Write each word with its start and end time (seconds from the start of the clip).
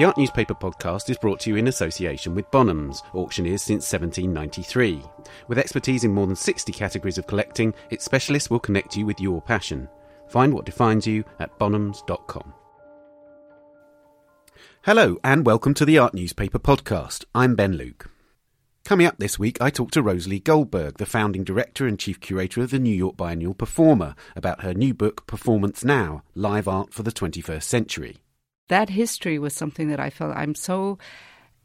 The 0.00 0.06
Art 0.06 0.16
Newspaper 0.16 0.54
podcast 0.54 1.10
is 1.10 1.18
brought 1.18 1.40
to 1.40 1.50
you 1.50 1.56
in 1.56 1.68
association 1.68 2.34
with 2.34 2.50
Bonhams, 2.50 3.02
auctioneers 3.14 3.60
since 3.60 3.92
1793. 3.92 5.02
With 5.46 5.58
expertise 5.58 6.04
in 6.04 6.14
more 6.14 6.26
than 6.26 6.36
60 6.36 6.72
categories 6.72 7.18
of 7.18 7.26
collecting, 7.26 7.74
its 7.90 8.06
specialists 8.06 8.48
will 8.48 8.60
connect 8.60 8.96
you 8.96 9.04
with 9.04 9.20
your 9.20 9.42
passion. 9.42 9.90
Find 10.26 10.54
what 10.54 10.64
defines 10.64 11.06
you 11.06 11.22
at 11.38 11.58
bonhams.com. 11.58 12.54
Hello, 14.84 15.18
and 15.22 15.44
welcome 15.44 15.74
to 15.74 15.84
the 15.84 15.98
Art 15.98 16.14
Newspaper 16.14 16.58
podcast. 16.58 17.26
I'm 17.34 17.54
Ben 17.54 17.74
Luke. 17.74 18.10
Coming 18.86 19.06
up 19.06 19.18
this 19.18 19.38
week, 19.38 19.60
I 19.60 19.68
talk 19.68 19.90
to 19.90 20.02
RoseLee 20.02 20.42
Goldberg, 20.42 20.96
the 20.96 21.04
founding 21.04 21.44
director 21.44 21.86
and 21.86 21.98
chief 21.98 22.20
curator 22.20 22.62
of 22.62 22.70
the 22.70 22.78
New 22.78 22.88
York 22.88 23.18
Biennial 23.18 23.54
Performa, 23.54 24.16
about 24.34 24.62
her 24.62 24.72
new 24.72 24.94
book, 24.94 25.26
Performance 25.26 25.84
Now 25.84 26.22
Live 26.34 26.68
Art 26.68 26.94
for 26.94 27.02
the 27.02 27.12
21st 27.12 27.64
Century 27.64 28.16
that 28.70 28.88
history 28.88 29.38
was 29.38 29.54
something 29.54 29.88
that 29.88 30.00
I 30.00 30.10
felt 30.10 30.36
I'm 30.36 30.54
so. 30.54 30.98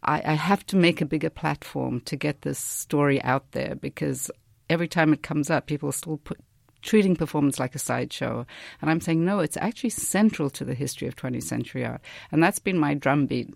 I, 0.03 0.21
I 0.23 0.33
have 0.33 0.65
to 0.67 0.75
make 0.75 1.01
a 1.01 1.05
bigger 1.05 1.29
platform 1.29 2.01
to 2.01 2.15
get 2.15 2.41
this 2.41 2.59
story 2.59 3.21
out 3.23 3.51
there 3.53 3.75
because 3.75 4.29
every 4.69 4.87
time 4.87 5.13
it 5.13 5.23
comes 5.23 5.49
up, 5.49 5.65
people 5.65 5.91
still 5.91 6.17
put 6.17 6.39
treating 6.81 7.15
performance 7.15 7.59
like 7.59 7.73
a 7.73 7.79
sideshow. 7.79 8.45
And 8.81 8.91
I'm 8.91 9.01
saying, 9.01 9.25
no, 9.25 9.39
it's 9.39 9.57
actually 9.57 9.89
central 9.89 10.49
to 10.51 10.63
the 10.63 10.75
history 10.75 11.07
of 11.07 11.15
20th 11.15 11.43
century 11.43 11.85
art. 11.85 12.01
And 12.31 12.43
that's 12.43 12.59
been 12.59 12.77
my 12.77 12.93
drumbeat. 12.93 13.49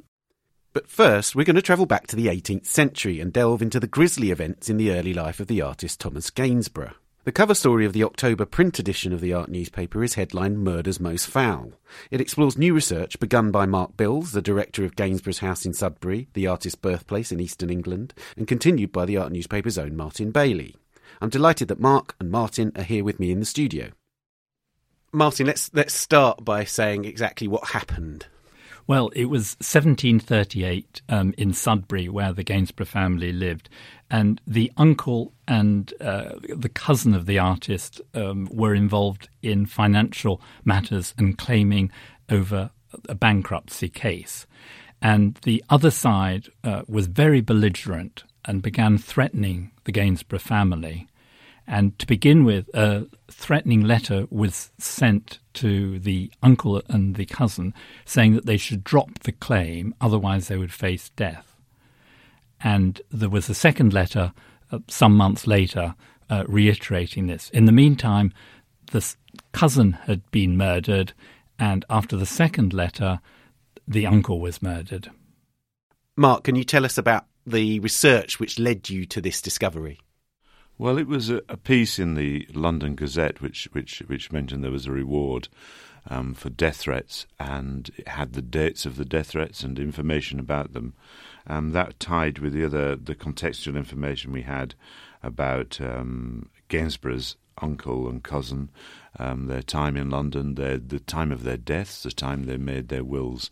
But 0.73 0.89
first, 0.89 1.35
we're 1.35 1.45
going 1.45 1.55
to 1.55 1.61
travel 1.61 1.85
back 1.85 2.07
to 2.07 2.15
the 2.15 2.27
18th 2.27 2.65
century 2.65 3.19
and 3.19 3.33
delve 3.33 3.61
into 3.61 3.79
the 3.79 3.87
grisly 3.87 4.31
events 4.31 4.69
in 4.69 4.77
the 4.77 4.91
early 4.91 5.13
life 5.13 5.39
of 5.39 5.47
the 5.47 5.61
artist 5.61 5.99
Thomas 5.99 6.29
Gainsborough. 6.29 6.93
The 7.25 7.33
cover 7.33 7.53
story 7.53 7.85
of 7.85 7.91
the 7.91 8.05
October 8.05 8.45
print 8.45 8.79
edition 8.79 9.11
of 9.11 9.19
the 9.19 9.33
art 9.33 9.49
newspaper 9.49 10.01
is 10.05 10.13
headlined 10.13 10.59
Murder's 10.63 11.01
Most 11.01 11.27
Foul. 11.27 11.73
It 12.09 12.21
explores 12.21 12.57
new 12.57 12.73
research 12.73 13.19
begun 13.19 13.51
by 13.51 13.65
Mark 13.65 13.97
Bills, 13.97 14.31
the 14.31 14.41
director 14.41 14.85
of 14.85 14.95
Gainsborough's 14.95 15.39
house 15.39 15.65
in 15.65 15.73
Sudbury, 15.73 16.29
the 16.33 16.47
artist's 16.47 16.79
birthplace 16.79 17.33
in 17.33 17.41
eastern 17.41 17.69
England, 17.69 18.13
and 18.37 18.47
continued 18.47 18.93
by 18.93 19.05
the 19.05 19.17
art 19.17 19.33
newspaper's 19.33 19.77
own 19.77 19.97
Martin 19.97 20.31
Bailey. 20.31 20.77
I'm 21.21 21.29
delighted 21.29 21.67
that 21.67 21.79
Mark 21.79 22.15
and 22.21 22.31
Martin 22.31 22.71
are 22.77 22.83
here 22.83 23.03
with 23.03 23.19
me 23.19 23.31
in 23.31 23.41
the 23.41 23.45
studio. 23.45 23.89
Martin, 25.11 25.45
let's 25.45 25.69
let's 25.73 25.93
start 25.93 26.45
by 26.45 26.63
saying 26.63 27.03
exactly 27.03 27.49
what 27.49 27.71
happened. 27.71 28.27
Well, 28.89 29.09
it 29.09 29.25
was 29.25 29.55
1738 29.59 31.03
um, 31.09 31.35
in 31.37 31.53
Sudbury 31.53 32.09
where 32.09 32.33
the 32.33 32.43
Gainsborough 32.43 32.87
family 32.87 33.31
lived, 33.31 33.69
and 34.09 34.41
the 34.47 34.71
uncle 34.77 35.31
and 35.47 35.93
uh, 36.01 36.31
the 36.49 36.69
cousin 36.69 37.13
of 37.13 37.27
the 37.27 37.37
artist 37.37 38.01
um, 38.15 38.49
were 38.51 38.73
involved 38.73 39.29
in 39.43 39.67
financial 39.67 40.41
matters 40.65 41.13
and 41.19 41.37
claiming 41.37 41.91
over 42.31 42.71
a 43.07 43.13
bankruptcy 43.13 43.89
case. 43.89 44.47
And 45.03 45.35
the 45.43 45.63
other 45.69 45.91
side 45.91 46.47
uh, 46.63 46.81
was 46.87 47.05
very 47.05 47.41
belligerent 47.41 48.23
and 48.45 48.63
began 48.63 48.97
threatening 48.97 49.69
the 49.83 49.91
Gainsborough 49.91 50.39
family. 50.39 51.07
And 51.71 51.97
to 51.99 52.07
begin 52.07 52.45
with, 52.45 52.67
a 52.73 53.05
threatening 53.29 53.83
letter 53.83 54.25
was 54.31 54.71
sent 54.79 55.37
to 55.53 55.99
the 55.99 56.31
uncle 56.41 56.81
and 56.89 57.15
the 57.15 57.27
cousin 57.27 57.75
saying 58.05 58.33
that 58.33 58.47
they 58.47 58.57
should 58.57 58.83
drop 58.83 59.19
the 59.19 59.31
claim, 59.31 59.93
otherwise, 60.01 60.47
they 60.47 60.57
would 60.57 60.73
face 60.73 61.09
death. 61.09 61.55
And 62.59 62.99
there 63.11 63.29
was 63.29 63.49
a 63.49 63.53
second 63.53 63.93
letter 63.93 64.33
uh, 64.71 64.79
some 64.87 65.15
months 65.15 65.45
later 65.45 65.93
uh, 66.27 66.43
reiterating 66.47 67.27
this. 67.27 67.51
In 67.51 67.65
the 67.65 67.71
meantime, 67.71 68.33
the 68.91 69.15
cousin 69.51 69.91
had 69.91 70.29
been 70.31 70.57
murdered, 70.57 71.13
and 71.59 71.85
after 71.87 72.17
the 72.17 72.25
second 72.25 72.73
letter, 72.73 73.19
the 73.87 74.07
uncle 74.07 74.39
was 74.39 74.63
murdered. 74.63 75.11
Mark, 76.17 76.45
can 76.45 76.55
you 76.55 76.63
tell 76.63 76.83
us 76.83 76.97
about 76.97 77.27
the 77.45 77.79
research 77.79 78.39
which 78.39 78.57
led 78.57 78.89
you 78.89 79.05
to 79.05 79.21
this 79.21 79.39
discovery? 79.39 79.99
Well, 80.79 80.97
it 80.97 81.07
was 81.07 81.29
a, 81.29 81.41
a, 81.49 81.57
piece 81.57 81.99
in 81.99 82.15
the 82.15 82.47
London 82.53 82.95
Gazette 82.95 83.41
which 83.41 83.67
which 83.73 83.99
which 84.07 84.31
mentioned 84.31 84.63
there 84.63 84.71
was 84.71 84.85
a 84.85 84.93
reward 84.93 85.49
um, 86.09 86.33
for 86.33 86.49
death 86.49 86.77
threats, 86.77 87.27
and 87.37 87.91
it 87.97 88.07
had 88.07 88.31
the 88.31 88.41
dates 88.41 88.85
of 88.85 88.95
the 88.95 89.03
death 89.03 89.31
threats 89.31 89.61
and 89.61 89.77
information 89.77 90.39
about 90.39 90.71
them. 90.71 90.93
Um, 91.45 91.71
that 91.71 91.99
tied 91.99 92.39
with 92.39 92.53
the 92.53 92.63
other 92.63 92.95
the 92.95 93.13
contextual 93.13 93.75
information 93.75 94.31
we 94.31 94.43
had 94.43 94.73
about 95.21 95.81
um, 95.81 96.47
Gainsborough's 96.69 97.35
uncle 97.61 98.07
and 98.07 98.23
cousin, 98.23 98.69
um, 99.17 99.47
their 99.47 99.61
time 99.61 99.97
in 99.97 100.09
London, 100.09 100.55
their 100.55 100.77
the 100.77 101.01
time 101.01 101.33
of 101.33 101.43
their 101.43 101.57
deaths, 101.57 102.03
the 102.03 102.11
time 102.11 102.45
they 102.45 102.55
made 102.55 102.87
their 102.87 103.03
wills, 103.03 103.51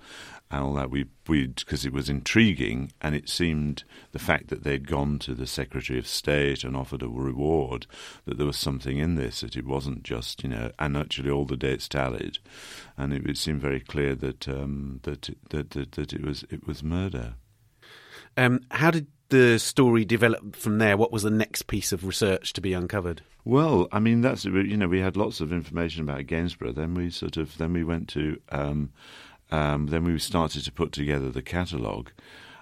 and 0.49 0.63
all 0.63 0.73
that. 0.73 0.89
We 0.89 1.05
we 1.27 1.47
because 1.47 1.85
it 1.85 1.93
was 1.93 2.09
intriguing, 2.09 2.91
and 3.01 3.15
it 3.15 3.29
seemed 3.29 3.83
the 4.11 4.19
fact 4.19 4.47
that 4.47 4.63
they'd 4.63 4.87
gone 4.87 5.19
to 5.19 5.33
the 5.33 5.47
Secretary 5.47 5.99
of 5.99 6.07
State 6.07 6.63
and 6.63 6.75
offered 6.75 7.03
a 7.03 7.07
reward 7.07 7.85
that 8.25 8.37
there 8.37 8.47
was 8.47 8.57
something 8.57 8.97
in 8.97 9.15
this 9.15 9.41
that 9.41 9.55
it 9.55 9.65
wasn't 9.65 10.03
just 10.03 10.43
you 10.43 10.49
know, 10.49 10.71
and 10.79 10.97
actually 10.97 11.29
all 11.29 11.45
the 11.45 11.57
dates 11.57 11.87
tallied, 11.87 12.39
and 12.97 13.13
it, 13.13 13.25
it 13.29 13.37
seemed 13.37 13.61
very 13.61 13.79
clear 13.79 14.15
that 14.15 14.47
um, 14.47 14.99
that, 15.03 15.29
that 15.49 15.71
that 15.71 15.91
that 15.93 16.13
it 16.13 16.23
was 16.23 16.43
it 16.49 16.65
was 16.67 16.83
murder. 16.83 17.35
Um, 18.35 18.61
how 18.69 18.91
did 18.91 19.07
the 19.29 19.57
story 19.57 20.05
develop 20.05 20.55
from 20.55 20.77
there? 20.77 20.95
What 20.95 21.11
was 21.11 21.23
the 21.23 21.29
next 21.29 21.63
piece 21.63 21.91
of 21.91 22.05
research 22.05 22.53
to 22.53 22.61
be 22.61 22.73
uncovered? 22.73 23.21
Well, 23.43 23.87
I 23.91 23.99
mean, 23.99 24.21
that's 24.21 24.45
you 24.45 24.77
know 24.77 24.87
we 24.87 24.99
had 24.99 25.17
lots 25.17 25.39
of 25.39 25.51
information 25.51 26.03
about 26.03 26.27
Gainsborough. 26.27 26.73
Then 26.73 26.93
we 26.93 27.09
sort 27.09 27.37
of 27.37 27.57
then 27.57 27.73
we 27.73 27.83
went 27.83 28.09
to 28.09 28.39
um, 28.49 28.91
um, 29.51 29.87
then 29.87 30.03
we 30.03 30.17
started 30.19 30.63
to 30.65 30.71
put 30.71 30.91
together 30.91 31.29
the 31.29 31.41
catalogue. 31.41 32.11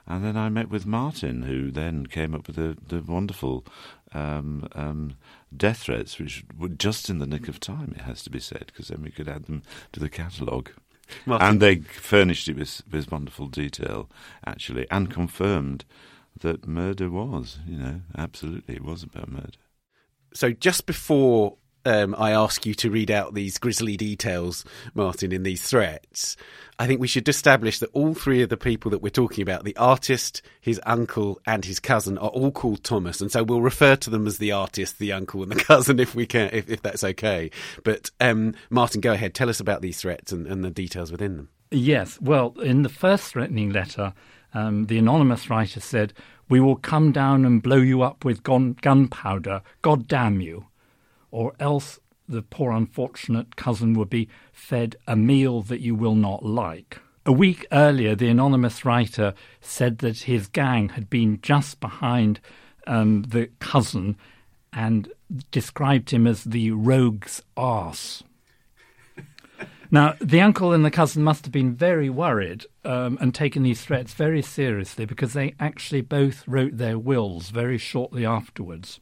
And 0.07 0.23
then 0.23 0.37
I 0.37 0.49
met 0.49 0.69
with 0.69 0.85
Martin, 0.85 1.43
who 1.43 1.71
then 1.71 2.05
came 2.05 2.35
up 2.35 2.47
with 2.47 2.55
the, 2.55 2.77
the 2.87 3.01
wonderful 3.01 3.65
um, 4.13 4.67
um, 4.73 5.15
death 5.55 5.79
threats, 5.79 6.19
which 6.19 6.43
were 6.57 6.69
just 6.69 7.09
in 7.09 7.17
the 7.17 7.25
nick 7.25 7.47
of 7.47 7.59
time, 7.59 7.93
it 7.95 8.03
has 8.03 8.23
to 8.23 8.29
be 8.29 8.39
said, 8.39 8.65
because 8.67 8.89
then 8.89 9.01
we 9.01 9.09
could 9.09 9.27
add 9.27 9.45
them 9.45 9.63
to 9.93 9.99
the 9.99 10.09
catalogue. 10.09 10.69
And 11.41 11.61
they 11.61 11.77
furnished 11.77 12.47
it 12.47 12.55
with, 12.55 12.81
with 12.91 13.11
wonderful 13.11 13.47
detail, 13.47 14.09
actually, 14.45 14.87
and 14.91 15.09
confirmed 15.09 15.85
that 16.39 16.67
murder 16.67 17.09
was, 17.09 17.59
you 17.67 17.77
know, 17.77 18.01
absolutely, 18.17 18.75
it 18.75 18.83
was 18.83 19.03
about 19.03 19.31
murder. 19.31 19.57
So 20.33 20.51
just 20.51 20.85
before 20.85 21.57
um, 21.85 22.15
I 22.17 22.31
ask 22.31 22.65
you 22.65 22.73
to 22.75 22.89
read 22.89 23.11
out 23.11 23.33
these 23.33 23.57
grisly 23.57 23.95
details, 23.95 24.65
Martin, 24.93 25.31
in 25.31 25.43
these 25.43 25.61
threats, 25.61 26.35
I 26.77 26.87
think 26.87 26.99
we 26.99 27.07
should 27.07 27.29
establish 27.29 27.79
that 27.79 27.91
all 27.93 28.13
three 28.13 28.41
of 28.41 28.49
the 28.49 28.57
people 28.57 28.91
that 28.91 29.01
we're 29.01 29.09
talking 29.09 29.41
about, 29.41 29.63
the 29.63 29.77
artist, 29.77 30.41
his 30.59 30.81
uncle, 30.85 31.39
and 31.45 31.63
his 31.63 31.79
cousin, 31.79 32.17
are 32.17 32.29
all 32.29 32.51
called 32.51 32.83
Thomas, 32.83 33.21
and 33.21 33.31
so 33.31 33.43
we'll 33.43 33.61
refer 33.61 33.95
to 33.97 34.09
them 34.09 34.27
as 34.27 34.39
the 34.39 34.51
artist, 34.51 34.99
the 34.99 35.13
uncle, 35.13 35.41
and 35.43 35.51
the 35.51 35.55
cousin 35.63 35.99
if 35.99 36.15
we 36.15 36.25
can, 36.25 36.49
if, 36.51 36.69
if 36.69 36.81
that's 36.81 37.03
okay. 37.03 37.51
But 37.83 38.11
um, 38.19 38.55
Martin, 38.69 38.99
go 38.99 39.13
ahead, 39.13 39.33
tell 39.33 39.49
us 39.49 39.59
about 39.59 39.81
these 39.81 40.01
threats 40.01 40.31
and, 40.31 40.47
and, 40.47 40.65
the 40.65 40.71
details 40.71 41.11
within 41.11 41.37
them. 41.37 41.49
Yes, 41.71 42.19
well, 42.19 42.53
in 42.61 42.81
the 42.81 42.89
first 42.89 43.31
threatening 43.31 43.71
letter, 43.71 44.13
um, 44.53 44.87
the 44.87 44.97
anonymous 44.97 45.49
writer 45.49 45.79
said, 45.79 46.13
"We 46.49 46.59
will 46.59 46.75
come 46.75 47.11
down 47.11 47.45
and 47.45 47.61
blow 47.61 47.77
you 47.77 48.01
up 48.01 48.25
with 48.25 48.43
gunpowder. 48.43 49.61
God 49.81 50.07
damn 50.07 50.41
you." 50.41 50.65
Or 51.35 51.53
else 51.59 51.99
the 52.29 52.41
poor 52.41 52.71
unfortunate 52.71 53.57
cousin 53.57 53.93
would 53.93 54.09
be 54.09 54.29
fed 54.53 54.95
a 55.05 55.17
meal 55.17 55.61
that 55.61 55.81
you 55.81 55.93
will 55.93 56.15
not 56.15 56.45
like. 56.45 56.99
A 57.25 57.33
week 57.33 57.65
earlier, 57.73 58.15
the 58.15 58.29
anonymous 58.29 58.85
writer 58.85 59.33
said 59.59 59.97
that 59.97 60.19
his 60.19 60.47
gang 60.47 60.89
had 60.89 61.09
been 61.09 61.39
just 61.41 61.81
behind 61.81 62.39
um, 62.87 63.23
the 63.23 63.49
cousin 63.59 64.15
and 64.71 65.11
described 65.51 66.11
him 66.11 66.25
as 66.25 66.45
the 66.45 66.71
rogue's 66.71 67.41
arse. 67.57 68.23
Now, 69.91 70.15
the 70.19 70.41
uncle 70.41 70.73
and 70.73 70.83
the 70.83 70.91
cousin 70.91 71.23
must 71.23 71.45
have 71.45 71.51
been 71.51 71.75
very 71.75 72.09
worried 72.09 72.65
um, 72.83 73.19
and 73.21 73.35
taken 73.35 73.61
these 73.61 73.81
threats 73.81 74.15
very 74.15 74.41
seriously 74.41 75.05
because 75.05 75.33
they 75.33 75.53
actually 75.59 76.01
both 76.01 76.45
wrote 76.47 76.77
their 76.77 76.97
wills 76.97 77.49
very 77.49 77.77
shortly 77.77 78.25
afterwards. 78.25 78.99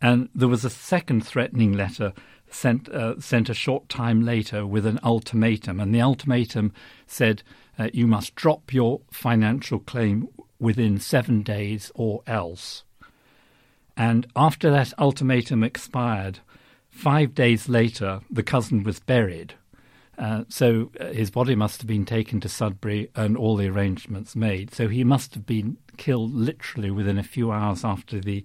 And 0.00 0.28
there 0.34 0.48
was 0.48 0.64
a 0.64 0.70
second 0.70 1.26
threatening 1.26 1.72
letter 1.72 2.12
sent 2.50 2.88
uh, 2.88 3.18
sent 3.20 3.48
a 3.48 3.54
short 3.54 3.88
time 3.88 4.22
later 4.22 4.66
with 4.66 4.86
an 4.86 5.00
ultimatum, 5.02 5.80
and 5.80 5.94
the 5.94 6.00
ultimatum 6.00 6.72
said 7.06 7.42
uh, 7.78 7.88
you 7.92 8.06
must 8.06 8.34
drop 8.34 8.72
your 8.72 9.00
financial 9.10 9.78
claim 9.78 10.28
within 10.58 10.98
seven 10.98 11.42
days 11.42 11.90
or 11.94 12.22
else. 12.26 12.84
And 13.96 14.26
after 14.36 14.70
that 14.70 14.92
ultimatum 14.98 15.62
expired, 15.62 16.40
five 16.90 17.34
days 17.34 17.68
later, 17.68 18.20
the 18.30 18.42
cousin 18.42 18.82
was 18.82 19.00
buried. 19.00 19.54
Uh, 20.18 20.44
so 20.48 20.90
uh, 20.98 21.06
his 21.06 21.30
body 21.30 21.54
must 21.54 21.80
have 21.82 21.88
been 21.88 22.06
taken 22.06 22.40
to 22.40 22.48
Sudbury 22.48 23.10
and 23.14 23.36
all 23.36 23.56
the 23.56 23.68
arrangements 23.68 24.34
made. 24.34 24.72
So 24.74 24.88
he 24.88 25.04
must 25.04 25.34
have 25.34 25.44
been 25.44 25.76
killed 25.98 26.32
literally 26.32 26.90
within 26.90 27.18
a 27.18 27.22
few 27.22 27.52
hours 27.52 27.84
after 27.84 28.18
the 28.20 28.42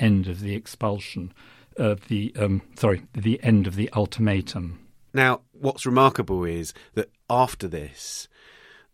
end 0.00 0.26
of 0.26 0.40
the 0.40 0.54
expulsion, 0.54 1.32
uh, 1.78 1.96
the 2.08 2.34
um, 2.38 2.62
sorry, 2.76 3.02
the 3.12 3.42
end 3.42 3.66
of 3.66 3.76
the 3.76 3.90
ultimatum. 3.92 4.86
Now, 5.12 5.40
what's 5.52 5.86
remarkable 5.86 6.44
is 6.44 6.72
that 6.94 7.10
after 7.28 7.68
this, 7.68 8.28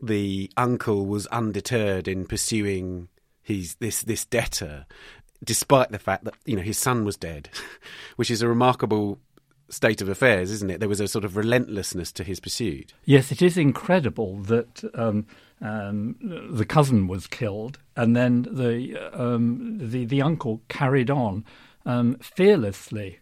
the 0.01 0.51
uncle 0.57 1.07
was 1.07 1.27
undeterred 1.29 2.09
in 2.09 2.27
pursuing 2.27 3.09
his 3.43 3.77
this 3.77 4.03
this 4.03 4.25
debtor, 4.25 4.87
despite 5.43 5.91
the 5.91 5.99
fact 5.99 6.25
that 6.25 6.35
you 6.45 6.57
know 6.57 6.63
his 6.63 6.79
son 6.79 7.05
was 7.05 7.17
dead, 7.17 7.49
which 8.17 8.31
is 8.31 8.43
a 8.43 8.49
remarkable 8.49 9.19
state 9.69 10.01
of 10.01 10.09
affairs, 10.09 10.51
isn't 10.51 10.71
it? 10.71 10.81
There 10.81 10.89
was 10.89 11.01
a 11.01 11.09
sort 11.09 11.25
of 11.25 11.37
relentlessness 11.37 12.13
to 12.13 12.25
his 12.25 12.41
pursuit. 12.41 12.93
Yes, 13.05 13.33
it 13.33 13.43
is 13.43 13.59
incredible 13.59 14.39
that 14.43 14.85
um, 14.95 15.27
um, 15.61 16.17
the 16.51 16.65
cousin 16.65 17.07
was 17.07 17.27
killed, 17.27 17.79
and 17.97 18.15
then 18.15 18.43
the 18.43 18.97
um, 19.13 19.79
the 19.79 20.05
the 20.05 20.23
uncle 20.23 20.63
carried 20.69 21.11
on 21.11 21.45
um, 21.85 22.17
fearlessly, 22.21 23.19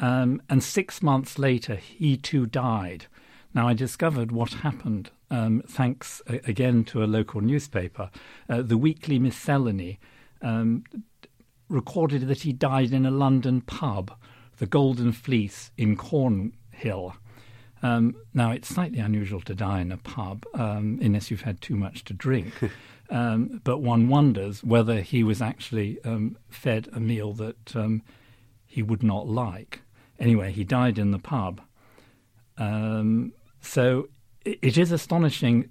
um, 0.00 0.42
and 0.48 0.62
six 0.62 1.02
months 1.02 1.38
later 1.38 1.76
he 1.76 2.16
too 2.16 2.46
died. 2.46 3.06
Now 3.54 3.68
I 3.68 3.74
discovered 3.74 4.32
what 4.32 4.52
happened 4.52 5.10
um, 5.30 5.62
thanks 5.66 6.20
again 6.26 6.84
to 6.84 7.02
a 7.02 7.06
local 7.06 7.40
newspaper, 7.40 8.10
uh, 8.48 8.62
the 8.62 8.78
Weekly 8.78 9.18
Miscellany. 9.18 9.98
recorded 11.68 12.28
that 12.28 12.42
he 12.42 12.52
died 12.52 12.92
in 12.92 13.04
a 13.04 13.10
London 13.10 13.60
pub 13.60 14.16
the 14.58 14.66
Golden 14.66 15.12
Fleece 15.12 15.70
in 15.76 15.96
Cornhill. 15.96 17.14
Um, 17.82 18.16
now, 18.32 18.50
it's 18.50 18.68
slightly 18.68 18.98
unusual 18.98 19.40
to 19.42 19.54
die 19.54 19.80
in 19.80 19.92
a 19.92 19.96
pub 19.96 20.44
um, 20.54 20.98
unless 21.02 21.30
you've 21.30 21.42
had 21.42 21.60
too 21.60 21.76
much 21.76 22.04
to 22.04 22.14
drink. 22.14 22.52
um, 23.10 23.60
but 23.64 23.78
one 23.78 24.08
wonders 24.08 24.64
whether 24.64 25.00
he 25.00 25.22
was 25.22 25.42
actually 25.42 26.02
um, 26.04 26.36
fed 26.48 26.88
a 26.92 27.00
meal 27.00 27.32
that 27.34 27.76
um, 27.76 28.02
he 28.66 28.82
would 28.82 29.02
not 29.02 29.28
like. 29.28 29.82
Anyway, 30.18 30.52
he 30.52 30.64
died 30.64 30.98
in 30.98 31.10
the 31.10 31.18
pub. 31.18 31.60
Um, 32.56 33.32
so 33.60 34.08
it, 34.44 34.58
it 34.62 34.78
is 34.78 34.90
astonishing 34.90 35.70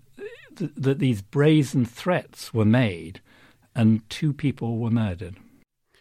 th- 0.55 0.71
that 0.77 0.99
these 0.99 1.21
brazen 1.21 1.85
threats 1.85 2.53
were 2.53 2.65
made 2.65 3.19
and 3.75 4.07
two 4.09 4.31
people 4.31 4.77
were 4.77 4.91
murdered. 4.91 5.35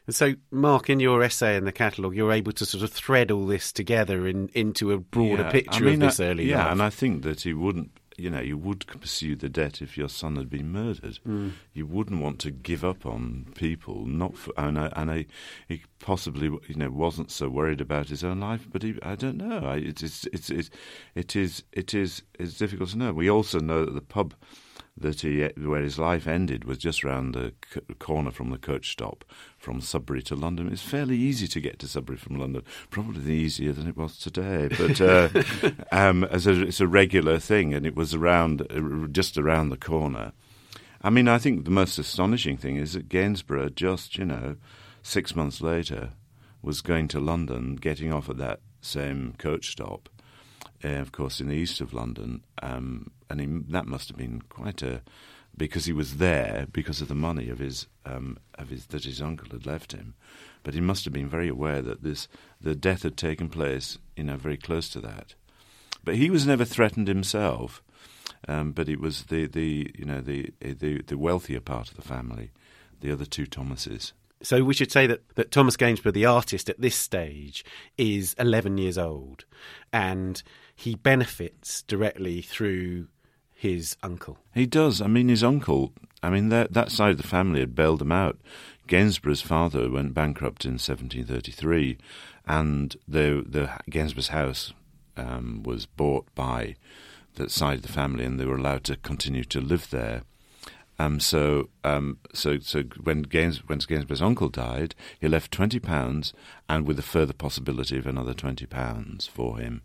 And 0.07 0.15
so, 0.15 0.35
Mark, 0.51 0.91
in 0.91 1.01
your 1.01 1.23
essay 1.23 1.57
in 1.57 1.65
the 1.65 1.73
catalogue, 1.73 2.15
you're 2.15 2.33
able 2.33 2.53
to 2.53 2.67
sort 2.67 2.85
of 2.85 2.93
thread 2.93 3.31
all 3.31 3.47
this 3.47 3.73
together 3.73 4.27
in, 4.27 4.49
into 4.53 4.93
a 4.93 4.99
broader 4.99 5.45
yeah, 5.45 5.51
picture 5.51 5.85
I 5.85 5.91
mean, 5.91 6.03
of 6.03 6.11
this 6.11 6.21
uh, 6.21 6.25
early 6.25 6.51
yeah, 6.51 6.65
life. 6.65 6.73
and 6.73 6.83
I 6.83 6.91
think 6.91 7.23
that 7.23 7.43
he 7.43 7.55
wouldn't. 7.55 7.91
You 8.17 8.31
know, 8.31 8.41
you 8.41 8.57
would 8.57 8.87
pursue 8.87 9.35
the 9.35 9.49
debt 9.49 9.83
if 9.83 9.99
your 9.99 10.09
son 10.09 10.37
had 10.37 10.49
been 10.49 10.71
murdered. 10.71 11.19
Mm. 11.27 11.51
You 11.73 11.85
wouldn't 11.85 12.23
want 12.23 12.39
to 12.41 12.53
give 12.53 12.85
up 12.85 13.05
on 13.05 13.49
people. 13.57 14.07
Not 14.07 14.37
for, 14.37 14.53
and 14.57 14.79
I, 14.79 14.93
and 14.95 15.11
I, 15.11 15.27
he 15.67 15.83
possibly 15.99 16.47
you 16.47 16.77
know 16.77 16.91
wasn't 16.91 17.33
so 17.33 17.49
worried 17.49 17.81
about 17.81 18.11
his 18.11 18.23
own 18.23 18.39
life, 18.39 18.69
but 18.71 18.85
he, 18.85 18.97
I 19.03 19.17
don't 19.17 19.39
know. 19.39 19.67
I, 19.67 19.79
it 19.79 20.01
is 20.01 20.29
it's, 20.33 20.49
it's 20.49 20.71
it 21.17 21.35
is 21.35 21.65
it 21.73 21.93
is 21.93 22.23
it's 22.39 22.57
difficult 22.57 22.91
to 22.91 22.99
know. 22.99 23.13
We 23.13 23.29
also 23.29 23.59
know 23.59 23.85
that 23.85 23.95
the 23.95 24.01
pub 24.01 24.35
that 24.97 25.23
he 25.23 25.43
where 25.57 25.83
his 25.83 25.99
life 25.99 26.27
ended 26.27 26.65
was 26.65 26.79
just 26.79 27.03
round 27.03 27.35
the 27.35 27.53
c- 27.73 27.81
corner 27.99 28.31
from 28.31 28.51
the 28.51 28.59
coach 28.59 28.93
stop 28.93 29.25
from 29.59 29.81
Sudbury 29.81 30.23
to 30.23 30.37
London. 30.37 30.73
It's 30.73 30.83
fairly 30.83 31.17
easy 31.17 31.49
to 31.49 31.61
get 31.61 31.79
to 31.81 31.89
Sudbury 31.89 32.17
from 32.17 32.39
London, 32.39 32.63
probably 32.91 33.35
easier 33.35 33.73
than 33.73 33.89
it 33.89 33.97
was 33.97 34.17
today. 34.17 34.69
But 34.69 35.01
uh, 35.01 35.29
um, 35.93 36.25
as 36.25 36.47
a, 36.47 36.63
it's 36.63 36.81
a 36.81 36.87
regular 36.87 37.39
thing, 37.39 37.75
and 37.75 37.85
it 37.85 37.97
was 37.97 38.15
around 38.15 38.63
uh, 38.63 39.09
just 39.09 39.37
around 39.37 39.71
the 39.71 39.77
corner. 39.77 40.33
I 41.03 41.11
mean, 41.11 41.29
I 41.29 41.39
think 41.39 41.65
the 41.65 41.71
most 41.71 41.99
astonishing 41.99 42.57
thing 42.57 42.77
is 42.77 42.93
that 42.93 43.09
Gainsborough 43.09 43.71
just 43.71 44.17
you 44.17 44.25
know 44.25 44.57
six 45.03 45.35
months 45.35 45.61
later 45.61 46.11
was 46.63 46.81
going 46.81 47.09
to 47.09 47.21
London, 47.21 47.77
getting 47.77 48.13
off 48.13 48.31
at 48.31 48.39
that 48.39 48.61
same 48.81 49.35
coach 49.39 49.73
stop 49.73 50.09
uh, 50.85 51.01
of 51.01 51.13
course, 51.13 51.41
in 51.41 51.49
the 51.49 51.55
east 51.55 51.81
of 51.81 51.95
London, 51.95 52.45
um, 52.63 53.11
and 53.31 53.41
he, 53.41 53.47
that 53.73 53.87
must 53.87 54.09
have 54.09 54.17
been 54.17 54.43
quite 54.49 54.83
a 54.83 55.03
because 55.57 55.85
he 55.85 55.93
was 55.93 56.17
there 56.17 56.67
because 56.73 57.01
of 57.01 57.09
the 57.09 57.15
money 57.15 57.49
of 57.49 57.59
his 57.59 57.87
um, 58.05 58.39
of 58.55 58.71
his 58.71 58.87
that 58.87 59.05
his 59.05 59.23
uncle 59.23 59.49
had 59.51 59.67
left 59.67 59.93
him. 59.93 60.15
But 60.63 60.75
he 60.75 60.81
must 60.81 61.05
have 61.05 61.13
been 61.13 61.29
very 61.29 61.49
aware 61.49 61.83
that 61.83 62.03
this 62.03 62.29
the 62.61 62.75
death 62.75 63.03
had 63.03 63.17
taken 63.17 63.49
place, 63.49 63.99
you 64.17 64.25
know, 64.25 64.37
very 64.37 64.57
close 64.57 64.89
to 64.91 65.01
that. 65.01 65.35
But 66.03 66.17
he 66.17 66.31
was 66.31 66.47
never 66.47 66.65
threatened 66.65 67.09
himself. 67.09 67.83
Um, 68.47 68.73
but 68.73 68.89
it 68.89 69.01
was 69.01 69.25
the, 69.25 69.47
the 69.47 69.91
you 69.99 70.05
know 70.05 70.21
the, 70.21 70.53
the 70.61 71.03
the 71.03 71.19
wealthier 71.19 71.61
part 71.61 71.91
of 71.91 71.97
the 71.97 72.03
family, 72.03 72.51
the 73.01 73.13
other 73.13 73.25
two 73.25 73.47
Thomases. 73.47 74.13
So 74.43 74.63
we 74.63 74.75
should 74.75 74.93
say 74.93 75.07
that, 75.07 75.23
that 75.37 75.51
Thomas 75.51 75.77
Gainsborough, 75.77 76.13
the 76.13 76.27
artist 76.27 76.69
at 76.69 76.79
this 76.79 76.95
stage, 76.97 77.65
is 77.97 78.35
11 78.39 78.77
years 78.77 78.99
old 78.99 79.47
and 79.91 80.43
he 80.77 80.97
benefits 80.97 81.83
directly 81.83 82.43
through 82.43 83.07
his 83.55 83.97
uncle. 84.03 84.39
He 84.55 84.67
does. 84.67 85.01
I 85.01 85.07
mean, 85.07 85.29
his 85.29 85.45
uncle, 85.45 85.93
I 86.23 86.31
mean, 86.31 86.49
that, 86.51 86.73
that 86.75 86.91
side 86.91 87.13
of 87.13 87.17
the 87.19 87.29
family 87.29 87.61
had 87.61 87.75
bailed 87.75 88.03
him 88.03 88.13
out. 88.13 88.39
Gainsborough's 88.87 89.41
father 89.41 89.91
went 89.91 90.13
bankrupt 90.13 90.65
in 90.65 90.73
1733 90.73 91.97
and 92.47 92.97
the, 93.09 93.45
the 93.47 93.71
Gainsborough's 93.89 94.29
house 94.29 94.73
um, 95.17 95.63
was 95.63 95.87
bought 95.87 96.27
by 96.35 96.77
that 97.37 97.51
side 97.51 97.77
of 97.77 97.83
the 97.83 97.93
family 97.93 98.25
and 98.25 98.39
they 98.39 98.45
were 98.45 98.57
allowed 98.57 98.85
to 98.85 98.97
continue 98.97 99.45
to 99.45 99.61
live 99.61 99.91
there. 99.91 100.23
Um, 100.99 101.19
so, 101.19 101.71
um, 101.83 102.19
so, 102.33 102.59
so 102.61 102.83
when, 103.03 103.23
Gaines, 103.23 103.67
when 103.67 103.79
Gainsborough's 103.79 104.23
uncle 104.23 104.49
died, 104.49 104.95
he 105.21 105.27
left 105.27 105.51
twenty 105.51 105.81
pounds, 105.81 106.33
and 106.69 106.87
with 106.87 106.99
a 107.01 107.03
further 107.03 107.33
possibility 107.33 107.99
of 107.99 108.07
another 108.07 108.33
twenty 108.33 108.67
pounds 108.67 109.27
for 109.27 109.59
him, 109.59 109.83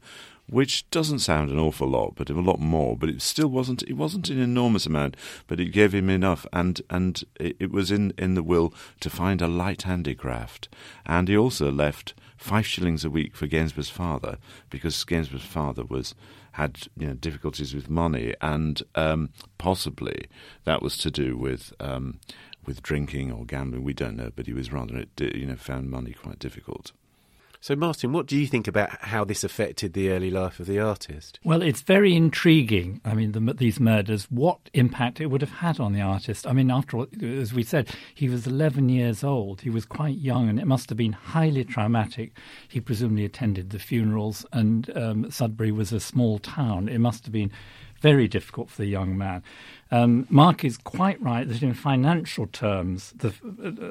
which 0.49 0.89
doesn't 0.89 1.19
sound 1.19 1.49
an 1.49 1.59
awful 1.59 1.87
lot, 1.87 2.15
but 2.15 2.29
a 2.29 2.33
lot 2.33 2.59
more. 2.59 2.97
But 2.97 3.09
it 3.09 3.21
still 3.21 3.49
wasn't. 3.49 3.83
It 3.83 3.93
wasn't 3.93 4.29
an 4.29 4.39
enormous 4.39 4.85
amount, 4.85 5.15
but 5.47 5.59
it 5.59 5.67
gave 5.67 5.93
him 5.93 6.09
enough, 6.09 6.45
and 6.51 6.81
and 6.89 7.23
it, 7.39 7.71
was 7.71 7.91
in 7.91 8.13
in 8.17 8.35
the 8.35 8.43
will 8.43 8.73
to 8.99 9.09
find 9.09 9.41
a 9.41 9.47
light 9.47 9.83
handicraft, 9.83 10.69
and 11.05 11.27
he 11.27 11.37
also 11.37 11.71
left 11.71 12.13
five 12.37 12.65
shillings 12.65 13.03
a 13.03 13.09
week 13.09 13.35
for 13.35 13.47
Gainsborough's 13.47 13.89
father 13.89 14.37
because 14.69 15.03
Gainsborough's 15.03 15.43
father 15.43 15.83
was 15.83 16.15
had 16.53 16.87
you 16.97 17.07
know, 17.07 17.13
difficulties 17.13 17.73
with 17.73 17.89
money, 17.89 18.33
and 18.41 18.81
um, 18.95 19.29
possibly 19.57 20.25
that 20.63 20.81
was 20.81 20.97
to 20.97 21.11
do 21.11 21.37
with 21.37 21.73
um, 21.79 22.19
with 22.65 22.81
drinking 22.81 23.31
or 23.31 23.45
gambling. 23.45 23.83
We 23.83 23.93
don't 23.93 24.17
know, 24.17 24.31
but 24.35 24.45
he 24.45 24.53
was 24.53 24.71
rather 24.71 25.05
you 25.17 25.45
know 25.45 25.55
found 25.55 25.89
money 25.89 26.13
quite 26.13 26.39
difficult. 26.39 26.91
So, 27.61 27.75
Martin, 27.75 28.13
what 28.13 28.25
do 28.25 28.37
you 28.37 28.47
think 28.47 28.69
about 28.69 28.89
how 29.01 29.25
this 29.25 29.43
affected 29.43 29.91
the 29.91 30.11
early 30.11 30.31
life 30.31 30.61
of 30.61 30.65
the 30.65 30.79
artist? 30.79 31.41
Well, 31.43 31.61
it's 31.61 31.81
very 31.81 32.15
intriguing. 32.15 33.01
I 33.03 33.13
mean, 33.13 33.33
the, 33.33 33.53
these 33.53 33.81
murders, 33.81 34.27
what 34.29 34.69
impact 34.73 35.19
it 35.19 35.25
would 35.25 35.41
have 35.41 35.51
had 35.51 35.77
on 35.77 35.91
the 35.91 35.99
artist. 35.99 36.47
I 36.47 36.53
mean, 36.53 36.71
after 36.71 36.97
all, 36.97 37.07
as 37.21 37.53
we 37.53 37.63
said, 37.63 37.89
he 38.15 38.29
was 38.29 38.47
11 38.47 38.87
years 38.87 39.25
old. 39.25 39.59
He 39.61 39.69
was 39.69 39.85
quite 39.85 40.17
young, 40.17 40.47
and 40.47 40.57
it 40.57 40.67
must 40.67 40.87
have 40.87 40.97
been 40.97 41.11
highly 41.11 41.65
traumatic. 41.65 42.31
He 42.69 42.79
presumably 42.79 43.25
attended 43.25 43.71
the 43.71 43.79
funerals, 43.79 44.45
and 44.53 44.89
um, 44.97 45.29
Sudbury 45.29 45.73
was 45.73 45.91
a 45.91 45.99
small 45.99 46.39
town. 46.39 46.87
It 46.87 46.99
must 46.99 47.25
have 47.25 47.33
been 47.33 47.51
very 47.99 48.29
difficult 48.29 48.69
for 48.69 48.81
the 48.81 48.87
young 48.87 49.17
man. 49.17 49.43
Um, 49.91 50.27
Mark 50.29 50.63
is 50.63 50.77
quite 50.77 51.19
right 51.21 51.47
that 51.47 51.63
in 51.63 51.73
financial 51.73 52.45
terms, 52.45 53.11
the 53.17 53.33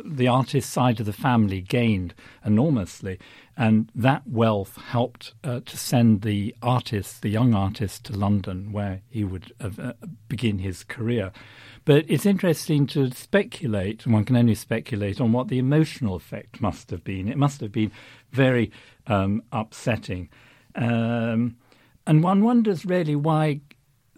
the 0.05 0.28
artist 0.28 0.71
side 0.71 1.00
of 1.00 1.07
the 1.07 1.12
family 1.12 1.61
gained 1.61 2.14
enormously, 2.45 3.19
and 3.57 3.90
that 3.97 4.23
wealth 4.26 4.76
helped 4.76 5.35
uh, 5.43 5.61
to 5.64 5.76
send 5.76 6.23
the 6.23 6.55
artist, 6.62 7.23
the 7.23 7.28
young 7.28 7.52
artist, 7.52 8.05
to 8.05 8.17
London, 8.17 8.71
where 8.71 9.02
he 9.09 9.25
would 9.25 9.52
uh, 9.61 9.93
begin 10.28 10.61
his 10.61 10.85
career. 10.85 11.33
But 11.85 12.05
it's 12.07 12.26
interesting 12.26 12.87
to 12.88 13.11
speculate, 13.11 14.05
and 14.05 14.14
one 14.14 14.25
can 14.25 14.37
only 14.37 14.55
speculate 14.55 15.21
on 15.21 15.33
what 15.33 15.49
the 15.49 15.59
emotional 15.59 16.14
effect 16.14 16.61
must 16.61 16.90
have 16.90 17.02
been. 17.02 17.28
It 17.28 17.38
must 17.38 17.61
have 17.61 17.73
been 17.73 17.90
very 18.31 18.71
um, 19.09 19.43
upsetting. 19.50 20.28
Um, 20.76 21.57
and 22.07 22.23
one 22.23 22.45
wonders 22.45 22.87
really 22.87 23.17
why 23.17 23.61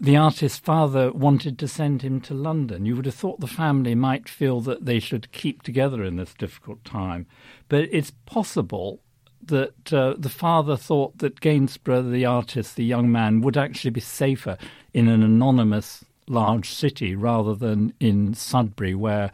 the 0.01 0.17
artist's 0.17 0.57
father 0.57 1.11
wanted 1.11 1.59
to 1.59 1.67
send 1.67 2.01
him 2.01 2.19
to 2.21 2.33
London. 2.33 2.87
You 2.87 2.95
would 2.95 3.05
have 3.05 3.13
thought 3.13 3.39
the 3.39 3.45
family 3.45 3.93
might 3.93 4.27
feel 4.27 4.59
that 4.61 4.85
they 4.85 4.99
should 4.99 5.31
keep 5.31 5.61
together 5.61 6.03
in 6.03 6.15
this 6.15 6.33
difficult 6.33 6.83
time. 6.83 7.27
But 7.69 7.87
it's 7.91 8.11
possible 8.25 8.99
that 9.43 9.93
uh, 9.93 10.15
the 10.17 10.29
father 10.29 10.75
thought 10.75 11.19
that 11.19 11.39
Gainsborough, 11.39 12.01
the 12.01 12.25
artist, 12.25 12.75
the 12.75 12.83
young 12.83 13.11
man, 13.11 13.41
would 13.41 13.57
actually 13.57 13.91
be 13.91 14.01
safer 14.01 14.57
in 14.91 15.07
an 15.07 15.21
anonymous 15.21 16.03
large 16.27 16.71
city 16.71 17.15
rather 17.15 17.53
than 17.53 17.93
in 17.99 18.33
Sudbury, 18.33 18.95
where 18.95 19.31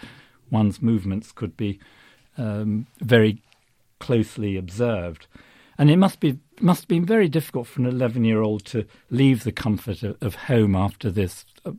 one's 0.51 0.81
movements 0.81 1.31
could 1.31 1.55
be 1.55 1.79
um, 2.38 2.88
very 3.00 3.41
closely 4.00 4.57
observed. 4.57 5.27
And 5.77 5.89
it 5.89 5.98
must 5.98 6.19
be 6.19 6.39
must 6.60 6.81
have 6.81 6.88
been 6.88 7.05
very 7.05 7.29
difficult 7.29 7.67
for 7.67 7.81
an 7.81 7.88
11 7.88 8.24
year 8.24 8.41
old 8.41 8.65
to 8.65 8.86
leave 9.10 9.43
the 9.43 9.51
comfort 9.51 10.01
of, 10.03 10.17
of 10.22 10.36
home 10.36 10.75
after 10.75 11.12
this 11.12 11.46
uh, 11.65 11.72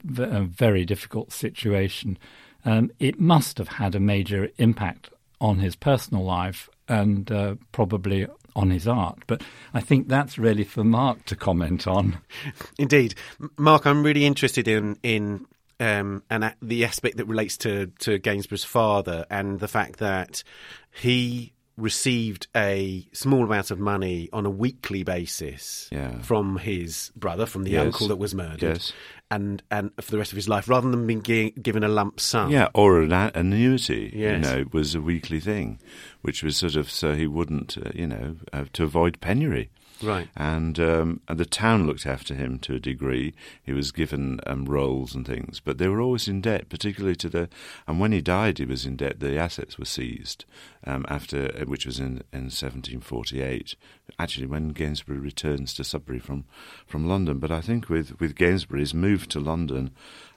very 0.43 0.85
difficult 0.85 1.33
situation. 1.33 2.19
Um, 2.65 2.91
it 2.99 3.19
must 3.19 3.59
have 3.59 3.69
had 3.69 3.95
a 3.95 4.01
major 4.01 4.51
impact 4.59 5.11
on 5.41 5.59
his 5.59 5.77
personal 5.77 6.25
life 6.25 6.69
and 6.89 7.31
uh, 7.31 7.55
probably 7.73 8.27
on 8.57 8.71
his 8.71 8.89
art. 8.89 9.19
But 9.27 9.43
I 9.73 9.81
think 9.81 10.09
that's 10.09 10.39
really 10.39 10.65
for 10.65 10.85
Mark 10.85 11.25
to 11.27 11.37
comment 11.37 11.87
on. 11.87 12.19
Indeed, 12.79 13.15
Mark, 13.57 13.87
I'm 13.87 14.03
really 14.03 14.27
interested 14.27 14.69
in 14.69 14.99
in 15.03 15.47
um, 15.81 16.25
and 16.29 16.55
the 16.61 16.85
aspect 16.85 17.17
that 17.19 17.27
relates 17.27 17.57
to 17.59 17.87
to 18.01 18.19
Gainsborough's 18.19 18.65
father 18.65 19.27
and 19.31 19.61
the 19.61 19.69
fact 19.69 19.99
that 19.99 20.43
he 20.91 21.53
received 21.79 22.49
a 22.55 23.07
small 23.13 23.45
amount 23.45 23.71
of 23.71 23.79
money 23.79 24.29
on 24.33 24.45
a 24.45 24.51
weekly 24.51 25.05
basis 25.05 25.89
yeah. 25.93 26.21
from 26.21 26.59
his 26.59 27.13
brother, 27.17 27.47
from 27.47 27.63
the 27.63 27.71
yes. 27.71 27.87
uncle 27.87 28.09
that 28.09 28.17
was 28.17 28.35
murdered, 28.35 28.63
yes. 28.63 28.93
and 29.31 29.63
and 29.71 29.93
for 30.01 30.11
the 30.11 30.19
rest 30.19 30.33
of 30.33 30.37
his 30.37 30.49
life, 30.49 30.69
rather 30.69 30.91
than 30.91 31.07
being 31.07 31.23
gi- 31.23 31.53
given 31.53 31.85
a 31.85 31.89
lump 31.89 32.21
sum. 32.21 32.51
Yeah, 32.51 32.69
or 32.75 33.01
an 33.01 33.13
annuity. 33.13 34.13
Yes. 34.15 34.33
You 34.35 34.39
know, 34.39 34.65
was 34.73 34.95
a 34.95 35.01
weekly 35.01 35.41
thing, 35.41 35.79
which 36.23 36.43
was 36.43 36.57
sort 36.57 36.75
of 36.75 36.91
so 36.91 37.15
he 37.15 37.27
wouldn't, 37.27 37.79
uh, 37.79 37.91
you 37.95 38.07
know, 38.07 38.37
have 38.53 38.73
to 38.73 38.85
avoid 38.85 39.21
penury. 39.21 39.71
Right. 40.03 40.29
And, 40.37 40.79
um, 40.79 41.21
and 41.29 41.39
the 41.39 41.47
town 41.47 41.87
looked 41.87 42.07
after 42.07 42.35
him 42.35 42.59
to 42.61 42.75
a 42.75 42.81
degree. 42.81 43.35
He 43.63 43.73
was 43.73 43.93
given 43.93 44.41
um, 44.47 44.65
roles 44.65 45.15
and 45.15 45.27
things, 45.27 45.61
but 45.61 45.79
they 45.79 45.89
were 45.89 46.01
always 46.01 46.29
in 46.29 46.41
debt, 46.41 46.69
particularly 46.69 47.17
to 47.17 47.29
the. 47.29 47.49
And 47.87 47.99
when 47.99 48.13
he 48.13 48.21
died, 48.21 48.59
he 48.59 48.65
was 48.65 48.87
in 48.87 48.97
debt. 48.97 49.21
The 49.21 49.39
assets 49.39 49.79
were 49.79 49.85
seized 49.85 50.45
um, 50.85 51.05
after, 51.09 51.49
which 51.67 51.87
was 51.87 51.99
in 51.99 52.23
in 52.33 52.51
1748. 52.51 53.75
Actually, 54.19 54.47
when 54.47 54.69
Gainsborough 54.71 55.19
returns 55.19 55.75
to 55.75 55.85
Sudbury 55.85 56.19
from 56.19 56.45
from 56.87 57.09
London, 57.09 57.39
but 57.39 57.51
I 57.51 57.61
think 57.61 57.89
with 57.89 58.21
with 58.21 58.37
Gainsborough, 58.37 58.81
his 58.81 58.95
move 58.95 59.29
to 59.29 59.41
London, 59.41 59.91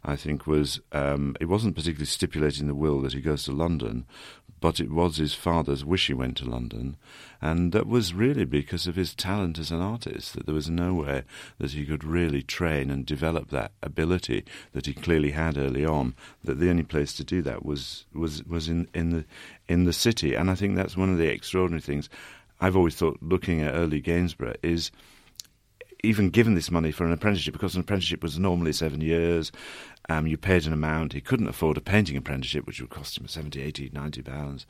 I 0.03 0.15
think 0.15 0.47
was 0.47 0.81
um, 0.91 1.35
it 1.39 1.45
wasn't 1.45 1.75
particularly 1.75 2.05
stipulated 2.05 2.61
in 2.61 2.67
the 2.67 2.75
will 2.75 3.01
that 3.01 3.13
he 3.13 3.21
goes 3.21 3.43
to 3.43 3.51
London, 3.51 4.05
but 4.61 4.79
it 4.79 4.91
was 4.91 5.17
his 5.17 5.33
father's 5.33 5.83
wish 5.83 6.07
he 6.07 6.13
went 6.13 6.37
to 6.37 6.49
London, 6.49 6.95
and 7.41 7.71
that 7.73 7.87
was 7.87 8.13
really 8.13 8.45
because 8.45 8.87
of 8.87 8.95
his 8.95 9.13
talent 9.13 9.57
as 9.59 9.71
an 9.71 9.81
artist. 9.81 10.35
That 10.35 10.45
there 10.45 10.55
was 10.55 10.69
nowhere 10.69 11.25
that 11.57 11.71
he 11.71 11.83
could 11.83 12.03
really 12.03 12.43
train 12.43 12.89
and 12.89 13.05
develop 13.05 13.49
that 13.49 13.71
ability 13.81 14.45
that 14.71 14.85
he 14.85 14.93
clearly 14.93 15.31
had 15.31 15.57
early 15.57 15.83
on. 15.83 16.13
That 16.43 16.59
the 16.59 16.69
only 16.69 16.83
place 16.83 17.13
to 17.15 17.23
do 17.23 17.41
that 17.41 17.65
was 17.65 18.05
was 18.13 18.43
was 18.45 18.69
in 18.69 18.87
in 18.93 19.09
the 19.09 19.25
in 19.67 19.83
the 19.83 19.93
city, 19.93 20.35
and 20.35 20.49
I 20.49 20.55
think 20.55 20.75
that's 20.75 20.95
one 20.95 21.11
of 21.11 21.17
the 21.17 21.27
extraordinary 21.27 21.81
things. 21.81 22.07
I've 22.61 22.77
always 22.77 22.95
thought, 22.95 23.17
looking 23.21 23.61
at 23.61 23.73
early 23.73 23.99
Gainsborough, 23.99 24.57
is 24.61 24.91
even 26.03 26.29
given 26.29 26.55
this 26.55 26.71
money 26.71 26.91
for 26.91 27.05
an 27.05 27.11
apprenticeship 27.11 27.53
because 27.53 27.75
an 27.75 27.81
apprenticeship 27.81 28.23
was 28.23 28.39
normally 28.39 28.73
seven 28.73 29.01
years. 29.01 29.51
Um, 30.09 30.25
you 30.25 30.37
paid 30.37 30.65
an 30.65 30.73
amount. 30.73 31.13
He 31.13 31.21
couldn't 31.21 31.47
afford 31.47 31.77
a 31.77 31.81
painting 31.81 32.17
apprenticeship, 32.17 32.65
which 32.65 32.81
would 32.81 32.89
cost 32.89 33.17
him 33.17 33.27
70, 33.27 33.61
80, 33.61 33.91
90 33.93 34.21
pounds. 34.23 34.65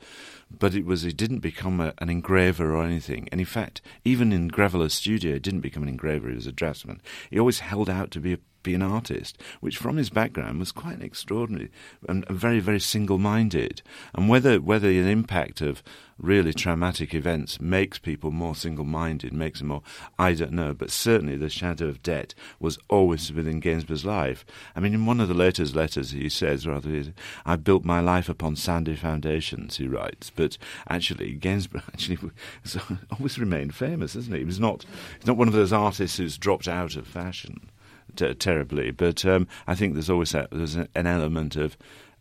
But 0.50 0.74
it 0.74 0.84
was 0.84 1.02
he 1.02 1.12
didn't 1.12 1.38
become 1.38 1.80
a, 1.80 1.94
an 1.98 2.10
engraver 2.10 2.74
or 2.74 2.84
anything. 2.84 3.28
And 3.32 3.40
in 3.40 3.46
fact, 3.46 3.80
even 4.04 4.32
in 4.32 4.48
Gravelot's 4.48 4.94
studio, 4.94 5.34
he 5.34 5.38
didn't 5.38 5.60
become 5.60 5.82
an 5.82 5.88
engraver. 5.88 6.28
He 6.28 6.34
was 6.34 6.46
a 6.46 6.52
draftsman. 6.52 7.00
He 7.30 7.38
always 7.38 7.60
held 7.60 7.88
out 7.88 8.10
to 8.12 8.20
be 8.20 8.34
a 8.34 8.38
be 8.62 8.74
an 8.74 8.82
artist, 8.82 9.38
which 9.60 9.76
from 9.76 9.96
his 9.96 10.10
background 10.10 10.58
was 10.58 10.72
quite 10.72 11.02
extraordinary 11.02 11.70
and, 12.08 12.26
very, 12.28 12.60
very 12.60 12.80
single-minded. 12.80 13.82
And 14.14 14.28
whether 14.28 14.60
whether 14.60 14.88
the 14.88 15.10
impact 15.10 15.60
of 15.60 15.82
really 16.18 16.52
traumatic 16.52 17.14
events 17.14 17.60
makes 17.60 17.98
people 17.98 18.30
more 18.30 18.54
single-minded, 18.54 19.32
makes 19.32 19.58
them 19.58 19.68
more, 19.68 19.82
I 20.18 20.34
don't 20.34 20.52
know. 20.52 20.72
But 20.72 20.90
certainly 20.90 21.36
the 21.36 21.48
shadow 21.48 21.86
of 21.88 22.02
debt 22.02 22.34
was 22.60 22.78
always 22.88 23.32
within 23.32 23.60
Gainsborough's 23.60 24.04
life. 24.04 24.44
I 24.76 24.80
mean, 24.80 24.94
in 24.94 25.06
one 25.06 25.20
of 25.20 25.28
the 25.28 25.34
latest 25.34 25.74
letters, 25.74 26.12
he 26.12 26.28
says 26.28 26.66
rather, 26.66 27.12
"I 27.44 27.56
built 27.56 27.84
my 27.84 28.00
life 28.00 28.28
upon 28.28 28.56
sandy 28.56 28.94
foundations." 28.94 29.76
He 29.76 29.88
writes, 29.88 30.30
but 30.30 30.58
actually 30.88 31.32
Gainsborough 31.34 31.82
actually 31.88 32.18
always 33.10 33.38
remained 33.38 33.74
famous, 33.74 34.14
hasn't 34.14 34.34
he? 34.34 34.40
He 34.40 34.46
was 34.46 34.60
not 34.60 34.84
he's 35.18 35.26
not 35.26 35.36
one 35.36 35.48
of 35.48 35.54
those 35.54 35.72
artists 35.72 36.16
who's 36.16 36.38
dropped 36.38 36.68
out 36.68 36.96
of 36.96 37.06
fashion 37.06 37.70
terribly. 38.16 38.90
But 38.90 39.24
um, 39.24 39.46
I 39.66 39.74
think 39.74 39.94
there's 39.94 40.10
always 40.10 40.32
there's 40.32 40.74
an 40.74 40.88
element 40.94 41.56
of 41.56 41.76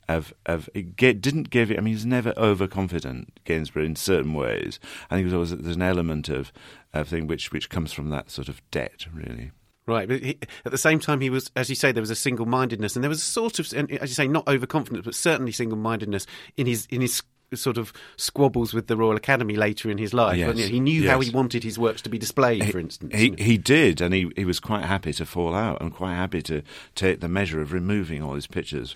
of 0.10 0.34
of 0.46 0.70
it 0.74 0.96
get, 0.96 1.22
didn't 1.22 1.50
give 1.50 1.72
it. 1.72 1.78
I 1.78 1.82
mean, 1.82 1.94
he's 1.94 2.06
never 2.06 2.34
overconfident, 2.38 3.40
Gainsborough, 3.46 3.86
in 3.86 3.96
certain 3.96 4.34
ways. 4.34 4.80
I 5.10 5.16
think 5.16 5.26
there's 5.26 5.34
always 5.34 5.56
there's 5.56 5.76
an 5.76 5.82
element 5.82 6.30
of 6.30 6.52
of 6.94 7.08
thing 7.08 7.28
which 7.28 7.52
which 7.52 7.70
comes 7.70 7.94
from 7.94 8.10
that 8.10 8.30
sort 8.30 8.50
of 8.50 8.62
debt, 8.72 9.06
really. 9.14 9.52
Right, 9.88 10.08
but 10.08 10.22
he, 10.22 10.38
at 10.64 10.72
the 10.72 10.78
same 10.78 11.00
time, 11.00 11.22
he 11.22 11.32
was, 11.32 11.50
as 11.56 11.68
you 11.68 11.76
say, 11.76 11.92
there 11.92 12.04
was 12.04 12.12
a 12.12 12.16
single-mindedness, 12.16 12.96
and 12.96 13.04
there 13.04 13.10
was 13.10 13.18
a 13.18 13.26
sort 13.26 13.58
of, 13.58 13.66
as 13.74 14.10
you 14.10 14.16
say, 14.16 14.28
not 14.28 14.48
overconfidence, 14.48 15.04
but 15.04 15.16
certainly 15.16 15.52
single-mindedness 15.52 16.28
in 16.56 16.68
his 16.68 16.86
in 16.92 17.02
his 17.02 17.24
sort 17.54 17.78
of 17.78 17.92
squabbles 18.16 18.74
with 18.74 18.88
the 18.88 18.96
Royal 18.96 19.16
Academy 19.16 19.56
later 19.56 19.90
in 19.90 19.98
his 19.98 20.14
life. 20.14 20.38
Yes. 20.38 20.58
He 20.68 20.80
knew 20.80 21.08
how 21.10 21.20
he 21.20 21.30
wanted 21.30 21.64
his 21.64 21.78
works 21.78 22.02
to 22.04 22.10
be 22.10 22.18
displayed, 22.18 22.64
He- 22.64 22.72
for 22.72 22.80
instance. 22.80 23.14
He 23.16 23.34
he 23.38 23.58
did, 23.58 24.02
and 24.02 24.14
he, 24.14 24.32
he 24.36 24.46
was 24.46 24.60
quite 24.60 24.86
happy 24.86 25.14
to 25.14 25.26
fall 25.26 25.54
out 25.54 25.82
and 25.82 25.94
quite 25.94 26.16
happy 26.16 26.42
to 26.44 26.62
take 26.96 27.20
the 27.20 27.28
measure 27.28 27.62
of 27.62 27.74
removing 27.74 28.22
all 28.22 28.36
his 28.36 28.48
pictures 28.48 28.96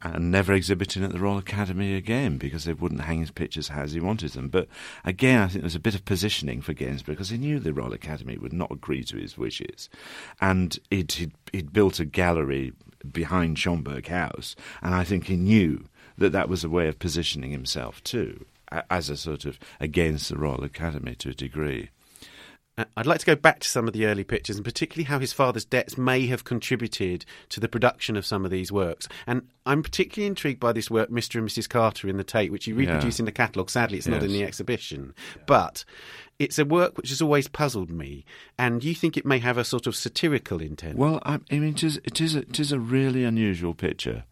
and 0.00 0.30
never 0.30 0.52
exhibiting 0.52 1.02
at 1.02 1.10
the 1.12 1.18
Royal 1.18 1.38
Academy 1.38 1.94
again 1.94 2.38
because 2.38 2.64
they 2.64 2.72
wouldn't 2.72 3.00
hang 3.00 3.18
his 3.18 3.32
pictures 3.32 3.68
as 3.70 3.92
he 3.92 3.98
wanted 4.00 4.30
them. 4.30 4.48
But 4.48 4.68
again, 5.04 5.40
I 5.42 5.48
think 5.48 5.62
there's 5.62 5.74
a 5.74 5.80
bit 5.80 5.96
of 5.96 6.04
positioning 6.04 6.60
for 6.60 6.72
Gainsborough 6.72 7.14
because 7.14 7.30
he 7.30 7.38
knew 7.38 7.58
the 7.58 7.72
Royal 7.72 7.92
Academy 7.92 8.38
would 8.38 8.52
not 8.52 8.70
agree 8.70 9.02
to 9.04 9.16
his 9.16 9.36
wishes, 9.36 9.88
and 10.40 10.78
he'd, 10.90 11.10
he'd, 11.12 11.32
he'd 11.52 11.72
built 11.72 11.98
a 11.98 12.04
gallery 12.04 12.72
behind 13.10 13.56
Schomberg 13.56 14.06
House, 14.06 14.54
and 14.82 14.94
I 14.94 15.02
think 15.02 15.24
he 15.26 15.36
knew 15.36 15.84
that 16.18 16.32
that 16.32 16.48
was 16.48 16.64
a 16.64 16.68
way 16.68 16.88
of 16.88 16.98
positioning 16.98 17.50
himself 17.50 18.02
too, 18.04 18.44
as 18.90 19.08
a 19.08 19.16
sort 19.16 19.44
of 19.44 19.58
against 19.80 20.28
the 20.28 20.36
Royal 20.36 20.64
Academy 20.64 21.14
to 21.16 21.30
a 21.30 21.34
degree. 21.34 21.90
Uh, 22.76 22.84
I'd 22.96 23.06
like 23.06 23.18
to 23.18 23.26
go 23.26 23.34
back 23.34 23.58
to 23.60 23.68
some 23.68 23.88
of 23.88 23.92
the 23.92 24.06
early 24.06 24.22
pictures, 24.22 24.54
and 24.54 24.64
particularly 24.64 25.04
how 25.04 25.18
his 25.18 25.32
father's 25.32 25.64
debts 25.64 25.98
may 25.98 26.26
have 26.28 26.44
contributed 26.44 27.24
to 27.48 27.58
the 27.58 27.68
production 27.68 28.16
of 28.16 28.24
some 28.24 28.44
of 28.44 28.52
these 28.52 28.70
works. 28.70 29.08
And 29.26 29.48
I'm 29.66 29.82
particularly 29.82 30.28
intrigued 30.28 30.60
by 30.60 30.72
this 30.72 30.88
work, 30.88 31.10
Mr. 31.10 31.40
and 31.40 31.48
Mrs. 31.48 31.68
Carter 31.68 32.08
in 32.08 32.18
the 32.18 32.24
Tate, 32.24 32.52
which 32.52 32.68
you 32.68 32.76
reproduce 32.76 33.18
Yeah. 33.18 33.22
in 33.22 33.26
the 33.26 33.32
catalogue. 33.32 33.70
Sadly, 33.70 33.98
it's 33.98 34.06
not 34.06 34.22
in 34.22 34.30
the 34.32 34.44
exhibition. 34.44 35.12
But 35.46 35.84
it's 36.38 36.56
a 36.60 36.64
work 36.64 36.96
which 36.96 37.08
has 37.08 37.20
always 37.20 37.48
puzzled 37.48 37.90
me, 37.90 38.24
and 38.56 38.84
you 38.84 38.94
think 38.94 39.16
it 39.16 39.26
may 39.26 39.40
have 39.40 39.58
a 39.58 39.64
sort 39.64 39.88
of 39.88 39.96
satirical 39.96 40.60
intent. 40.62 40.96
Well, 40.98 41.20
I, 41.24 41.40
I 41.50 41.58
mean, 41.58 41.70
it 41.70 41.82
is, 41.82 42.00
it, 42.04 42.20
is 42.20 42.36
a, 42.36 42.40
it 42.42 42.60
is 42.60 42.70
a 42.70 42.78
really 42.78 43.24
unusual 43.24 43.74
picture. 43.74 44.22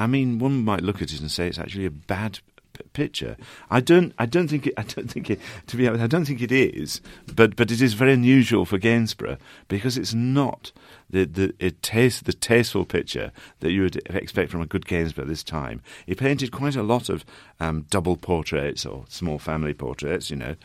I 0.00 0.06
mean, 0.06 0.38
one 0.38 0.64
might 0.64 0.82
look 0.82 1.02
at 1.02 1.12
it 1.12 1.20
and 1.20 1.30
say 1.30 1.46
it's 1.46 1.58
actually 1.58 1.84
a 1.84 1.90
bad 1.90 2.38
p- 2.72 2.84
picture. 2.94 3.36
I 3.70 3.80
don't, 3.80 4.14
I 4.18 4.24
don't 4.24 4.48
think 4.48 4.66
it. 4.66 4.74
I 4.78 4.82
don't 4.82 5.08
think 5.08 5.28
it. 5.28 5.38
To 5.66 5.76
be 5.76 5.86
honest, 5.86 6.02
I 6.02 6.06
don't 6.06 6.24
think 6.24 6.40
it 6.40 6.50
is. 6.50 7.02
But, 7.34 7.54
but 7.54 7.70
it 7.70 7.82
is 7.82 7.92
very 7.92 8.14
unusual 8.14 8.64
for 8.64 8.78
Gainsborough 8.78 9.36
because 9.68 9.98
it's 9.98 10.14
not 10.14 10.72
the 11.10 11.24
the 11.24 11.54
it 11.58 11.82
taste 11.82 12.24
the 12.24 12.32
tasteful 12.32 12.86
picture 12.86 13.30
that 13.60 13.72
you 13.72 13.82
would 13.82 13.96
expect 14.08 14.50
from 14.50 14.62
a 14.62 14.66
good 14.66 14.86
Gainsborough 14.86 15.24
at 15.24 15.28
this 15.28 15.44
time. 15.44 15.82
He 16.06 16.14
painted 16.14 16.50
quite 16.50 16.76
a 16.76 16.82
lot 16.82 17.10
of 17.10 17.24
um, 17.58 17.84
double 17.90 18.16
portraits 18.16 18.86
or 18.86 19.04
small 19.08 19.38
family 19.38 19.74
portraits, 19.74 20.30
you 20.30 20.36
know, 20.36 20.56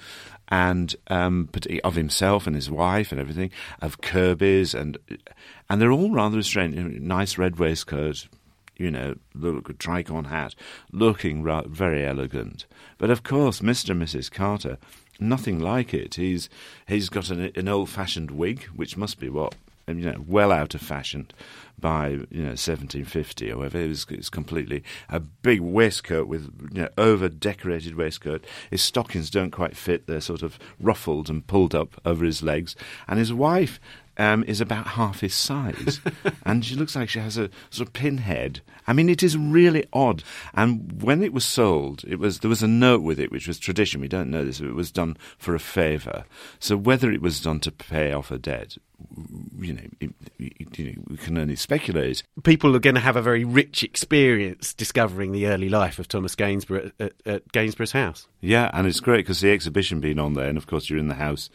and 0.47 0.95
um, 1.07 1.49
of 1.83 1.95
himself 1.95 2.47
and 2.47 2.55
his 2.55 2.71
wife 2.71 3.11
and 3.11 3.19
everything, 3.19 3.51
of 3.81 3.99
Kirby's 3.99 4.73
and 4.73 4.97
and 5.69 5.81
they're 5.81 5.91
all 5.91 6.11
rather 6.11 6.41
strange. 6.41 6.75
Nice 7.01 7.37
red 7.37 7.57
waistcoat, 7.59 8.27
you 8.77 8.91
know, 8.91 9.15
look 9.33 9.77
tricorn 9.77 10.27
hat, 10.27 10.55
looking 10.91 11.43
ra- 11.43 11.63
very 11.67 12.05
elegant. 12.05 12.65
But 12.97 13.09
of 13.09 13.23
course, 13.23 13.61
Mr. 13.61 13.91
and 13.91 14.01
Mrs. 14.01 14.31
Carter, 14.31 14.77
nothing 15.19 15.59
like 15.59 15.93
it. 15.93 16.15
He's 16.15 16.49
he's 16.87 17.09
got 17.09 17.29
an, 17.29 17.51
an 17.55 17.67
old-fashioned 17.67 18.31
wig, 18.31 18.63
which 18.75 18.97
must 18.97 19.19
be 19.19 19.29
what 19.29 19.55
you 19.87 20.11
know, 20.11 20.23
well 20.27 20.51
out 20.51 20.73
of 20.73 20.81
fashion 20.81 21.27
by 21.77 22.09
you 22.09 22.41
know 22.41 22.55
1750 22.55 23.51
or 23.51 23.57
whatever. 23.57 23.79
It's 23.79 24.29
completely 24.29 24.83
a 25.09 25.19
big 25.19 25.61
waistcoat 25.61 26.27
with 26.27 26.51
you 26.73 26.83
know 26.83 26.89
over 26.97 27.29
decorated 27.29 27.95
waistcoat. 27.95 28.45
His 28.71 28.81
stockings 28.81 29.29
don't 29.29 29.51
quite 29.51 29.77
fit; 29.77 30.07
they're 30.07 30.21
sort 30.21 30.41
of 30.41 30.57
ruffled 30.79 31.29
and 31.29 31.45
pulled 31.45 31.75
up 31.75 32.01
over 32.05 32.25
his 32.25 32.41
legs. 32.41 32.75
And 33.07 33.19
his 33.19 33.33
wife 33.33 33.79
um, 34.17 34.43
is 34.45 34.61
about 34.61 34.87
half 34.87 35.21
his 35.21 35.33
size, 35.33 35.99
and 36.45 36.63
she 36.63 36.75
looks 36.75 36.95
like 36.95 37.09
she 37.09 37.19
has 37.19 37.37
a 37.37 37.49
sort 37.69 37.87
of 37.87 37.93
pinhead. 37.93 38.61
I 38.87 38.93
mean, 38.93 39.09
it 39.09 39.23
is 39.23 39.37
really 39.37 39.85
odd. 39.93 40.23
And 40.53 41.01
when 41.01 41.23
it 41.23 41.33
was 41.33 41.45
sold, 41.45 42.03
it 42.07 42.17
was 42.17 42.39
there 42.39 42.49
was 42.49 42.63
a 42.63 42.67
note 42.67 43.01
with 43.01 43.19
it, 43.19 43.31
which 43.31 43.47
was 43.47 43.59
tradition. 43.59 44.01
We 44.01 44.07
don't 44.07 44.29
know 44.29 44.45
this. 44.45 44.59
It 44.59 44.73
was 44.73 44.91
done 44.91 45.17
for 45.37 45.55
a 45.55 45.59
favour. 45.59 46.25
So 46.59 46.77
whether 46.77 47.11
it 47.11 47.21
was 47.21 47.41
done 47.41 47.59
to 47.61 47.71
pay 47.71 48.13
off 48.13 48.31
a 48.31 48.37
debt, 48.37 48.77
you 49.59 49.73
know, 49.73 49.81
it, 49.99 50.11
you 50.77 50.85
know, 50.85 51.03
we 51.07 51.17
can 51.17 51.37
only 51.37 51.55
speculate. 51.55 52.23
People 52.43 52.75
are 52.75 52.79
going 52.79 52.95
to 52.95 53.01
have 53.01 53.15
a 53.15 53.21
very 53.21 53.43
rich 53.43 53.83
experience 53.83 54.73
discovering 54.73 55.31
the 55.31 55.47
early 55.47 55.69
life 55.69 55.99
of 55.99 56.07
Thomas 56.07 56.35
Gainsborough 56.35 56.91
at, 56.99 57.05
at, 57.07 57.13
at 57.25 57.51
Gainsborough's 57.51 57.91
house. 57.91 58.27
Yeah, 58.41 58.69
and 58.73 58.87
it's 58.87 58.99
great 58.99 59.19
because 59.19 59.41
the 59.41 59.51
exhibition 59.51 59.99
being 59.99 60.19
on 60.19 60.33
there, 60.33 60.47
and 60.47 60.57
of 60.57 60.67
course 60.67 60.89
you're 60.89 60.99
in 60.99 61.07
the 61.07 61.15
house 61.15 61.49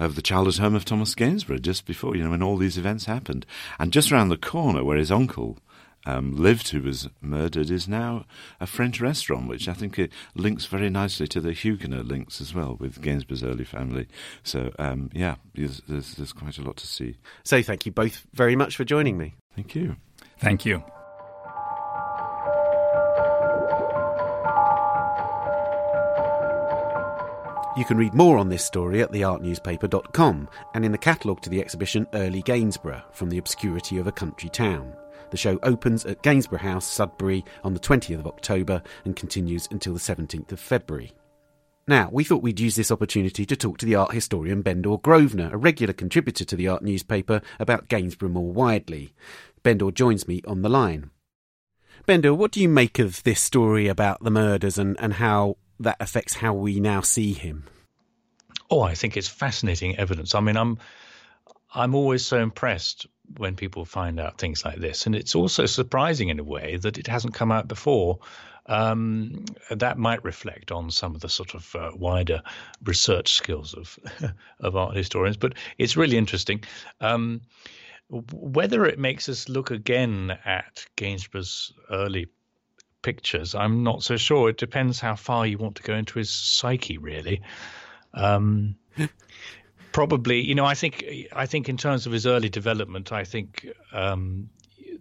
of 0.00 0.14
the 0.14 0.22
childhood 0.22 0.56
home 0.56 0.74
of 0.74 0.84
Thomas 0.84 1.14
Gainsborough 1.14 1.58
just 1.58 1.86
before, 1.86 2.16
you 2.16 2.24
know, 2.24 2.30
when 2.30 2.42
all 2.42 2.56
these 2.56 2.78
events 2.78 3.04
happened. 3.04 3.46
And 3.78 3.92
just 3.92 4.10
around 4.10 4.30
the 4.30 4.36
corner 4.36 4.82
where 4.82 4.96
his 4.96 5.12
uncle 5.12 5.58
um, 6.06 6.34
lived, 6.34 6.70
who 6.70 6.80
was 6.80 7.08
murdered, 7.20 7.70
is 7.70 7.86
now 7.86 8.24
a 8.58 8.66
French 8.66 9.00
restaurant, 9.00 9.46
which 9.46 9.68
I 9.68 9.74
think 9.74 9.98
it 9.98 10.10
links 10.34 10.64
very 10.64 10.88
nicely 10.88 11.26
to 11.28 11.40
the 11.40 11.52
Huguenot 11.52 12.06
links 12.06 12.40
as 12.40 12.54
well 12.54 12.76
with 12.80 13.02
Gainsborough's 13.02 13.44
early 13.44 13.64
family. 13.64 14.08
So, 14.42 14.72
um, 14.78 15.10
yeah, 15.12 15.36
there's, 15.54 15.82
there's, 15.86 16.14
there's 16.14 16.32
quite 16.32 16.56
a 16.56 16.62
lot 16.62 16.78
to 16.78 16.86
see. 16.86 17.18
So, 17.44 17.62
thank 17.62 17.84
you 17.84 17.92
both 17.92 18.26
very 18.32 18.56
much 18.56 18.76
for 18.76 18.84
joining 18.84 19.18
me. 19.18 19.34
Thank 19.54 19.74
you. 19.74 19.96
Thank 20.38 20.64
you. 20.64 20.82
You 27.76 27.84
can 27.84 27.96
read 27.96 28.14
more 28.14 28.36
on 28.36 28.48
this 28.48 28.64
story 28.64 29.00
at 29.00 29.12
theartnewspaper.com 29.12 30.48
and 30.74 30.84
in 30.84 30.90
the 30.90 30.98
catalogue 30.98 31.40
to 31.42 31.50
the 31.50 31.60
exhibition 31.60 32.04
Early 32.12 32.42
Gainsborough 32.42 33.04
From 33.12 33.30
the 33.30 33.38
Obscurity 33.38 33.98
of 33.98 34.08
a 34.08 34.12
Country 34.12 34.50
Town. 34.50 34.92
The 35.30 35.36
show 35.36 35.56
opens 35.62 36.04
at 36.04 36.22
Gainsborough 36.22 36.58
House, 36.58 36.84
Sudbury, 36.84 37.44
on 37.62 37.72
the 37.72 37.80
20th 37.80 38.18
of 38.18 38.26
October 38.26 38.82
and 39.04 39.14
continues 39.14 39.68
until 39.70 39.94
the 39.94 40.00
17th 40.00 40.50
of 40.50 40.58
February. 40.58 41.12
Now, 41.86 42.08
we 42.10 42.24
thought 42.24 42.42
we'd 42.42 42.58
use 42.58 42.74
this 42.74 42.90
opportunity 42.90 43.46
to 43.46 43.56
talk 43.56 43.78
to 43.78 43.86
the 43.86 43.94
art 43.94 44.12
historian 44.12 44.62
Bendor 44.62 45.00
Grosvenor, 45.00 45.50
a 45.52 45.56
regular 45.56 45.92
contributor 45.92 46.44
to 46.44 46.56
the 46.56 46.66
art 46.66 46.82
newspaper, 46.82 47.40
about 47.60 47.88
Gainsborough 47.88 48.30
more 48.30 48.52
widely. 48.52 49.14
Bendor 49.62 49.92
joins 49.92 50.26
me 50.26 50.42
on 50.44 50.62
the 50.62 50.68
line. 50.68 51.10
Bendor, 52.04 52.34
what 52.34 52.50
do 52.50 52.60
you 52.60 52.68
make 52.68 52.98
of 52.98 53.22
this 53.22 53.40
story 53.40 53.86
about 53.86 54.22
the 54.24 54.30
murders 54.30 54.76
and, 54.76 54.96
and 54.98 55.14
how 55.14 55.56
that 55.80 55.96
affects 56.00 56.34
how 56.34 56.54
we 56.54 56.78
now 56.78 57.00
see 57.00 57.32
him? 57.32 57.64
Oh, 58.70 58.82
I 58.82 58.94
think 58.94 59.16
it's 59.16 59.28
fascinating 59.28 59.96
evidence. 59.96 60.34
I 60.34 60.40
mean, 60.40 60.56
I'm 60.56 60.78
I'm 61.74 61.94
always 61.94 62.24
so 62.24 62.38
impressed 62.38 63.06
when 63.36 63.54
people 63.54 63.84
find 63.84 64.18
out 64.18 64.38
things 64.38 64.64
like 64.64 64.78
this, 64.78 65.06
and 65.06 65.14
it's 65.14 65.34
also 65.34 65.66
surprising 65.66 66.28
in 66.28 66.38
a 66.38 66.44
way 66.44 66.76
that 66.76 66.98
it 66.98 67.06
hasn't 67.06 67.34
come 67.34 67.50
out 67.50 67.68
before. 67.68 68.20
Um, 68.66 69.46
that 69.70 69.98
might 69.98 70.22
reflect 70.22 70.70
on 70.70 70.90
some 70.90 71.14
of 71.14 71.20
the 71.22 71.28
sort 71.28 71.54
of 71.54 71.74
uh, 71.74 71.90
wider 71.94 72.42
research 72.84 73.32
skills 73.32 73.74
of 73.74 73.98
of 74.60 74.76
art 74.76 74.94
historians, 74.94 75.36
but 75.36 75.54
it's 75.78 75.96
really 75.96 76.16
interesting. 76.16 76.62
Um, 77.00 77.40
whether 78.10 78.86
it 78.86 78.98
makes 78.98 79.28
us 79.28 79.48
look 79.48 79.70
again 79.70 80.36
at 80.44 80.84
Gainsborough's 80.96 81.72
early 81.90 82.26
pictures. 83.02 83.54
I'm 83.54 83.82
not 83.82 84.02
so 84.02 84.16
sure. 84.16 84.48
It 84.48 84.56
depends 84.56 85.00
how 85.00 85.16
far 85.16 85.46
you 85.46 85.58
want 85.58 85.76
to 85.76 85.82
go 85.82 85.94
into 85.94 86.18
his 86.18 86.30
psyche, 86.30 86.98
really. 86.98 87.42
Um, 88.14 88.76
probably, 89.92 90.40
you 90.40 90.54
know, 90.54 90.64
I 90.64 90.74
think 90.74 91.04
I 91.32 91.46
think 91.46 91.68
in 91.68 91.76
terms 91.76 92.06
of 92.06 92.12
his 92.12 92.26
early 92.26 92.48
development, 92.48 93.12
I 93.12 93.24
think 93.24 93.68
um, 93.92 94.50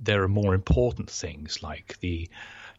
there 0.01 0.23
are 0.23 0.29
more 0.29 0.53
important 0.53 1.09
things 1.09 1.61
like 1.61 1.97
the 1.99 2.29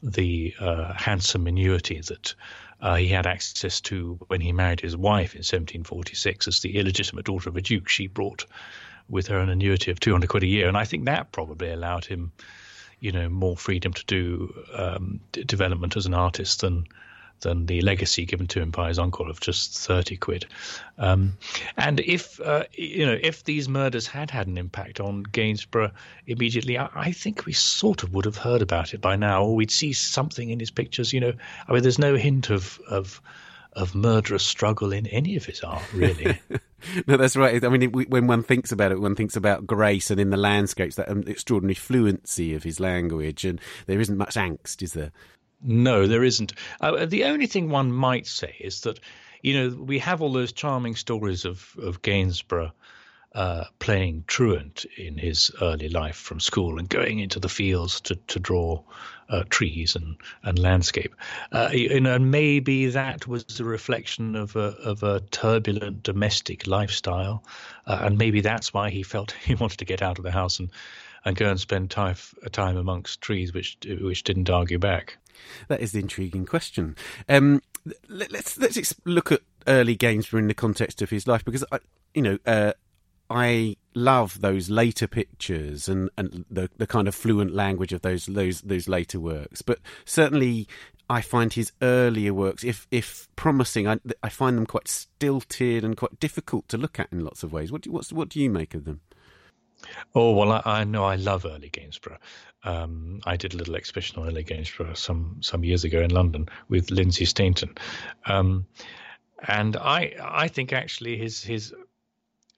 the 0.02 0.54
uh, 0.58 0.94
handsome 0.94 1.46
annuity 1.46 2.00
that 2.00 2.34
uh, 2.80 2.94
he 2.96 3.08
had 3.08 3.26
access 3.26 3.80
to 3.82 4.18
when 4.28 4.40
he 4.40 4.52
married 4.52 4.80
his 4.80 4.96
wife 4.96 5.34
in 5.34 5.40
1746 5.40 6.48
as 6.48 6.60
the 6.60 6.78
illegitimate 6.78 7.26
daughter 7.26 7.50
of 7.50 7.56
a 7.56 7.60
duke. 7.60 7.88
She 7.88 8.06
brought 8.06 8.46
with 9.08 9.26
her 9.26 9.38
an 9.38 9.50
annuity 9.50 9.90
of 9.90 10.00
200 10.00 10.28
quid 10.28 10.44
a 10.44 10.46
year, 10.46 10.68
and 10.68 10.76
I 10.76 10.84
think 10.84 11.04
that 11.04 11.32
probably 11.32 11.70
allowed 11.70 12.06
him 12.06 12.32
you 13.00 13.12
know 13.12 13.28
more 13.28 13.56
freedom 13.56 13.92
to 13.92 14.04
do 14.06 14.54
um, 14.74 15.20
d- 15.32 15.44
development 15.44 15.96
as 15.96 16.06
an 16.06 16.14
artist 16.14 16.60
than 16.60 16.86
than 17.40 17.66
the 17.66 17.80
legacy 17.80 18.24
given 18.24 18.46
to 18.46 18.60
him 18.60 18.70
by 18.70 18.88
his 18.88 18.98
uncle 18.98 19.30
of 19.30 19.40
just 19.40 19.78
30 19.78 20.16
quid. 20.16 20.46
Um, 20.98 21.36
and 21.76 22.00
if, 22.00 22.40
uh, 22.40 22.64
you 22.72 23.06
know, 23.06 23.18
if 23.20 23.44
these 23.44 23.68
murders 23.68 24.06
had 24.06 24.30
had 24.30 24.46
an 24.46 24.58
impact 24.58 25.00
on 25.00 25.22
Gainsborough 25.22 25.92
immediately, 26.26 26.78
I, 26.78 26.88
I, 26.94 27.12
think 27.12 27.46
we 27.46 27.52
sort 27.52 28.02
of 28.02 28.12
would 28.12 28.24
have 28.24 28.36
heard 28.36 28.62
about 28.62 28.94
it 28.94 29.00
by 29.00 29.16
now, 29.16 29.44
or 29.44 29.54
we'd 29.54 29.70
see 29.70 29.92
something 29.92 30.50
in 30.50 30.60
his 30.60 30.70
pictures, 30.70 31.12
you 31.12 31.20
know. 31.20 31.32
I 31.66 31.72
mean, 31.72 31.82
there's 31.82 31.98
no 31.98 32.16
hint 32.16 32.50
of, 32.50 32.78
of, 32.88 33.20
of 33.74 33.94
murderous 33.94 34.42
struggle 34.42 34.92
in 34.92 35.06
any 35.06 35.36
of 35.36 35.44
his 35.44 35.60
art, 35.62 35.82
really. 35.92 36.40
no, 37.06 37.16
that's 37.16 37.36
right. 37.36 37.62
I 37.64 37.68
mean, 37.68 37.82
it, 37.82 38.10
when 38.10 38.26
one 38.26 38.42
thinks 38.42 38.72
about 38.72 38.92
it, 38.92 39.00
one 39.00 39.14
thinks 39.14 39.36
about 39.36 39.66
grace 39.66 40.10
and 40.10 40.20
in 40.20 40.30
the 40.30 40.36
landscapes, 40.36 40.96
that 40.96 41.08
um, 41.08 41.22
extraordinary 41.26 41.74
fluency 41.74 42.54
of 42.54 42.62
his 42.62 42.80
language, 42.80 43.44
and 43.44 43.60
there 43.86 44.00
isn't 44.00 44.16
much 44.16 44.34
angst, 44.34 44.82
is 44.82 44.92
there? 44.92 45.12
No, 45.62 46.06
there 46.06 46.24
isn't. 46.24 46.52
Uh, 46.80 47.06
the 47.06 47.24
only 47.24 47.46
thing 47.46 47.68
one 47.68 47.92
might 47.92 48.26
say 48.26 48.56
is 48.60 48.80
that, 48.82 48.98
you 49.42 49.54
know, 49.54 49.76
we 49.76 49.98
have 49.98 50.22
all 50.22 50.32
those 50.32 50.52
charming 50.52 50.96
stories 50.96 51.44
of, 51.44 51.74
of 51.80 52.02
Gainsborough 52.02 52.72
uh, 53.34 53.64
playing 53.78 54.24
truant 54.26 54.86
in 54.96 55.16
his 55.16 55.52
early 55.62 55.88
life 55.88 56.16
from 56.16 56.40
school 56.40 56.78
and 56.78 56.88
going 56.88 57.20
into 57.20 57.38
the 57.38 57.48
fields 57.48 58.00
to, 58.00 58.16
to 58.26 58.40
draw 58.40 58.82
uh, 59.30 59.44
trees 59.48 59.96
and, 59.96 60.16
and 60.42 60.58
landscape. 60.58 61.14
Uh, 61.52 61.70
you 61.72 62.00
know, 62.00 62.14
and 62.14 62.30
maybe 62.30 62.86
that 62.86 63.26
was 63.26 63.44
the 63.44 63.64
reflection 63.64 64.34
of 64.36 64.56
a, 64.56 64.74
of 64.84 65.02
a 65.02 65.20
turbulent 65.30 66.02
domestic 66.02 66.66
lifestyle. 66.66 67.42
Uh, 67.86 68.00
and 68.02 68.18
maybe 68.18 68.40
that's 68.40 68.74
why 68.74 68.90
he 68.90 69.02
felt 69.02 69.32
he 69.44 69.54
wanted 69.54 69.78
to 69.78 69.84
get 69.84 70.02
out 70.02 70.18
of 70.18 70.24
the 70.24 70.30
house 70.30 70.58
and, 70.58 70.70
and 71.24 71.36
go 71.36 71.48
and 71.48 71.60
spend 71.60 71.90
time, 71.90 72.16
time 72.52 72.76
amongst 72.76 73.20
trees 73.20 73.52
which, 73.52 73.78
which 74.00 74.24
didn't 74.24 74.50
argue 74.50 74.78
back. 74.78 75.16
That 75.68 75.80
is 75.80 75.92
the 75.92 76.00
intriguing 76.00 76.44
question. 76.44 76.96
Um, 77.28 77.62
let, 78.08 78.34
us 78.34 78.58
let's, 78.58 78.76
let's 78.76 78.94
look 79.04 79.32
at 79.32 79.40
early 79.66 79.96
Gainsborough 79.96 80.40
in 80.40 80.48
the 80.48 80.54
context 80.54 81.00
of 81.00 81.10
his 81.10 81.26
life 81.26 81.44
because 81.44 81.64
I, 81.72 81.78
you 82.14 82.22
know, 82.22 82.38
uh, 82.44 82.72
I 83.30 83.76
love 83.94 84.40
those 84.40 84.70
later 84.70 85.06
pictures 85.06 85.88
and, 85.88 86.10
and 86.18 86.44
the 86.50 86.68
the 86.76 86.86
kind 86.86 87.06
of 87.06 87.14
fluent 87.14 87.54
language 87.54 87.92
of 87.92 88.02
those 88.02 88.26
those 88.26 88.60
those 88.62 88.88
later 88.88 89.20
works. 89.20 89.62
But 89.62 89.78
certainly, 90.04 90.66
I 91.08 91.20
find 91.20 91.52
his 91.52 91.72
earlier 91.80 92.34
works, 92.34 92.64
if 92.64 92.86
if 92.90 93.28
promising, 93.36 93.88
I, 93.88 93.98
I 94.22 94.28
find 94.28 94.58
them 94.58 94.66
quite 94.66 94.88
stilted 94.88 95.84
and 95.84 95.96
quite 95.96 96.20
difficult 96.20 96.68
to 96.68 96.78
look 96.78 96.98
at 96.98 97.08
in 97.12 97.24
lots 97.24 97.42
of 97.42 97.52
ways. 97.52 97.72
What 97.72 97.82
do, 97.82 97.92
what's, 97.92 98.12
what 98.12 98.28
do 98.28 98.40
you 98.40 98.50
make 98.50 98.74
of 98.74 98.84
them? 98.84 99.00
Oh 100.14 100.32
well, 100.32 100.52
I, 100.52 100.62
I 100.64 100.84
know 100.84 101.04
I 101.04 101.16
love 101.16 101.46
early 101.46 101.68
Gainsborough. 101.68 102.18
Um, 102.64 103.20
I 103.24 103.36
did 103.36 103.54
a 103.54 103.56
little 103.56 103.76
exhibition 103.76 104.20
on 104.20 104.28
early 104.28 104.42
Gainsborough 104.42 104.94
some 104.94 105.38
some 105.40 105.64
years 105.64 105.84
ago 105.84 106.00
in 106.00 106.10
London 106.10 106.48
with 106.68 106.90
Lindsay 106.90 107.24
Stainton, 107.24 107.76
um, 108.26 108.66
and 109.46 109.76
I 109.76 110.14
I 110.20 110.48
think 110.48 110.72
actually 110.72 111.16
his 111.16 111.42
his 111.42 111.72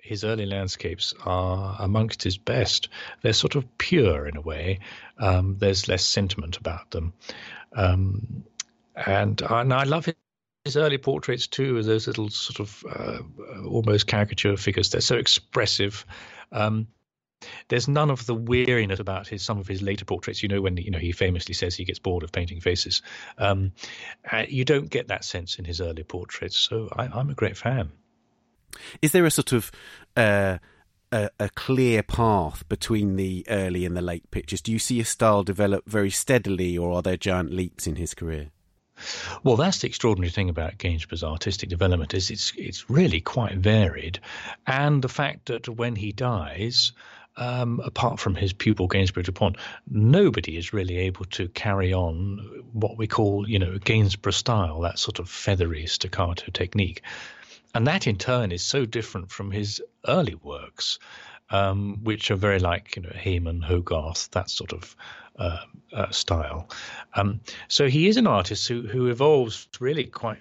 his 0.02 0.24
early 0.24 0.46
landscapes 0.46 1.14
are 1.24 1.76
amongst 1.78 2.24
his 2.24 2.36
best. 2.36 2.88
They're 3.22 3.32
sort 3.32 3.54
of 3.54 3.78
pure 3.78 4.26
in 4.26 4.36
a 4.36 4.40
way. 4.40 4.80
Um, 5.18 5.56
there's 5.58 5.88
less 5.88 6.04
sentiment 6.04 6.56
about 6.56 6.90
them, 6.90 7.12
um, 7.74 8.44
and 8.94 9.40
and 9.40 9.72
I 9.72 9.84
love 9.84 10.06
his, 10.64 10.76
early 10.76 10.98
portraits 10.98 11.46
too. 11.46 11.82
Those 11.82 12.08
little 12.08 12.30
sort 12.30 12.60
of 12.60 12.84
uh, 12.90 13.18
almost 13.64 14.08
caricature 14.08 14.56
figures. 14.56 14.90
They're 14.90 15.00
so 15.00 15.16
expressive. 15.16 16.04
Um, 16.50 16.88
there's 17.68 17.88
none 17.88 18.10
of 18.10 18.26
the 18.26 18.34
weariness 18.34 19.00
about 19.00 19.28
his 19.28 19.42
some 19.42 19.58
of 19.58 19.68
his 19.68 19.82
later 19.82 20.04
portraits. 20.04 20.42
You 20.42 20.48
know 20.48 20.60
when 20.60 20.76
you 20.76 20.90
know 20.90 20.98
he 20.98 21.12
famously 21.12 21.54
says 21.54 21.76
he 21.76 21.84
gets 21.84 22.00
bored 22.00 22.24
of 22.24 22.32
painting 22.32 22.60
faces. 22.60 23.02
Um, 23.38 23.72
uh, 24.30 24.46
you 24.48 24.64
don't 24.64 24.90
get 24.90 25.08
that 25.08 25.24
sense 25.24 25.60
in 25.60 25.64
his 25.64 25.80
early 25.80 26.02
portraits. 26.02 26.58
So 26.58 26.88
I, 26.92 27.06
I'm 27.06 27.30
a 27.30 27.34
great 27.34 27.56
fan. 27.56 27.92
Is 29.00 29.12
there 29.12 29.24
a 29.24 29.30
sort 29.30 29.52
of 29.52 29.70
uh, 30.16 30.58
a, 31.12 31.30
a, 31.38 31.48
clear 31.50 32.02
path 32.02 32.68
between 32.68 33.16
the 33.16 33.44
early 33.48 33.84
and 33.84 33.96
the 33.96 34.02
late 34.02 34.30
pictures? 34.30 34.60
Do 34.60 34.72
you 34.72 34.78
see 34.78 35.00
a 35.00 35.04
style 35.04 35.42
develop 35.42 35.86
very 35.86 36.10
steadily, 36.10 36.76
or 36.76 36.92
are 36.92 37.02
there 37.02 37.16
giant 37.16 37.52
leaps 37.52 37.86
in 37.86 37.96
his 37.96 38.14
career? 38.14 38.50
Well, 39.42 39.56
that's 39.56 39.78
the 39.78 39.88
extraordinary 39.88 40.30
thing 40.30 40.48
about 40.48 40.78
Gainsborough's 40.78 41.24
artistic 41.24 41.68
development 41.68 42.14
is 42.14 42.30
it's 42.30 42.52
it's 42.56 42.88
really 42.90 43.20
quite 43.20 43.56
varied, 43.56 44.20
and 44.66 45.02
the 45.02 45.08
fact 45.08 45.46
that 45.46 45.68
when 45.68 45.96
he 45.96 46.12
dies, 46.12 46.92
um, 47.36 47.80
apart 47.84 48.20
from 48.20 48.34
his 48.34 48.52
pupil 48.52 48.86
Gainsborough 48.86 49.22
Dupont, 49.22 49.56
nobody 49.88 50.56
is 50.56 50.72
really 50.72 50.98
able 50.98 51.24
to 51.26 51.48
carry 51.48 51.92
on 51.92 52.38
what 52.72 52.98
we 52.98 53.06
call, 53.06 53.48
you 53.48 53.58
know, 53.58 53.78
Gainsborough 53.78 54.32
style, 54.32 54.80
that 54.80 54.98
sort 54.98 55.18
of 55.18 55.28
feathery 55.28 55.86
staccato 55.86 56.50
technique. 56.52 57.02
And 57.74 57.86
that 57.86 58.06
in 58.06 58.16
turn 58.16 58.52
is 58.52 58.62
so 58.62 58.84
different 58.84 59.30
from 59.30 59.50
his 59.50 59.80
early 60.06 60.34
works, 60.34 60.98
um, 61.50 62.00
which 62.02 62.30
are 62.30 62.36
very 62.36 62.58
like 62.58 62.96
you 62.96 63.02
know 63.02 63.12
Hayman, 63.14 63.62
Hogarth, 63.62 64.30
that 64.32 64.50
sort 64.50 64.72
of 64.72 64.94
uh, 65.36 65.58
uh, 65.92 66.10
style. 66.10 66.68
Um, 67.14 67.40
so 67.68 67.88
he 67.88 68.08
is 68.08 68.16
an 68.18 68.26
artist 68.26 68.68
who 68.68 68.82
who 68.82 69.08
evolves 69.08 69.68
really 69.80 70.04
quite 70.04 70.38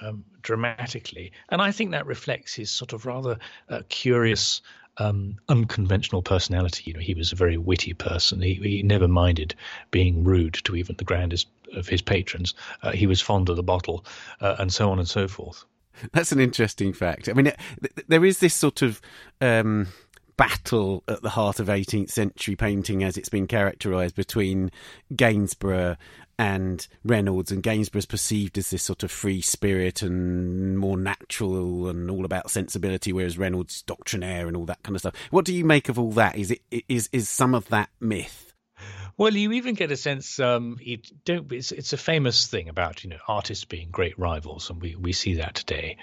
um, 0.00 0.24
dramatically, 0.42 1.32
and 1.50 1.62
I 1.62 1.70
think 1.70 1.92
that 1.92 2.06
reflects 2.06 2.54
his 2.54 2.70
sort 2.70 2.92
of 2.92 3.06
rather 3.06 3.38
uh, 3.68 3.82
curious. 3.88 4.60
Um, 4.98 5.36
unconventional 5.48 6.20
personality. 6.20 6.82
You 6.84 6.92
know, 6.92 7.00
he 7.00 7.14
was 7.14 7.32
a 7.32 7.36
very 7.36 7.56
witty 7.56 7.94
person. 7.94 8.42
He, 8.42 8.56
he 8.56 8.82
never 8.82 9.08
minded 9.08 9.54
being 9.90 10.22
rude 10.22 10.60
to 10.64 10.76
even 10.76 10.96
the 10.98 11.04
grandest 11.04 11.48
of 11.72 11.88
his 11.88 12.02
patrons. 12.02 12.52
Uh, 12.82 12.90
he 12.90 13.06
was 13.06 13.18
fond 13.18 13.48
of 13.48 13.56
the 13.56 13.62
bottle, 13.62 14.04
uh, 14.42 14.56
and 14.58 14.70
so 14.70 14.90
on 14.90 14.98
and 14.98 15.08
so 15.08 15.28
forth. 15.28 15.64
That's 16.12 16.32
an 16.32 16.40
interesting 16.40 16.92
fact. 16.92 17.28
I 17.28 17.32
mean, 17.32 17.52
there 18.08 18.24
is 18.24 18.38
this 18.38 18.54
sort 18.54 18.82
of 18.82 19.00
um, 19.40 19.88
battle 20.36 21.04
at 21.08 21.22
the 21.22 21.30
heart 21.30 21.60
of 21.60 21.68
18th 21.68 22.10
century 22.10 22.56
painting 22.56 23.04
as 23.04 23.16
it's 23.16 23.28
been 23.28 23.46
characterised 23.46 24.14
between 24.14 24.70
Gainsborough 25.14 25.96
and 26.38 26.86
Reynolds, 27.04 27.52
and 27.52 27.62
Gainsborough's 27.62 28.06
perceived 28.06 28.58
as 28.58 28.70
this 28.70 28.82
sort 28.82 29.02
of 29.02 29.10
free 29.10 29.40
spirit 29.40 30.02
and 30.02 30.78
more 30.78 30.96
natural 30.96 31.88
and 31.88 32.10
all 32.10 32.24
about 32.24 32.50
sensibility, 32.50 33.12
whereas 33.12 33.38
Reynolds 33.38 33.82
doctrinaire 33.82 34.48
and 34.48 34.56
all 34.56 34.64
that 34.66 34.82
kind 34.82 34.96
of 34.96 35.00
stuff. 35.00 35.14
What 35.30 35.44
do 35.44 35.54
you 35.54 35.64
make 35.64 35.88
of 35.88 35.98
all 35.98 36.10
that? 36.12 36.36
Is 36.36 36.50
it 36.50 36.62
is 36.88 37.08
is 37.12 37.28
some 37.28 37.54
of 37.54 37.68
that 37.68 37.90
myth? 38.00 38.51
Well, 39.16 39.34
you 39.34 39.52
even 39.52 39.74
get 39.74 39.92
a 39.92 39.96
sense. 39.96 40.38
Um. 40.40 40.78
It's, 40.80 41.72
it's, 41.72 41.92
a 41.92 41.96
famous 41.96 42.46
thing 42.46 42.68
about 42.68 43.04
you 43.04 43.10
know 43.10 43.18
artists 43.28 43.64
being 43.64 43.90
great 43.90 44.18
rivals, 44.18 44.70
and 44.70 44.80
we 44.80 44.96
we 44.96 45.12
see 45.12 45.34
that 45.34 45.54
today, 45.54 45.98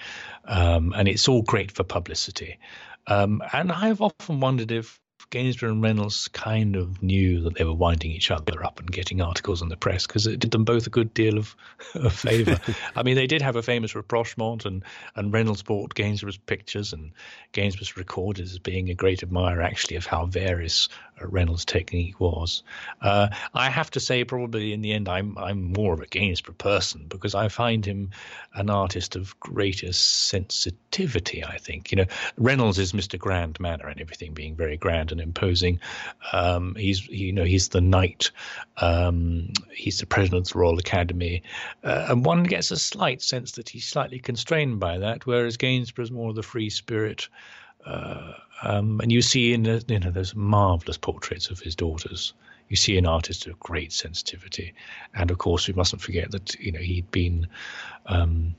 um, 0.46 0.94
and 0.96 1.08
it's 1.08 1.28
all 1.28 1.42
great 1.42 1.72
for 1.72 1.84
publicity. 1.84 2.60
Um, 3.08 3.42
and 3.52 3.72
I've 3.72 4.02
often 4.02 4.40
wondered 4.40 4.72
if 4.72 5.00
Gainsborough 5.32 5.72
and 5.72 5.84
Reynolds 5.84 6.28
kind 6.30 6.76
of 6.76 7.04
knew 7.04 7.42
that 7.42 7.56
they 7.56 7.64
were 7.64 7.74
winding 7.74 8.12
each 8.12 8.32
other 8.32 8.64
up 8.66 8.80
and 8.80 8.92
getting 8.92 9.22
articles 9.22 9.62
in 9.62 9.70
the 9.70 9.78
press 9.78 10.08
because 10.08 10.26
it 10.26 10.40
did 10.40 10.50
them 10.50 10.64
both 10.64 10.88
a 10.88 10.90
good 10.90 11.14
deal 11.14 11.38
of, 11.38 11.56
of 11.94 12.14
favour. 12.14 12.60
I 12.96 13.04
mean, 13.04 13.16
they 13.16 13.28
did 13.28 13.42
have 13.44 13.56
a 13.56 13.62
famous 13.62 13.94
rapprochement, 13.96 14.66
and, 14.66 14.84
and 15.16 15.32
Reynolds 15.32 15.62
bought 15.62 15.94
Gainsborough's 15.94 16.38
pictures, 16.38 16.94
and 16.94 17.12
Gainsborough's 17.52 17.96
recorded 17.96 18.46
as 18.46 18.58
being 18.58 18.90
a 18.90 18.96
great 18.96 19.22
admirer, 19.22 19.62
actually, 19.62 19.98
of 19.98 20.06
how 20.08 20.26
various 20.26 20.90
Reynolds' 21.22 21.66
technique 21.66 22.20
was. 22.20 22.64
Uh, 23.02 23.30
I 23.54 23.70
have 23.70 23.92
to 23.92 24.00
say, 24.00 24.24
probably 24.24 24.74
in 24.74 24.82
the 24.82 24.94
end, 24.94 25.10
I'm 25.10 25.38
I'm 25.38 25.74
more 25.74 25.94
of 25.94 26.02
a 26.02 26.08
Gainsborough 26.08 26.56
person 26.56 27.06
because 27.08 27.36
I 27.36 27.50
find 27.50 27.86
him 27.86 28.12
an 28.54 28.70
artist 28.70 29.16
of 29.16 29.40
greater 29.40 29.94
sensitivity. 29.94 31.44
I 31.44 31.58
think 31.58 31.92
you 31.92 31.98
know 31.98 32.06
Reynolds 32.38 32.80
is 32.80 32.94
Mr. 32.94 33.20
Grand 33.20 33.60
Manner 33.60 33.88
and 33.88 34.00
everything 34.00 34.34
being 34.34 34.56
very 34.56 34.78
grand 34.78 35.12
and 35.12 35.19
imposing. 35.20 35.80
Um, 36.34 36.76
he's 36.76 37.08
you 37.08 37.34
know 37.34 37.44
he's 37.44 37.70
the 37.70 37.82
knight. 37.82 38.32
Um, 38.78 39.52
he's 39.74 40.00
the 40.00 40.06
president 40.06 40.48
of 40.48 40.54
the 40.54 40.60
Royal 40.60 40.80
Academy, 40.80 41.44
uh, 41.84 42.08
and 42.10 42.26
one 42.26 42.44
gets 42.44 42.72
a 42.72 42.78
slight 42.78 43.22
sense 43.22 43.54
that 43.54 43.70
he's 43.70 43.86
slightly 43.86 44.20
constrained 44.20 44.80
by 44.80 44.98
that, 44.98 45.26
whereas 45.26 45.58
Gainsborough 45.58 46.06
is 46.06 46.12
more 46.12 46.30
of 46.30 46.36
the 46.36 46.44
free 46.44 46.70
spirit. 46.70 47.28
Uh, 47.86 48.34
um, 48.64 49.00
and 49.02 49.12
you 49.12 49.22
see 49.22 49.54
in 49.54 49.66
you 49.66 50.00
know 50.00 50.12
those 50.12 50.36
marvelous 50.36 50.98
portraits 50.98 51.50
of 51.50 51.60
his 51.60 51.76
daughters. 51.76 52.34
You 52.68 52.76
see 52.76 52.98
an 52.98 53.08
artist 53.08 53.48
of 53.48 53.60
great 53.60 53.92
sensitivity, 53.92 54.74
and 55.16 55.32
of 55.32 55.38
course 55.40 55.68
we 55.68 55.74
mustn't 55.74 56.02
forget 56.02 56.32
that 56.32 56.56
you 56.56 56.72
know 56.72 56.80
he'd 56.80 57.10
been 57.10 57.48
um, 58.06 58.56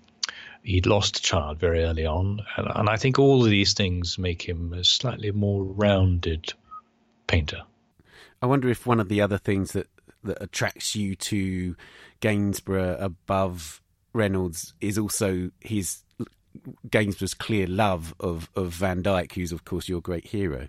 he'd 0.62 0.86
lost 0.86 1.18
a 1.18 1.22
child 1.22 1.58
very 1.58 1.84
early 1.84 2.06
on, 2.06 2.40
and, 2.56 2.68
and, 2.74 2.88
I 2.88 2.96
think 2.96 3.18
all 3.18 3.44
of 3.44 3.50
these 3.50 3.72
things 3.72 4.18
make 4.18 4.42
him 4.42 4.72
a 4.72 4.84
slightly 4.84 5.30
more 5.32 5.64
rounded 5.64 6.52
painter. 7.26 7.62
I 8.42 8.46
wonder 8.46 8.68
if 8.68 8.86
one 8.86 9.00
of 9.00 9.08
the 9.08 9.20
other 9.20 9.38
things 9.38 9.72
that 9.72 9.88
that 10.22 10.42
attracts 10.42 10.94
you 10.94 11.16
to 11.16 11.76
Gainsborough 12.20 12.98
above 13.00 13.80
Reynolds 14.12 14.74
is 14.80 14.98
also 14.98 15.50
his 15.60 16.02
Gainsborough's 16.90 17.34
clear 17.34 17.66
love 17.66 18.14
of, 18.20 18.50
of 18.54 18.72
Van 18.72 19.02
Dyck, 19.02 19.34
who's, 19.34 19.52
of 19.52 19.64
course, 19.64 19.88
your 19.88 20.00
great 20.00 20.26
hero. 20.26 20.68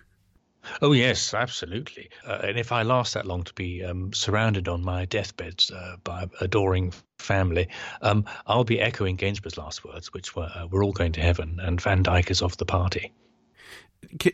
Oh 0.82 0.94
yes, 0.94 1.34
absolutely. 1.34 2.10
Uh, 2.26 2.40
and 2.44 2.60
if 2.60 2.72
I 2.72 2.84
last 2.84 3.14
that 3.14 3.26
long 3.26 3.44
to 3.44 3.54
be 3.54 3.84
um, 3.84 4.14
surrounded 4.14 4.68
on 4.68 4.84
my 4.84 5.06
deathbed 5.06 5.64
uh, 5.74 5.98
by 6.04 6.28
adoring 6.40 6.94
family, 7.20 7.70
um, 8.02 8.26
I'll 8.48 8.64
be 8.64 8.80
echoing 8.80 9.16
Gainsborough's 9.16 9.58
last 9.58 9.84
words, 9.84 10.14
which 10.14 10.36
were 10.36 10.50
uh, 10.54 10.68
"We're 10.70 10.84
all 10.84 10.94
going 10.94 11.14
to 11.14 11.22
heaven," 11.22 11.60
and 11.62 11.82
Van 11.82 12.04
Dyck 12.04 12.32
is 12.32 12.42
off 12.42 12.58
the 12.58 12.66
party. 12.66 13.12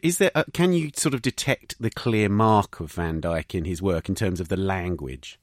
Is 0.01 0.17
there? 0.17 0.31
can 0.53 0.73
you 0.73 0.91
sort 0.95 1.13
of 1.13 1.21
detect 1.21 1.75
the 1.79 1.89
clear 1.89 2.29
mark 2.29 2.79
of 2.79 2.91
Van 2.93 3.19
Dyck 3.19 3.53
in 3.53 3.65
his 3.65 3.81
work 3.81 4.09
in 4.09 4.15
terms 4.15 4.39
of 4.39 4.47
the 4.47 4.57
language? 4.57 5.39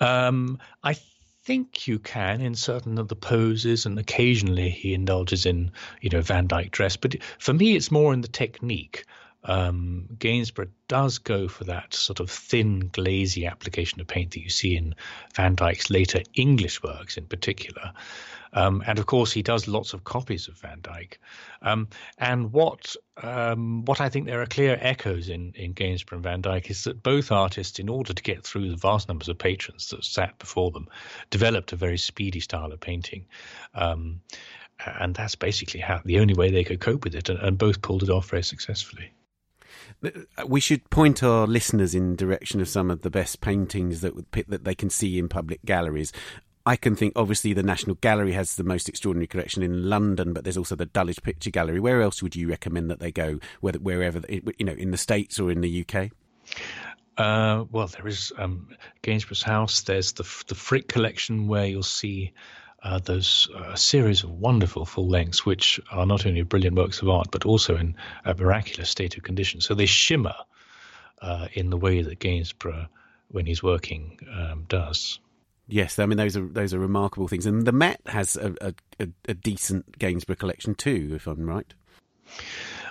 Um, 0.00 0.58
I 0.82 0.96
think 1.44 1.86
you 1.86 1.98
can 1.98 2.40
in 2.40 2.54
certain 2.54 2.98
of 2.98 3.08
the 3.08 3.16
poses, 3.16 3.86
and 3.86 3.98
occasionally 3.98 4.70
he 4.70 4.94
indulges 4.94 5.46
in, 5.46 5.72
you 6.00 6.10
know, 6.10 6.22
Van 6.22 6.46
Dyck 6.46 6.70
dress. 6.70 6.96
But 6.96 7.16
for 7.38 7.52
me, 7.52 7.76
it's 7.76 7.90
more 7.90 8.14
in 8.14 8.22
the 8.22 8.28
technique. 8.28 9.04
Um, 9.44 10.06
Gainsborough 10.18 10.70
does 10.88 11.18
go 11.18 11.48
for 11.48 11.64
that 11.64 11.92
sort 11.92 12.20
of 12.20 12.30
thin, 12.30 12.88
glazy 12.92 13.46
application 13.46 14.00
of 14.00 14.06
paint 14.06 14.32
that 14.32 14.42
you 14.42 14.50
see 14.50 14.76
in 14.76 14.94
Van 15.34 15.54
Dyck's 15.54 15.90
later 15.90 16.22
English 16.34 16.82
works, 16.82 17.16
in 17.16 17.26
particular. 17.26 17.92
Um, 18.54 18.84
and 18.86 18.98
of 18.98 19.06
course, 19.06 19.32
he 19.32 19.42
does 19.42 19.66
lots 19.66 19.92
of 19.94 20.04
copies 20.04 20.46
of 20.48 20.54
Van 20.58 20.80
Dyck. 20.80 21.20
Um, 21.60 21.88
and 22.18 22.52
what 22.52 22.94
um, 23.22 23.84
what 23.84 24.00
I 24.00 24.08
think 24.08 24.26
there 24.26 24.40
are 24.40 24.46
clear 24.46 24.78
echoes 24.80 25.28
in, 25.28 25.52
in 25.56 25.72
Gainsborough 25.72 26.18
and 26.18 26.22
Van 26.22 26.40
Dyck 26.40 26.70
is 26.70 26.84
that 26.84 27.02
both 27.02 27.32
artists, 27.32 27.78
in 27.78 27.88
order 27.88 28.14
to 28.14 28.22
get 28.22 28.44
through 28.44 28.70
the 28.70 28.76
vast 28.76 29.08
numbers 29.08 29.28
of 29.28 29.38
patrons 29.38 29.88
that 29.88 30.04
sat 30.04 30.38
before 30.38 30.70
them, 30.70 30.88
developed 31.30 31.72
a 31.72 31.76
very 31.76 31.98
speedy 31.98 32.40
style 32.40 32.72
of 32.72 32.80
painting. 32.80 33.26
Um, 33.74 34.20
and 34.86 35.14
that's 35.14 35.34
basically 35.34 35.80
how 35.80 36.00
the 36.04 36.20
only 36.20 36.34
way 36.34 36.50
they 36.50 36.64
could 36.64 36.80
cope 36.80 37.04
with 37.04 37.14
it, 37.14 37.28
and, 37.28 37.38
and 37.40 37.58
both 37.58 37.82
pulled 37.82 38.02
it 38.02 38.10
off 38.10 38.30
very 38.30 38.42
successfully. 38.42 39.10
We 40.46 40.60
should 40.60 40.88
point 40.90 41.22
our 41.22 41.46
listeners 41.46 41.94
in 41.94 42.16
direction 42.16 42.60
of 42.60 42.68
some 42.68 42.90
of 42.90 43.02
the 43.02 43.10
best 43.10 43.40
paintings 43.40 44.00
that 44.00 44.14
that 44.48 44.64
they 44.64 44.74
can 44.74 44.90
see 44.90 45.18
in 45.18 45.28
public 45.28 45.64
galleries. 45.64 46.12
I 46.66 46.76
can 46.76 46.96
think 46.96 47.12
obviously 47.14 47.52
the 47.52 47.62
National 47.62 47.96
Gallery 47.96 48.32
has 48.32 48.56
the 48.56 48.64
most 48.64 48.88
extraordinary 48.88 49.26
collection 49.26 49.62
in 49.62 49.90
London, 49.90 50.32
but 50.32 50.44
there's 50.44 50.56
also 50.56 50.74
the 50.74 50.86
Dulwich 50.86 51.22
Picture 51.22 51.50
Gallery. 51.50 51.78
Where 51.78 52.00
else 52.00 52.22
would 52.22 52.34
you 52.34 52.48
recommend 52.48 52.90
that 52.90 53.00
they 53.00 53.12
go? 53.12 53.38
Whether 53.60 53.78
wherever 53.78 54.22
you 54.28 54.64
know 54.64 54.72
in 54.72 54.90
the 54.90 54.96
states 54.96 55.38
or 55.38 55.50
in 55.50 55.60
the 55.60 55.84
UK? 55.86 56.10
Uh, 57.18 57.64
well, 57.70 57.86
there 57.88 58.08
is 58.08 58.32
um, 58.38 58.68
Gainsborough's 59.02 59.42
house. 59.42 59.82
There's 59.82 60.12
the 60.12 60.24
the 60.48 60.54
Frick 60.54 60.88
collection 60.88 61.48
where 61.48 61.66
you'll 61.66 61.82
see 61.82 62.32
uh, 62.84 62.98
those 62.98 63.48
uh, 63.56 63.74
series 63.74 64.22
of 64.22 64.30
wonderful 64.30 64.84
full 64.84 65.08
lengths, 65.08 65.44
which 65.44 65.80
are 65.90 66.06
not 66.06 66.26
only 66.26 66.42
brilliant 66.42 66.76
works 66.76 67.00
of 67.00 67.08
art 67.08 67.28
but 67.30 67.46
also 67.46 67.76
in 67.76 67.96
a 68.24 68.34
miraculous 68.34 68.90
state 68.90 69.16
of 69.16 69.22
condition. 69.22 69.60
So 69.60 69.74
they 69.74 69.86
shimmer 69.86 70.34
uh, 71.22 71.48
in 71.54 71.70
the 71.70 71.78
way 71.78 72.02
that 72.02 72.18
Gainsborough, 72.18 72.86
when 73.28 73.46
he's 73.46 73.62
working, 73.62 74.18
um, 74.30 74.66
does. 74.68 75.18
Yes, 75.66 75.98
I 75.98 76.04
mean 76.04 76.18
those 76.18 76.36
are 76.36 76.46
those 76.46 76.74
are 76.74 76.78
remarkable 76.78 77.26
things, 77.26 77.46
and 77.46 77.64
the 77.64 77.72
Met 77.72 78.00
has 78.06 78.36
a, 78.36 78.74
a, 79.00 79.08
a 79.26 79.34
decent 79.34 79.98
Gainsborough 79.98 80.36
collection 80.36 80.74
too, 80.74 81.12
if 81.14 81.26
I'm 81.26 81.46
right. 81.46 81.72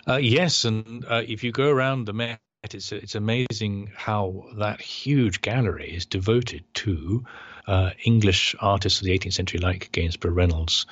Uh, 0.08 0.18
yes, 0.18 0.66
and 0.66 1.06
uh, 1.06 1.22
if 1.28 1.44
you 1.44 1.52
go 1.52 1.70
around 1.70 2.06
the 2.06 2.14
Met, 2.14 2.40
it's 2.64 2.92
it's 2.92 3.14
amazing 3.14 3.92
how 3.96 4.46
that 4.58 4.82
huge 4.82 5.42
gallery 5.42 5.94
is 5.94 6.08
devoted 6.08 6.64
to 6.74 7.24
uh, 7.68 7.92
English 8.04 8.56
artists 8.60 9.00
of 9.00 9.06
the 9.06 9.18
18th 9.18 9.34
century, 9.34 9.60
like 9.60 9.92
Gainsborough, 9.92 10.34
Reynolds, 10.34 10.86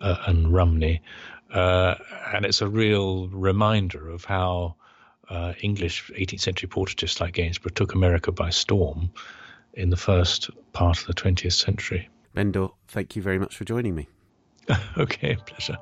uh, 0.00 0.16
and 0.26 0.52
Romney, 0.52 1.02
uh, 1.52 1.94
and 2.34 2.44
it's 2.44 2.60
a 2.60 2.68
real 2.68 3.28
reminder 3.28 4.08
of 4.10 4.24
how 4.24 4.74
uh, 5.30 5.54
English 5.60 6.10
18th 6.14 6.40
century 6.40 6.68
portraitists 6.68 7.20
like 7.20 7.34
Gainsborough 7.34 7.72
took 7.74 7.94
America 7.94 8.32
by 8.32 8.50
storm 8.50 9.10
in 9.74 9.90
the 9.90 9.96
first 9.96 10.50
part 10.72 11.00
of 11.00 11.06
the 11.06 11.14
20th 11.14 11.52
century. 11.52 12.08
Bendor, 12.34 12.70
thank 12.88 13.16
you 13.16 13.22
very 13.22 13.38
much 13.38 13.56
for 13.56 13.64
joining 13.64 13.94
me. 13.94 14.08
okay, 14.98 15.36
pleasure. 15.46 15.78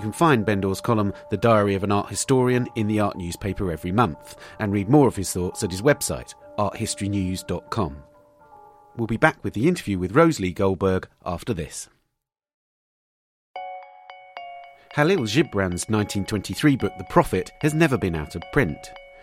You 0.00 0.04
can 0.04 0.12
find 0.12 0.46
Bendor's 0.46 0.80
column, 0.80 1.12
The 1.28 1.36
Diary 1.36 1.74
of 1.74 1.84
an 1.84 1.92
Art 1.92 2.08
Historian, 2.08 2.66
in 2.74 2.86
the 2.86 3.00
art 3.00 3.18
newspaper 3.18 3.70
every 3.70 3.92
month, 3.92 4.36
and 4.58 4.72
read 4.72 4.88
more 4.88 5.06
of 5.06 5.14
his 5.14 5.30
thoughts 5.30 5.62
at 5.62 5.70
his 5.70 5.82
website, 5.82 6.32
arthistorynews.com. 6.56 8.02
We'll 8.96 9.06
be 9.06 9.18
back 9.18 9.44
with 9.44 9.52
the 9.52 9.68
interview 9.68 9.98
with 9.98 10.14
RoseLee 10.14 10.54
Goldberg 10.54 11.06
after 11.26 11.52
this. 11.52 11.90
Khalil 14.94 15.26
Gibran's 15.26 15.90
1923 15.90 16.76
book 16.76 16.94
The 16.96 17.04
Prophet 17.04 17.50
has 17.60 17.74
never 17.74 17.98
been 17.98 18.16
out 18.16 18.36
of 18.36 18.42
print, 18.54 18.78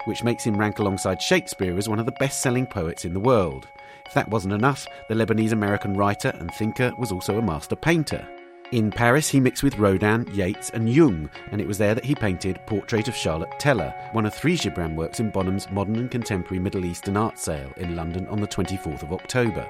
which 0.05 0.23
makes 0.23 0.43
him 0.43 0.59
rank 0.59 0.77
alongside 0.77 1.23
Shakespeare 1.23 1.75
as 1.75 1.89
one 1.89 1.97
of 1.97 2.05
the 2.05 2.15
best 2.19 2.43
selling 2.43 2.67
poets 2.67 3.03
in 3.03 3.15
the 3.15 3.19
world. 3.19 3.67
If 4.05 4.13
that 4.13 4.29
wasn't 4.29 4.53
enough, 4.53 4.85
the 5.09 5.15
Lebanese 5.15 5.53
American 5.53 5.95
writer 5.95 6.35
and 6.39 6.53
thinker 6.53 6.93
was 6.99 7.11
also 7.11 7.39
a 7.39 7.41
master 7.41 7.75
painter. 7.75 8.27
In 8.73 8.91
Paris, 8.91 9.29
he 9.29 9.39
mixed 9.39 9.63
with 9.63 9.77
Rodin, 9.77 10.27
Yeats, 10.33 10.71
and 10.71 10.91
Jung, 10.91 11.29
and 11.51 11.61
it 11.61 11.67
was 11.67 11.77
there 11.77 11.95
that 11.95 12.03
he 12.03 12.13
painted 12.13 12.59
Portrait 12.65 13.07
of 13.07 13.15
Charlotte 13.15 13.57
Teller, 13.59 13.95
one 14.11 14.25
of 14.25 14.33
three 14.33 14.57
Gibran 14.57 14.93
works 14.95 15.21
in 15.21 15.29
Bonham's 15.29 15.71
Modern 15.71 15.95
and 15.95 16.11
Contemporary 16.11 16.59
Middle 16.59 16.83
Eastern 16.83 17.15
Art 17.15 17.39
Sale 17.39 17.71
in 17.77 17.95
London 17.95 18.27
on 18.27 18.41
the 18.41 18.47
24th 18.47 19.03
of 19.03 19.13
October. 19.13 19.69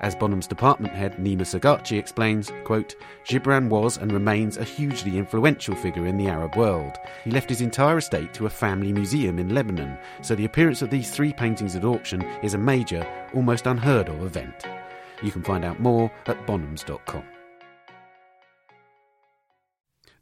As 0.00 0.14
Bonham's 0.14 0.46
department 0.46 0.92
head 0.92 1.16
Nima 1.16 1.38
Sagharchi 1.38 1.98
explains, 1.98 2.52
quote, 2.64 2.96
Gibran 3.24 3.70
was 3.70 3.96
and 3.96 4.12
remains 4.12 4.58
a 4.58 4.64
hugely 4.64 5.16
influential 5.16 5.74
figure 5.74 6.06
in 6.06 6.18
the 6.18 6.28
Arab 6.28 6.54
world. 6.54 6.98
He 7.24 7.30
left 7.30 7.48
his 7.48 7.62
entire 7.62 7.96
estate 7.96 8.34
to 8.34 8.44
a 8.44 8.50
family 8.50 8.92
museum 8.92 9.38
in 9.38 9.54
Lebanon, 9.54 9.96
so 10.20 10.34
the 10.34 10.44
appearance 10.44 10.82
of 10.82 10.90
these 10.90 11.10
three 11.10 11.32
paintings 11.32 11.76
at 11.76 11.84
auction 11.86 12.20
is 12.42 12.52
a 12.52 12.58
major, 12.58 13.06
almost 13.32 13.66
unheard 13.66 14.10
of 14.10 14.22
event. 14.22 14.66
You 15.22 15.32
can 15.32 15.42
find 15.42 15.64
out 15.64 15.80
more 15.80 16.12
at 16.26 16.46
bonhams.com. 16.46 17.24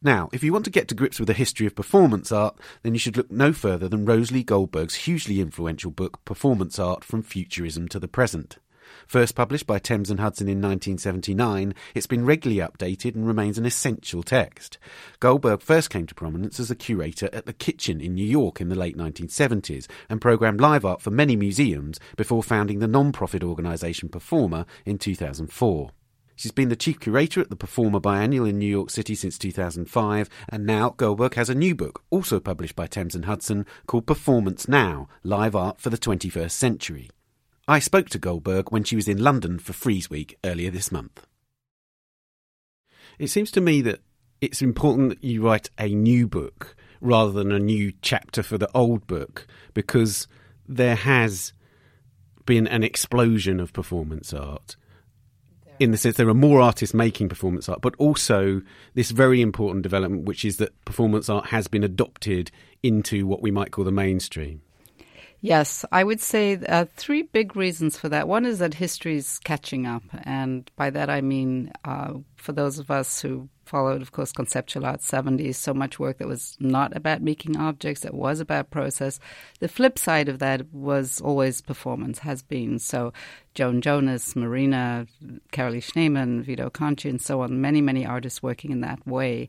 Now, 0.04 0.28
if 0.32 0.42
you 0.42 0.52
want 0.52 0.64
to 0.64 0.70
get 0.70 0.88
to 0.88 0.96
grips 0.96 1.20
with 1.20 1.28
the 1.28 1.32
history 1.32 1.64
of 1.64 1.76
performance 1.76 2.32
art, 2.32 2.58
then 2.82 2.92
you 2.92 2.98
should 2.98 3.16
look 3.16 3.30
no 3.30 3.52
further 3.52 3.88
than 3.88 4.04
RoseLee 4.04 4.44
Goldberg's 4.44 4.96
hugely 4.96 5.40
influential 5.40 5.92
book, 5.92 6.24
Performance 6.24 6.76
Art 6.80 7.04
From 7.04 7.22
Futurism 7.22 7.86
to 7.88 8.00
the 8.00 8.08
Present. 8.08 8.58
First 9.06 9.36
published 9.36 9.66
by 9.66 9.78
Thames 9.78 10.10
and 10.10 10.18
Hudson 10.18 10.48
in 10.48 10.58
1979, 10.58 11.72
it's 11.94 12.08
been 12.08 12.26
regularly 12.26 12.60
updated 12.60 13.14
and 13.14 13.26
remains 13.26 13.58
an 13.58 13.64
essential 13.64 14.24
text. 14.24 14.76
Goldberg 15.20 15.60
first 15.60 15.88
came 15.88 16.06
to 16.06 16.14
prominence 16.16 16.58
as 16.58 16.70
a 16.70 16.76
curator 16.76 17.30
at 17.32 17.46
the 17.46 17.52
Kitchen 17.52 18.00
in 18.00 18.14
New 18.14 18.26
York 18.26 18.60
in 18.60 18.70
the 18.70 18.74
late 18.74 18.96
1970s 18.96 19.86
and 20.08 20.20
programmed 20.20 20.60
live 20.60 20.84
art 20.84 21.00
for 21.00 21.12
many 21.12 21.36
museums 21.36 22.00
before 22.16 22.42
founding 22.42 22.80
the 22.80 22.88
non-profit 22.88 23.44
organisation 23.44 24.08
Performa 24.08 24.66
in 24.84 24.98
2004. 24.98 25.90
She's 26.36 26.52
been 26.52 26.70
the 26.70 26.76
chief 26.76 26.98
curator 26.98 27.40
at 27.40 27.50
the 27.50 27.56
Performa 27.56 28.00
Biennial 28.00 28.46
in 28.46 28.58
New 28.58 28.66
York 28.66 28.90
City 28.90 29.14
since 29.14 29.38
2005, 29.38 30.28
and 30.48 30.66
now 30.66 30.90
Goldberg 30.90 31.34
has 31.34 31.50
a 31.50 31.54
new 31.54 31.74
book, 31.74 32.02
also 32.10 32.40
published 32.40 32.74
by 32.74 32.86
Thames 32.86 33.14
and 33.14 33.26
Hudson, 33.26 33.66
called 33.86 34.06
Performance 34.06 34.66
Now 34.66 35.08
Live 35.22 35.54
Art 35.54 35.80
for 35.80 35.90
the 35.90 35.98
21st 35.98 36.50
Century. 36.50 37.10
I 37.68 37.78
spoke 37.78 38.08
to 38.10 38.18
Goldberg 38.18 38.72
when 38.72 38.82
she 38.82 38.96
was 38.96 39.08
in 39.08 39.22
London 39.22 39.58
for 39.58 39.72
Frieze 39.72 40.10
Week 40.10 40.36
earlier 40.44 40.70
this 40.70 40.90
month. 40.90 41.26
It 43.18 43.28
seems 43.28 43.50
to 43.52 43.60
me 43.60 43.82
that 43.82 44.00
it's 44.40 44.62
important 44.62 45.10
that 45.10 45.24
you 45.24 45.42
write 45.42 45.70
a 45.78 45.94
new 45.94 46.26
book 46.26 46.74
rather 47.00 47.30
than 47.30 47.52
a 47.52 47.58
new 47.58 47.92
chapter 48.02 48.42
for 48.42 48.58
the 48.58 48.70
old 48.74 49.06
book 49.06 49.46
because 49.74 50.26
there 50.66 50.96
has 50.96 51.52
been 52.46 52.66
an 52.66 52.82
explosion 52.82 53.60
of 53.60 53.72
performance 53.72 54.32
art 54.32 54.76
in 55.82 55.90
the 55.90 55.96
sense 55.96 56.16
there 56.16 56.28
are 56.28 56.34
more 56.34 56.60
artists 56.60 56.94
making 56.94 57.28
performance 57.28 57.68
art, 57.68 57.80
but 57.80 57.94
also 57.98 58.62
this 58.94 59.10
very 59.10 59.40
important 59.40 59.82
development, 59.82 60.24
which 60.24 60.44
is 60.44 60.58
that 60.58 60.84
performance 60.84 61.28
art 61.28 61.46
has 61.46 61.66
been 61.66 61.82
adopted 61.82 62.50
into 62.82 63.26
what 63.26 63.42
we 63.42 63.50
might 63.50 63.72
call 63.72 63.84
the 63.84 63.92
mainstream. 63.92 64.62
Yes, 65.40 65.84
I 65.90 66.04
would 66.04 66.20
say 66.20 66.56
uh, 66.68 66.84
three 66.94 67.22
big 67.22 67.56
reasons 67.56 67.98
for 67.98 68.08
that. 68.10 68.28
One 68.28 68.46
is 68.46 68.60
that 68.60 68.74
history 68.74 69.16
is 69.16 69.40
catching 69.40 69.86
up, 69.86 70.04
and 70.22 70.70
by 70.76 70.90
that 70.90 71.10
I 71.10 71.20
mean 71.20 71.72
uh, 71.84 72.14
for 72.36 72.52
those 72.52 72.78
of 72.78 72.92
us 72.92 73.20
who 73.20 73.48
followed, 73.64 74.02
of 74.02 74.12
course, 74.12 74.32
conceptual 74.32 74.84
art 74.84 75.00
70s, 75.00 75.54
so 75.54 75.72
much 75.72 75.98
work 75.98 76.18
that 76.18 76.28
was 76.28 76.56
not 76.60 76.96
about 76.96 77.22
making 77.22 77.56
objects, 77.56 78.02
that 78.02 78.14
was 78.14 78.40
about 78.40 78.70
process. 78.70 79.20
The 79.60 79.68
flip 79.68 79.98
side 79.98 80.28
of 80.28 80.38
that 80.40 80.72
was 80.72 81.20
always 81.20 81.60
performance, 81.60 82.18
has 82.20 82.42
been. 82.42 82.78
So 82.78 83.12
Joan 83.54 83.80
Jonas, 83.80 84.34
Marina, 84.36 85.06
Carolee 85.52 85.82
Schneemann, 85.82 86.42
Vito 86.42 86.68
Acconci, 86.68 87.10
and 87.10 87.20
so 87.20 87.40
on, 87.40 87.60
many, 87.60 87.80
many 87.80 88.06
artists 88.06 88.42
working 88.42 88.70
in 88.70 88.80
that 88.80 89.06
way. 89.06 89.48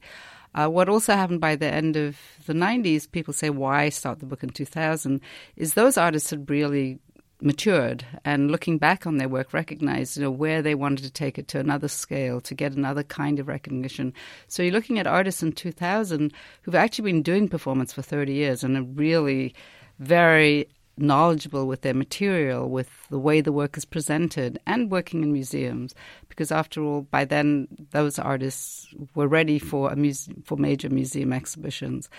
Uh, 0.55 0.67
what 0.67 0.87
also 0.87 1.13
happened 1.15 1.41
by 1.41 1.55
the 1.55 1.71
end 1.71 1.95
of 1.95 2.17
the 2.45 2.53
90s, 2.53 3.09
people 3.11 3.33
say, 3.33 3.49
why 3.49 3.89
start 3.89 4.19
the 4.19 4.25
book 4.25 4.43
in 4.43 4.49
2000, 4.49 5.19
is 5.55 5.73
those 5.73 5.97
artists 5.97 6.29
had 6.29 6.49
really 6.49 6.99
matured 7.43 8.05
and 8.23 8.49
looking 8.49 8.77
back 8.77 9.05
on 9.05 9.17
their 9.17 9.27
work 9.27 9.53
recognized 9.53 10.15
you 10.15 10.23
know 10.23 10.31
where 10.31 10.61
they 10.61 10.75
wanted 10.75 11.03
to 11.03 11.11
take 11.11 11.37
it 11.37 11.47
to 11.49 11.59
another 11.59 11.87
scale 11.87 12.39
to 12.41 12.55
get 12.55 12.71
another 12.71 13.03
kind 13.03 13.39
of 13.39 13.47
recognition. 13.47 14.13
So 14.47 14.63
you're 14.63 14.71
looking 14.71 14.97
at 14.97 15.07
artists 15.07 15.43
in 15.43 15.51
2000 15.51 16.31
who've 16.61 16.75
actually 16.75 17.11
been 17.11 17.21
doing 17.21 17.49
performance 17.49 17.91
for 17.91 18.01
30 18.01 18.33
years 18.33 18.63
and 18.63 18.77
are 18.77 18.83
really 18.83 19.53
very 19.99 20.67
knowledgeable 20.97 21.65
with 21.65 21.81
their 21.81 21.93
material, 21.93 22.69
with 22.69 22.89
the 23.09 23.19
way 23.19 23.41
the 23.41 23.51
work 23.51 23.77
is 23.77 23.85
presented, 23.85 24.59
and 24.67 24.91
working 24.91 25.23
in 25.23 25.33
museums. 25.33 25.95
Because 26.29 26.51
after 26.51 26.83
all, 26.83 27.01
by 27.01 27.25
then 27.25 27.67
those 27.91 28.19
artists 28.19 28.93
were 29.15 29.27
ready 29.27 29.59
for 29.59 29.91
a 29.91 29.95
muse- 29.95 30.29
for 30.43 30.57
major 30.57 30.89
museum 30.89 31.33
exhibitions. 31.33 32.09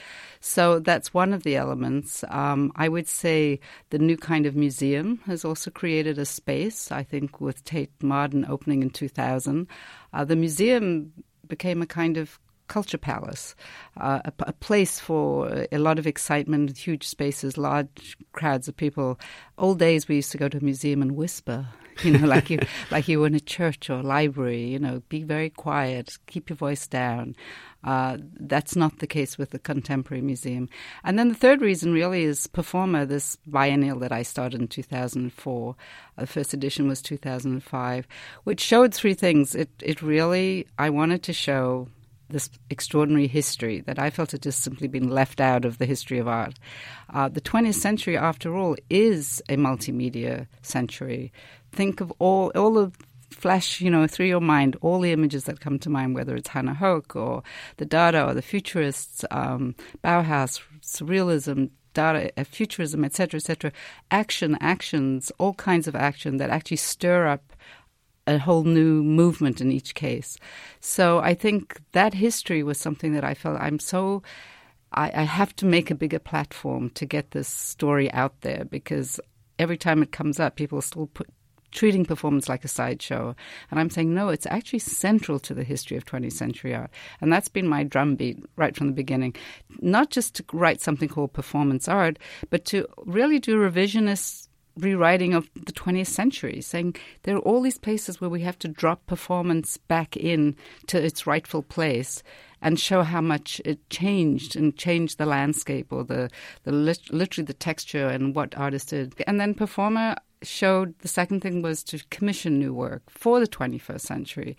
So 0.40 0.78
that's 0.80 1.14
one 1.14 1.32
of 1.32 1.42
the 1.42 1.56
elements. 1.56 2.24
Um, 2.28 2.72
I 2.76 2.88
would 2.88 3.08
say 3.08 3.60
the 3.90 3.98
new 3.98 4.16
kind 4.16 4.46
of 4.46 4.56
museum 4.56 5.20
has 5.26 5.44
also 5.44 5.70
created 5.70 6.18
a 6.18 6.24
space. 6.24 6.90
I 6.90 7.02
think 7.02 7.40
with 7.40 7.64
Tate 7.64 8.02
Modern 8.02 8.44
opening 8.48 8.82
in 8.82 8.90
2000, 8.90 9.68
uh, 10.12 10.24
the 10.24 10.36
museum 10.36 11.12
became 11.46 11.82
a 11.82 11.86
kind 11.86 12.16
of 12.16 12.38
culture 12.68 12.98
palace, 12.98 13.54
uh, 13.98 14.20
a, 14.24 14.32
a, 14.40 14.52
place 14.52 14.98
for 14.98 15.66
a 15.70 15.78
lot 15.78 15.98
of 15.98 16.06
excitement, 16.06 16.76
huge 16.76 17.06
spaces, 17.06 17.58
large 17.58 18.16
crowds 18.32 18.68
of 18.68 18.76
people. 18.76 19.18
Old 19.58 19.78
days, 19.78 20.08
we 20.08 20.16
used 20.16 20.32
to 20.32 20.38
go 20.38 20.48
to 20.48 20.58
a 20.58 20.64
museum 20.64 21.02
and 21.02 21.12
whisper, 21.16 21.66
you 22.02 22.16
know, 22.16 22.26
like 22.26 22.50
you 22.50 22.58
like 22.90 23.08
you 23.08 23.20
were 23.20 23.26
in 23.26 23.34
a 23.34 23.40
church 23.40 23.90
or 23.90 24.00
a 24.00 24.02
library. 24.02 24.64
You 24.64 24.78
know, 24.78 25.02
be 25.08 25.22
very 25.22 25.50
quiet, 25.50 26.18
keep 26.26 26.50
your 26.50 26.56
voice 26.56 26.86
down. 26.86 27.36
Uh, 27.84 28.16
that's 28.40 28.74
not 28.74 28.98
the 28.98 29.06
case 29.06 29.36
with 29.36 29.50
the 29.50 29.58
Contemporary 29.58 30.22
Museum. 30.22 30.70
And 31.04 31.18
then 31.18 31.28
the 31.28 31.34
third 31.34 31.60
reason 31.60 31.92
really 31.92 32.22
is 32.22 32.46
Performa, 32.46 33.06
this 33.06 33.36
biennial 33.46 33.98
that 33.98 34.10
I 34.10 34.22
started 34.22 34.58
in 34.58 34.68
2004. 34.68 35.76
Uh, 36.16 36.20
the 36.22 36.26
first 36.26 36.54
edition 36.54 36.88
was 36.88 37.02
2005, 37.02 38.08
which 38.44 38.60
showed 38.60 38.94
three 38.94 39.12
things. 39.12 39.54
It, 39.54 39.68
it 39.82 40.00
really, 40.00 40.66
I 40.78 40.88
wanted 40.88 41.22
to 41.24 41.34
show 41.34 41.88
this 42.28 42.50
extraordinary 42.70 43.26
history 43.26 43.80
that 43.82 43.98
I 43.98 44.10
felt 44.10 44.32
had 44.32 44.42
just 44.42 44.62
simply 44.62 44.88
been 44.88 45.08
left 45.08 45.40
out 45.40 45.64
of 45.64 45.78
the 45.78 45.86
history 45.86 46.18
of 46.18 46.28
art. 46.28 46.58
Uh, 47.12 47.28
the 47.28 47.40
20th 47.40 47.74
century, 47.74 48.16
after 48.16 48.56
all, 48.56 48.76
is 48.90 49.42
a 49.48 49.56
multimedia 49.56 50.46
century. 50.62 51.32
Think 51.72 52.00
of 52.00 52.12
all 52.18 52.50
all 52.54 52.74
the 52.74 52.92
flash, 53.30 53.80
you 53.80 53.90
know, 53.90 54.06
through 54.06 54.26
your 54.26 54.40
mind 54.40 54.76
all 54.80 55.00
the 55.00 55.12
images 55.12 55.44
that 55.44 55.60
come 55.60 55.78
to 55.80 55.90
mind, 55.90 56.14
whether 56.14 56.36
it's 56.36 56.48
Hannah 56.48 56.78
Höch 56.80 57.16
or 57.16 57.42
the 57.76 57.84
Dada 57.84 58.26
or 58.26 58.34
the 58.34 58.42
Futurists, 58.42 59.24
um, 59.30 59.74
Bauhaus, 60.02 60.60
Surrealism, 60.80 61.70
Dada, 61.94 62.30
uh, 62.36 62.44
Futurism, 62.44 63.04
etc., 63.04 63.38
etc. 63.38 63.72
Action, 64.10 64.56
actions, 64.60 65.32
all 65.38 65.54
kinds 65.54 65.88
of 65.88 65.96
action 65.96 66.36
that 66.38 66.50
actually 66.50 66.76
stir 66.76 67.26
up 67.26 67.53
a 68.26 68.38
whole 68.38 68.64
new 68.64 69.02
movement 69.02 69.60
in 69.60 69.70
each 69.70 69.94
case. 69.94 70.38
So 70.80 71.18
I 71.18 71.34
think 71.34 71.80
that 71.92 72.14
history 72.14 72.62
was 72.62 72.78
something 72.78 73.12
that 73.14 73.24
I 73.24 73.34
felt 73.34 73.60
I'm 73.60 73.78
so. 73.78 74.22
I, 74.92 75.10
I 75.14 75.22
have 75.22 75.54
to 75.56 75.66
make 75.66 75.90
a 75.90 75.94
bigger 75.94 76.20
platform 76.20 76.90
to 76.90 77.04
get 77.04 77.32
this 77.32 77.48
story 77.48 78.12
out 78.12 78.40
there 78.42 78.64
because 78.64 79.18
every 79.58 79.76
time 79.76 80.02
it 80.02 80.12
comes 80.12 80.38
up, 80.38 80.56
people 80.56 80.80
still 80.80 81.08
put 81.08 81.28
treating 81.74 82.04
performance 82.04 82.48
like 82.48 82.64
a 82.64 82.68
sideshow. 82.68 83.34
And 83.70 83.78
I'm 83.78 83.90
saying, 83.90 84.14
no, 84.14 84.28
it's 84.28 84.46
actually 84.46 84.78
central 84.78 85.38
to 85.40 85.52
the 85.52 85.64
history 85.64 85.96
of 85.96 86.06
20th 86.06 86.32
century 86.32 86.74
art. 86.74 86.90
And 87.20 87.32
that's 87.32 87.48
been 87.48 87.68
my 87.68 87.82
drumbeat 87.82 88.42
right 88.56 88.74
from 88.74 88.86
the 88.86 88.92
beginning. 88.92 89.34
Not 89.80 90.10
just 90.10 90.36
to 90.36 90.44
write 90.52 90.80
something 90.80 91.08
called 91.08 91.32
performance 91.32 91.88
art, 91.88 92.18
but 92.48 92.64
to 92.66 92.86
really 93.04 93.40
do 93.40 93.56
revisionist 93.56 94.48
rewriting 94.76 95.34
of 95.34 95.48
the 95.54 95.72
20th 95.72 96.08
century, 96.08 96.60
saying 96.60 96.96
there 97.22 97.36
are 97.36 97.40
all 97.40 97.60
these 97.60 97.78
places 97.78 98.20
where 98.20 98.30
we 98.30 98.42
have 98.42 98.58
to 98.60 98.68
drop 98.68 99.06
performance 99.06 99.76
back 99.76 100.16
in 100.16 100.56
to 100.86 101.02
its 101.02 101.26
rightful 101.26 101.62
place 101.62 102.22
and 102.60 102.80
show 102.80 103.02
how 103.02 103.20
much 103.20 103.60
it 103.64 103.88
changed 103.90 104.56
and 104.56 104.76
changed 104.76 105.18
the 105.18 105.26
landscape 105.26 105.92
or 105.92 106.02
the, 106.02 106.30
the 106.64 106.72
literally 106.72 107.44
the 107.44 107.52
texture 107.52 108.08
and 108.08 108.34
what 108.34 108.56
artists 108.56 108.90
did. 108.90 109.14
And 109.26 109.38
then 109.38 109.54
Performa 109.54 110.16
showed 110.42 110.98
the 111.00 111.08
second 111.08 111.40
thing 111.40 111.62
was 111.62 111.82
to 111.84 112.02
commission 112.10 112.58
new 112.58 112.72
work 112.72 113.02
for 113.08 113.38
the 113.38 113.46
21st 113.46 114.00
century. 114.00 114.56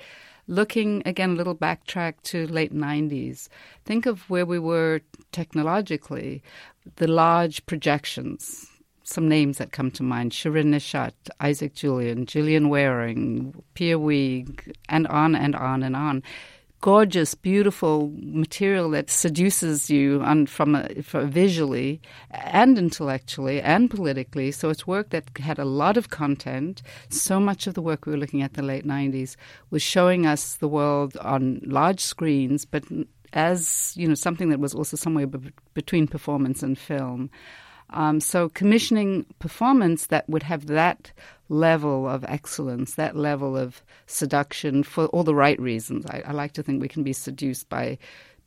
Looking 0.47 1.01
again, 1.06 1.32
a 1.32 1.36
little 1.36 1.56
backtrack 1.56 2.21
to 2.25 2.45
late 2.47 2.73
90s. 2.73 3.47
Think 3.84 4.06
of 4.06 4.30
where 4.30 4.45
we 4.45 4.60
were 4.60 5.01
technologically, 5.32 6.43
the 6.97 7.08
large 7.08 7.65
projections, 7.65 8.67
some 9.06 9.30
names 9.30 9.60
that 9.60 9.72
come 9.72 9.91
to 9.91 10.04
mind 10.04 10.32
Shirin 10.32 10.68
Neshat, 10.68 11.13
Isaac 11.39 11.74
Julien, 11.76 12.26
Gillian 12.26 12.70
Wearing, 12.70 13.63
Pierre 13.76 14.00
Huyghe, 14.00 14.74
and 14.89 15.08
on 15.08 15.36
and 15.36 15.56
on 15.56 15.84
and 15.84 15.96
on. 15.96 16.24
Gorgeous, 16.82 17.34
beautiful 17.34 18.12
material 18.15 18.89
that 18.91 19.10
seduces 19.10 19.89
you 19.89 20.22
on, 20.22 20.46
from, 20.46 20.76
a, 20.76 20.88
visually 21.26 22.02
and 22.32 22.78
intellectually 22.78 23.62
and 23.62 23.89
politically. 23.89 24.52
So 24.52 24.70
it's 24.70 24.86
work 24.86 25.10
that 25.10 25.30
had 25.38 25.58
a 25.58 25.65
lot 25.65 25.98
of 25.98 26.10
content. 26.10 26.82
So 27.10 27.39
much 27.39 27.65
of 27.65 27.74
the 27.76 27.82
work 27.82 28.06
we 28.06 28.12
were 28.12 28.18
looking 28.18 28.41
at 28.41 28.52
in 28.52 28.65
the 28.65 28.68
late 28.68 28.86
90s 28.86 29.36
was 29.72 29.82
showing 29.82 30.26
us 30.26 30.56
the 30.56 30.68
world 30.68 31.15
on 31.18 31.62
large 31.65 32.02
screens, 32.02 32.65
but 32.65 32.84
as 33.34 33.94
you 33.96 34.08
know, 34.08 34.15
something 34.15 34.50
that 34.50 34.60
was 34.60 34.74
also 34.74 34.96
somewhere 34.96 35.28
b- 35.28 35.52
between 35.74 36.08
performance 36.08 36.63
and 36.63 36.78
film. 36.78 37.30
Um, 37.95 38.19
so 38.19 38.49
commissioning 38.49 39.25
performance 39.39 40.08
that 40.08 40.29
would 40.29 40.43
have 40.43 40.67
that 40.67 41.12
level 41.47 42.08
of 42.08 42.25
excellence, 42.25 42.95
that 42.95 43.15
level 43.15 43.55
of 43.55 43.81
seduction 44.05 44.84
for 44.84 45.05
all 45.08 45.23
the 45.23 45.34
right 45.34 45.60
reasons. 45.60 46.05
I, 46.08 46.21
I 46.27 46.31
like 46.34 46.51
to 46.53 46.63
think 46.63 46.81
we 46.81 46.89
can 46.89 47.03
be 47.03 47.13
seduced 47.13 47.69
by 47.69 47.97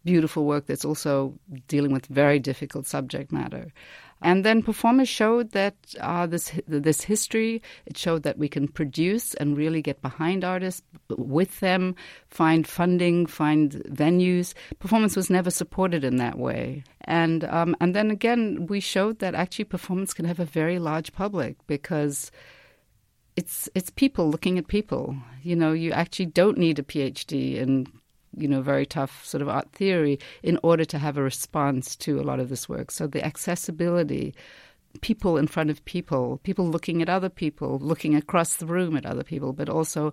beautiful 0.05 0.45
work 0.45 0.67
that's 0.67 0.85
also 0.85 1.35
dealing 1.67 1.93
with 1.93 2.07
very 2.07 2.39
difficult 2.39 2.87
subject 2.87 3.33
matter. 3.33 3.73
And 4.21 4.45
then 4.45 4.63
performers 4.63 5.09
showed 5.09 5.53
that 5.53 5.77
uh, 6.01 6.27
this 6.27 6.53
this 6.67 7.03
history. 7.03 7.63
It 7.87 7.97
showed 7.97 8.25
that 8.25 8.39
we 8.39 8.49
can 8.49 8.67
produce 8.67 9.35
and 9.35 9.57
really 9.57 9.81
get 9.81 10.03
behind 10.03 10.45
artists 10.45 10.83
with 11.09 11.61
them, 11.61 11.95
find 12.29 12.67
funding, 12.67 13.27
find 13.27 13.73
venues. 13.89 14.55
Performance 14.81 15.15
was 15.15 15.31
never 15.31 15.51
supported 15.51 16.03
in 16.05 16.17
that 16.17 16.39
way. 16.39 16.83
And 17.03 17.45
um, 17.45 17.77
and 17.81 17.95
then 17.95 18.11
again, 18.11 18.67
we 18.69 18.81
showed 18.81 19.21
that 19.21 19.35
actually 19.35 19.67
performance 19.67 20.13
can 20.13 20.25
have 20.25 20.41
a 20.41 20.45
very 20.45 20.79
large 20.79 21.13
public 21.13 21.57
because 21.67 22.33
it's 23.37 23.69
it's 23.77 23.91
people 23.91 24.29
looking 24.31 24.59
at 24.59 24.67
people. 24.67 25.17
You 25.43 25.55
know, 25.55 25.73
you 25.73 25.93
actually 25.93 26.27
don't 26.27 26.59
need 26.59 26.81
a 26.81 26.83
PhD 26.83 27.55
in 27.55 27.87
you 28.37 28.49
know 28.49 28.63
very 28.63 28.87
tough 28.87 29.25
sort 29.25 29.43
of 29.43 29.49
art 29.49 29.71
theory 29.73 30.19
in 30.43 30.59
order 30.63 30.85
to 30.85 30.99
have 30.99 31.17
a 31.17 31.23
response 31.23 31.97
to 31.97 32.21
a 32.21 32.23
lot 32.23 32.41
of 32.41 32.49
this 32.49 32.69
work. 32.69 32.91
So 32.91 33.07
the 33.07 33.25
accessibility, 33.25 34.35
people 35.01 35.37
in 35.37 35.47
front 35.47 35.71
of 35.71 35.85
people, 35.85 36.41
people 36.43 36.69
looking 36.69 37.03
at 37.03 37.09
other 37.09 37.29
people, 37.29 37.79
looking 37.79 38.15
across 38.15 38.57
the 38.57 38.67
room 38.67 38.97
at 38.97 39.07
other 39.07 39.25
people, 39.25 39.53
but 39.53 39.69
also 39.69 40.13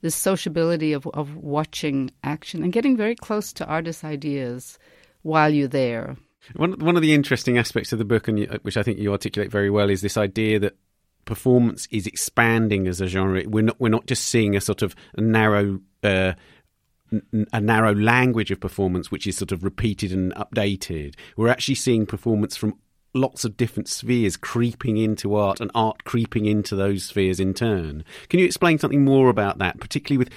the 0.00 0.10
sociability 0.10 0.92
of 0.92 1.06
of 1.08 1.36
watching 1.36 2.10
action 2.22 2.62
and 2.62 2.72
getting 2.72 2.96
very 2.96 3.14
close 3.14 3.52
to 3.54 3.66
artists' 3.66 4.04
ideas 4.04 4.78
while 5.22 5.52
you're 5.52 5.68
there. 5.68 6.16
One 6.56 6.72
one 6.78 6.96
of 6.96 7.02
the 7.02 7.14
interesting 7.14 7.56
aspects 7.56 7.92
of 7.92 7.98
the 7.98 8.04
book, 8.04 8.28
and 8.28 8.46
which 8.62 8.76
I 8.76 8.82
think 8.82 8.98
you 8.98 9.12
articulate 9.12 9.50
very 9.50 9.70
well, 9.70 9.88
is 9.90 10.02
this 10.02 10.16
idea 10.16 10.58
that 10.60 10.76
performance 11.24 11.88
is 11.90 12.06
expanding 12.06 12.86
as 12.86 13.00
a 13.00 13.06
genre. 13.06 13.42
We're 13.46 13.62
not 13.64 13.80
we're 13.80 13.88
not 13.88 14.06
just 14.06 14.26
seeing 14.26 14.56
a 14.56 14.60
sort 14.60 14.82
of 14.82 14.94
narrow. 15.16 15.80
Uh, 16.02 16.34
a 17.52 17.60
narrow 17.60 17.94
language 17.94 18.50
of 18.50 18.60
performance 18.60 19.10
which 19.10 19.26
is 19.26 19.36
sort 19.36 19.52
of 19.52 19.64
repeated 19.64 20.12
and 20.12 20.34
updated. 20.34 21.14
We're 21.36 21.48
actually 21.48 21.76
seeing 21.76 22.06
performance 22.06 22.56
from 22.56 22.78
lots 23.14 23.44
of 23.44 23.56
different 23.56 23.88
spheres 23.88 24.36
creeping 24.36 24.96
into 24.96 25.34
art 25.34 25.60
and 25.60 25.70
art 25.74 26.04
creeping 26.04 26.46
into 26.46 26.74
those 26.76 27.04
spheres 27.04 27.40
in 27.40 27.54
turn. 27.54 28.04
Can 28.28 28.40
you 28.40 28.46
explain 28.46 28.78
something 28.78 29.04
more 29.04 29.28
about 29.28 29.58
that, 29.58 29.80
particularly 29.80 30.18
with 30.18 30.30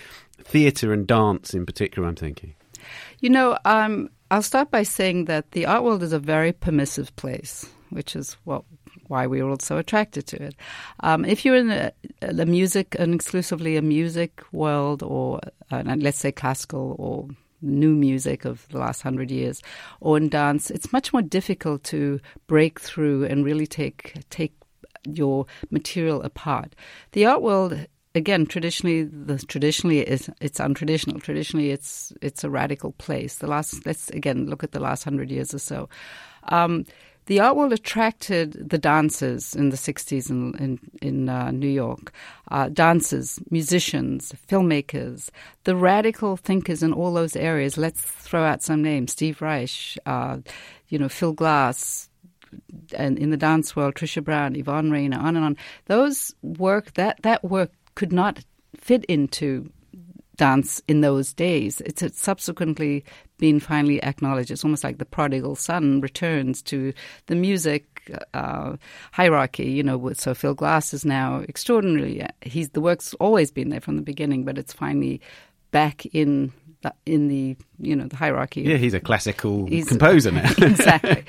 theatre 0.44 0.94
and 0.94 1.08
dance 1.08 1.54
in 1.54 1.66
particular? 1.66 2.08
I'm 2.08 2.16
thinking. 2.16 2.54
You 3.20 3.32
know, 3.32 3.58
um, 3.66 4.10
I'll 4.30 4.44
start 4.44 4.72
by 4.72 4.84
saying 4.84 5.26
that 5.26 5.52
the 5.52 5.66
art 5.66 5.84
world 5.84 6.04
is 6.04 6.13
a 6.13 6.20
very 6.20 6.54
permissive 6.54 7.16
place, 7.16 7.68
which 7.90 8.16
is 8.16 8.38
what 8.44 8.63
why 9.08 9.28
we 9.28 9.41
were 9.41 9.50
all 9.50 9.60
so 9.60 9.78
attracted 9.78 10.28
to 10.28 10.41
it. 10.41 10.56
Um, 11.02 11.26
if 11.26 11.46
you're 11.46 11.56
in 11.56 11.67
the, 11.67 12.46
music, 12.46 12.96
and 13.00 13.13
exclusively 13.13 13.78
a 13.78 13.82
music 13.82 14.43
world, 14.52 15.04
or 15.04 15.39
uh, 15.72 15.84
let's 15.98 16.20
say 16.20 16.32
classical 16.32 16.96
or 16.98 17.28
new 17.62 17.96
music 17.96 18.46
of 18.46 18.67
the 18.70 18.78
last 18.78 19.02
hundred 19.02 19.32
years, 19.32 19.62
or 20.00 20.17
in 20.17 20.30
dance, 20.30 20.70
it's 20.70 20.93
much 20.93 21.13
more 21.13 21.22
difficult 21.22 21.84
to 21.86 22.20
break 22.48 22.80
through 22.80 23.26
and 23.26 23.46
really 23.46 23.67
take 23.67 24.15
take 24.30 24.54
your 25.06 25.46
material 25.72 26.22
apart. 26.22 26.76
The 27.13 27.26
art 27.26 27.41
world 27.41 27.88
again 28.17 28.46
traditionally 28.46 29.04
the 29.04 29.38
traditionally 29.38 30.00
is 30.00 30.30
it's 30.41 30.60
untraditional 30.60 31.22
traditionally 31.22 31.70
it's 31.70 32.12
it's 32.22 32.43
a 32.43 32.50
radical 32.50 32.91
place 32.93 33.36
the 33.36 33.48
last 33.48 33.86
let's 33.86 34.10
again 34.10 34.48
look 34.48 34.63
at 34.63 34.72
the 34.72 34.80
last 34.80 35.06
100 35.06 35.30
years 35.30 35.54
or 35.54 35.60
so 35.60 35.88
um, 36.50 36.86
the 37.28 37.42
art 37.42 37.56
world 37.56 37.74
attracted 37.74 38.70
the 38.70 38.78
dancers 38.78 39.54
in 39.54 39.70
the 39.70 39.78
60s 39.78 40.30
in, 40.30 40.56
in, 40.56 40.80
in 41.02 41.30
uh, 41.30 41.52
New 41.52 41.70
York. 41.70 42.13
Uh, 42.50 42.70
dancers, 42.70 43.40
musicians, 43.52 44.34
filmmakers, 44.50 45.30
the 45.66 45.76
radical 45.76 46.38
thinkers 46.38 46.82
in 46.82 46.94
all 46.94 47.13
those 47.13 47.36
areas. 47.36 47.78
Let's 47.78 48.02
throw 48.02 48.44
out 48.44 48.63
some 48.63 48.82
names 48.82 49.12
Steve 49.12 49.42
Reich, 49.42 49.98
uh, 50.06 50.38
you 50.88 50.98
know, 50.98 51.10
Phil 51.10 51.34
Glass, 51.34 52.10
and 52.96 53.20
in 53.20 53.30
the 53.30 53.38
dance 53.38 53.76
world, 53.76 53.96
Trisha 53.96 54.24
Brown, 54.24 54.56
Yvonne 54.56 54.90
Rainer, 54.90 55.20
on 55.20 55.36
and 55.36 55.46
on. 55.46 55.58
Those 55.86 56.34
work, 56.42 56.94
that, 56.94 57.22
that 57.24 57.44
work 57.44 57.72
could 57.96 58.13
not 58.13 58.40
fit 58.78 59.04
into 59.06 59.70
dance 60.38 60.82
in 60.88 61.02
those 61.02 61.34
days. 61.34 61.82
It's 61.82 62.22
subsequently 62.22 63.04
been 63.38 63.60
finally 63.60 64.02
acknowledged. 64.04 64.52
It's 64.52 64.63
almost 64.63 64.84
like 64.84 64.97
the 64.97 65.06
prodigal 65.06 65.56
son 65.56 66.02
returns 66.02 66.62
to 66.63 66.93
the 67.28 67.36
music 67.36 68.15
uh, 68.34 68.78
hierarchy. 69.12 69.65
You 69.65 69.84
know, 69.84 70.13
so 70.13 70.34
Phil 70.34 70.54
Glass 70.54 70.93
is 70.93 71.06
now 71.06 71.41
extraordinarily. 71.41 72.26
He's 72.41 72.69
the 72.69 72.82
work's 72.82 73.13
always 73.15 73.52
been 73.52 73.69
there 73.69 73.82
from 73.82 73.95
the 73.95 74.02
beginning, 74.02 74.43
but 74.43 74.58
it's 74.58 74.73
finally 74.73 75.21
back 75.71 76.06
in 76.08 76.52
in 77.06 77.28
the 77.28 77.58
you 77.80 77.95
know 77.95 78.08
the 78.08 78.15
hierarchy. 78.15 78.62
Yeah, 78.62 78.78
he's 78.78 78.93
a 78.93 79.00
classical 79.00 79.65
he's, 79.67 79.88
composer 79.88 80.32
now. 80.32 80.50
exactly. 80.58 81.26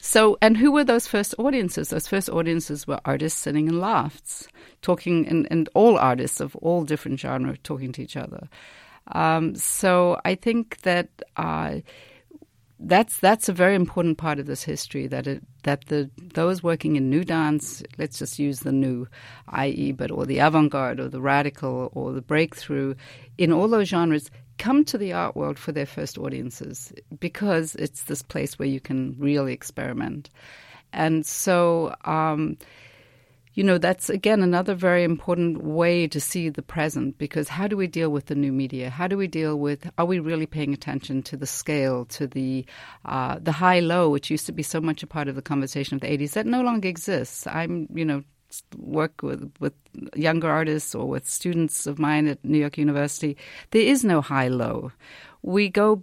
So, 0.00 0.38
and 0.40 0.56
who 0.56 0.72
were 0.72 0.84
those 0.84 1.06
first 1.06 1.34
audiences? 1.38 1.90
Those 1.90 2.08
first 2.08 2.28
audiences 2.30 2.86
were 2.86 3.00
artists 3.04 3.40
sitting 3.40 3.68
in 3.68 3.80
lofts, 3.80 4.48
talking, 4.80 5.26
and, 5.28 5.46
and 5.50 5.68
all 5.74 5.98
artists 5.98 6.40
of 6.40 6.56
all 6.56 6.84
different 6.84 7.20
genres 7.20 7.58
talking 7.62 7.92
to 7.92 8.02
each 8.02 8.16
other. 8.16 8.48
Um, 9.08 9.54
so, 9.54 10.20
I 10.24 10.34
think 10.34 10.80
that. 10.82 11.08
Uh, 11.36 11.80
that's 12.84 13.20
that's 13.20 13.48
a 13.48 13.52
very 13.52 13.76
important 13.76 14.18
part 14.18 14.40
of 14.40 14.46
this 14.46 14.64
history 14.64 15.06
that 15.06 15.28
it 15.28 15.40
that 15.62 15.86
the 15.86 16.10
those 16.34 16.64
working 16.64 16.96
in 16.96 17.08
new 17.08 17.22
dance 17.22 17.80
let's 17.96 18.18
just 18.18 18.40
use 18.40 18.60
the 18.60 18.72
new 18.72 19.06
i.e. 19.50 19.92
but 19.92 20.10
or 20.10 20.26
the 20.26 20.40
avant-garde 20.40 20.98
or 20.98 21.06
the 21.06 21.20
radical 21.20 21.92
or 21.94 22.10
the 22.10 22.20
breakthrough 22.20 22.92
in 23.38 23.52
all 23.52 23.68
those 23.68 23.86
genres 23.86 24.32
come 24.62 24.84
to 24.84 24.96
the 24.96 25.12
art 25.12 25.34
world 25.34 25.58
for 25.58 25.72
their 25.72 25.86
first 25.86 26.18
audiences 26.18 26.92
because 27.18 27.74
it's 27.76 28.04
this 28.04 28.22
place 28.22 28.58
where 28.58 28.68
you 28.68 28.78
can 28.78 29.16
really 29.18 29.52
experiment. 29.52 30.30
And 30.92 31.26
so, 31.26 31.94
um, 32.04 32.56
you 33.54 33.62
know, 33.62 33.78
that's 33.78 34.08
again 34.08 34.42
another 34.42 34.74
very 34.74 35.04
important 35.04 35.62
way 35.62 36.06
to 36.08 36.20
see 36.20 36.48
the 36.48 36.62
present 36.62 37.18
because 37.18 37.48
how 37.48 37.66
do 37.66 37.76
we 37.76 37.86
deal 37.86 38.10
with 38.10 38.26
the 38.26 38.34
new 38.34 38.52
media? 38.52 38.88
How 38.88 39.06
do 39.06 39.16
we 39.16 39.26
deal 39.26 39.58
with, 39.58 39.90
are 39.98 40.06
we 40.06 40.18
really 40.18 40.46
paying 40.46 40.72
attention 40.72 41.22
to 41.24 41.36
the 41.36 41.46
scale, 41.46 42.06
to 42.06 42.26
the, 42.26 42.64
uh, 43.04 43.38
the 43.40 43.52
high 43.52 43.80
low, 43.80 44.08
which 44.08 44.30
used 44.30 44.46
to 44.46 44.52
be 44.52 44.62
so 44.62 44.80
much 44.80 45.02
a 45.02 45.06
part 45.06 45.28
of 45.28 45.34
the 45.34 45.42
conversation 45.42 45.94
of 45.94 46.00
the 46.00 46.06
80s 46.06 46.32
that 46.32 46.46
no 46.46 46.62
longer 46.62 46.88
exists? 46.88 47.46
I'm, 47.46 47.88
you 47.94 48.04
know, 48.04 48.22
work 48.76 49.22
with, 49.22 49.52
with 49.60 49.74
younger 50.14 50.48
artists 50.48 50.94
or 50.94 51.08
with 51.08 51.28
students 51.28 51.86
of 51.86 51.98
mine 51.98 52.26
at 52.28 52.44
New 52.44 52.58
York 52.58 52.78
University, 52.78 53.36
there 53.70 53.82
is 53.82 54.04
no 54.04 54.20
high 54.20 54.48
low. 54.48 54.92
We 55.42 55.68
go 55.68 56.02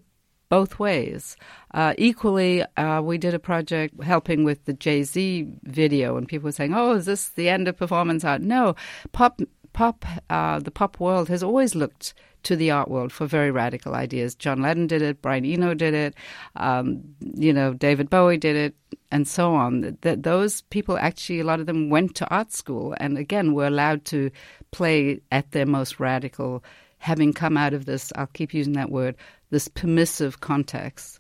both 0.49 0.79
ways. 0.79 1.37
Uh, 1.73 1.93
equally, 1.97 2.63
uh, 2.77 3.01
we 3.01 3.17
did 3.17 3.33
a 3.33 3.39
project 3.39 4.03
helping 4.03 4.43
with 4.43 4.65
the 4.65 4.73
Jay 4.73 5.03
Z 5.03 5.47
video, 5.63 6.17
and 6.17 6.27
people 6.27 6.47
were 6.47 6.51
saying, 6.51 6.73
"Oh, 6.73 6.95
is 6.95 7.05
this 7.05 7.29
the 7.29 7.49
end 7.49 7.67
of 7.67 7.77
performance 7.77 8.23
art?" 8.25 8.41
No, 8.41 8.75
pop, 9.11 9.39
pop, 9.73 10.05
uh, 10.29 10.59
the 10.59 10.71
pop 10.71 10.99
world 10.99 11.29
has 11.29 11.43
always 11.43 11.75
looked 11.75 12.13
to 12.41 12.55
the 12.55 12.71
art 12.71 12.89
world 12.89 13.11
for 13.11 13.25
very 13.25 13.51
radical 13.51 13.93
ideas. 13.93 14.33
John 14.33 14.61
Lennon 14.61 14.87
did 14.87 15.01
it, 15.01 15.21
Brian 15.21 15.45
Eno 15.45 15.73
did 15.73 15.93
it, 15.93 16.15
um, 16.55 17.03
you 17.19 17.51
know, 17.51 17.73
David 17.73 18.09
Bowie 18.09 18.37
did 18.37 18.55
it, 18.55 18.75
and 19.11 19.27
so 19.27 19.53
on. 19.53 19.97
That 20.01 20.23
those 20.23 20.61
people 20.61 20.97
actually, 20.97 21.41
a 21.41 21.43
lot 21.43 21.59
of 21.59 21.65
them 21.65 21.89
went 21.89 22.15
to 22.15 22.29
art 22.29 22.53
school, 22.53 22.95
and 22.99 23.17
again, 23.17 23.53
were 23.53 23.67
allowed 23.67 24.05
to 24.05 24.31
play 24.71 25.19
at 25.31 25.51
their 25.51 25.65
most 25.65 25.99
radical, 25.99 26.63
having 26.99 27.33
come 27.33 27.57
out 27.57 27.73
of 27.73 27.85
this. 27.85 28.11
I'll 28.15 28.27
keep 28.27 28.53
using 28.53 28.73
that 28.73 28.91
word, 28.91 29.15
this 29.49 29.67
permissive 29.67 30.41
context. 30.41 31.19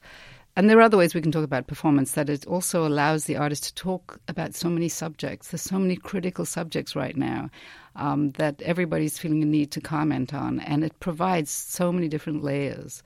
And 0.55 0.69
there 0.69 0.77
are 0.79 0.81
other 0.81 0.97
ways 0.97 1.15
we 1.15 1.21
can 1.21 1.31
talk 1.31 1.43
about 1.43 1.67
performance 1.67 2.13
that 2.13 2.29
it 2.29 2.45
also 2.45 2.85
allows 2.85 3.25
the 3.25 3.37
artist 3.37 3.63
to 3.65 3.73
talk 3.75 4.19
about 4.27 4.55
so 4.55 4.69
many 4.69 4.89
subjects. 4.89 5.49
There's 5.49 5.61
so 5.61 5.79
many 5.79 5.95
critical 5.95 6.45
subjects 6.45 6.95
right 6.95 7.15
now 7.15 7.49
um, 7.95 8.31
that 8.31 8.61
everybody's 8.63 9.17
feeling 9.17 9.41
a 9.41 9.45
need 9.45 9.71
to 9.71 9.81
comment 9.81 10.33
on, 10.33 10.59
and 10.59 10.83
it 10.83 10.99
provides 10.99 11.49
so 11.49 11.91
many 11.91 12.07
different 12.09 12.43
layers 12.43 13.03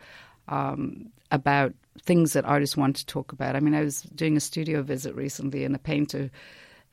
um, 0.47 1.11
about 1.31 1.73
things 2.01 2.33
that 2.33 2.45
artists 2.45 2.75
want 2.75 2.95
to 2.95 3.05
talk 3.05 3.31
about. 3.31 3.55
I 3.55 3.59
mean, 3.59 3.75
I 3.75 3.83
was 3.83 4.01
doing 4.01 4.35
a 4.35 4.39
studio 4.39 4.81
visit 4.81 5.13
recently, 5.13 5.63
and 5.63 5.75
a 5.75 5.79
painter 5.79 6.31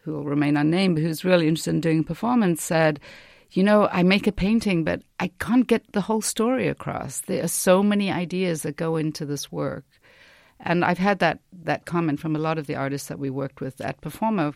who 0.02 0.12
will 0.12 0.24
remain 0.24 0.56
unnamed, 0.56 0.98
who's 0.98 1.24
really 1.24 1.48
interested 1.48 1.74
in 1.74 1.80
doing 1.80 2.04
performance, 2.04 2.62
said, 2.62 3.00
you 3.52 3.62
know, 3.62 3.88
I 3.90 4.02
make 4.02 4.26
a 4.26 4.32
painting, 4.32 4.84
but 4.84 5.02
I 5.18 5.28
can't 5.38 5.66
get 5.66 5.92
the 5.92 6.00
whole 6.00 6.22
story 6.22 6.68
across. 6.68 7.22
There 7.22 7.42
are 7.42 7.48
so 7.48 7.82
many 7.82 8.10
ideas 8.10 8.62
that 8.62 8.76
go 8.76 8.96
into 8.96 9.26
this 9.26 9.50
work. 9.50 9.84
And 10.60 10.84
I've 10.84 10.98
had 10.98 11.20
that, 11.20 11.40
that 11.64 11.86
comment 11.86 12.20
from 12.20 12.36
a 12.36 12.38
lot 12.40 12.58
of 12.58 12.66
the 12.66 12.76
artists 12.76 13.08
that 13.08 13.18
we 13.18 13.30
worked 13.30 13.60
with 13.60 13.80
at 13.80 14.00
Performa. 14.00 14.54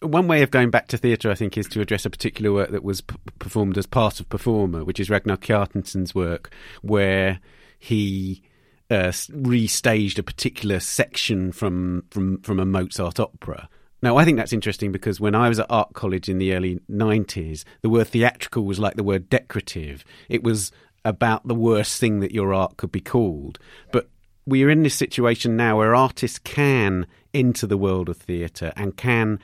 One 0.00 0.28
way 0.28 0.42
of 0.42 0.50
going 0.50 0.70
back 0.70 0.88
to 0.88 0.96
theatre, 0.96 1.30
I 1.30 1.34
think, 1.34 1.58
is 1.58 1.66
to 1.68 1.80
address 1.80 2.06
a 2.06 2.10
particular 2.10 2.52
work 2.52 2.70
that 2.70 2.84
was 2.84 3.00
p- 3.00 3.16
performed 3.38 3.76
as 3.76 3.86
part 3.86 4.20
of 4.20 4.28
Performa, 4.28 4.84
which 4.84 5.00
is 5.00 5.10
Ragnar 5.10 5.36
Kjartansson's 5.36 6.14
work, 6.14 6.52
where 6.82 7.40
he 7.78 8.42
uh, 8.90 9.12
restaged 9.12 10.18
a 10.18 10.22
particular 10.22 10.80
section 10.80 11.52
from, 11.52 12.04
from, 12.10 12.40
from 12.42 12.58
a 12.58 12.64
Mozart 12.64 13.20
opera. 13.20 13.68
Now, 14.02 14.16
I 14.16 14.24
think 14.24 14.38
that's 14.38 14.52
interesting 14.52 14.92
because 14.92 15.20
when 15.20 15.34
I 15.34 15.48
was 15.48 15.58
at 15.58 15.66
art 15.68 15.92
college 15.92 16.28
in 16.28 16.38
the 16.38 16.54
early 16.54 16.80
90s, 16.90 17.64
the 17.82 17.90
word 17.90 18.08
theatrical 18.08 18.64
was 18.64 18.78
like 18.78 18.94
the 18.94 19.04
word 19.04 19.28
decorative. 19.28 20.04
It 20.28 20.42
was 20.42 20.72
about 21.04 21.46
the 21.46 21.54
worst 21.54 22.00
thing 22.00 22.20
that 22.20 22.32
your 22.32 22.54
art 22.54 22.76
could 22.76 22.92
be 22.92 23.00
called. 23.00 23.58
But 23.92 24.08
we 24.46 24.64
are 24.64 24.70
in 24.70 24.82
this 24.82 24.94
situation 24.94 25.56
now 25.56 25.78
where 25.78 25.94
artists 25.94 26.38
can 26.38 27.06
enter 27.34 27.66
the 27.66 27.76
world 27.76 28.08
of 28.08 28.16
theatre 28.16 28.72
and 28.76 28.96
can 28.96 29.38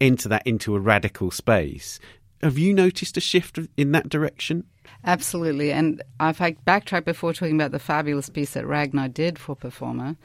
enter 0.00 0.28
that 0.28 0.46
into 0.46 0.74
a 0.74 0.80
radical 0.80 1.30
space. 1.30 1.98
Have 2.42 2.56
you 2.56 2.72
noticed 2.72 3.16
a 3.16 3.20
shift 3.20 3.58
in 3.76 3.92
that 3.92 4.08
direction? 4.08 4.64
Absolutely. 5.04 5.72
And 5.72 6.02
if 6.20 6.40
I 6.40 6.52
backtrack 6.66 7.04
before 7.04 7.32
talking 7.34 7.54
about 7.54 7.70
the 7.70 7.78
fabulous 7.78 8.30
piece 8.30 8.54
that 8.54 8.66
Ragnar 8.66 9.08
did 9.08 9.38
for 9.38 9.54
Performa, 9.54 10.16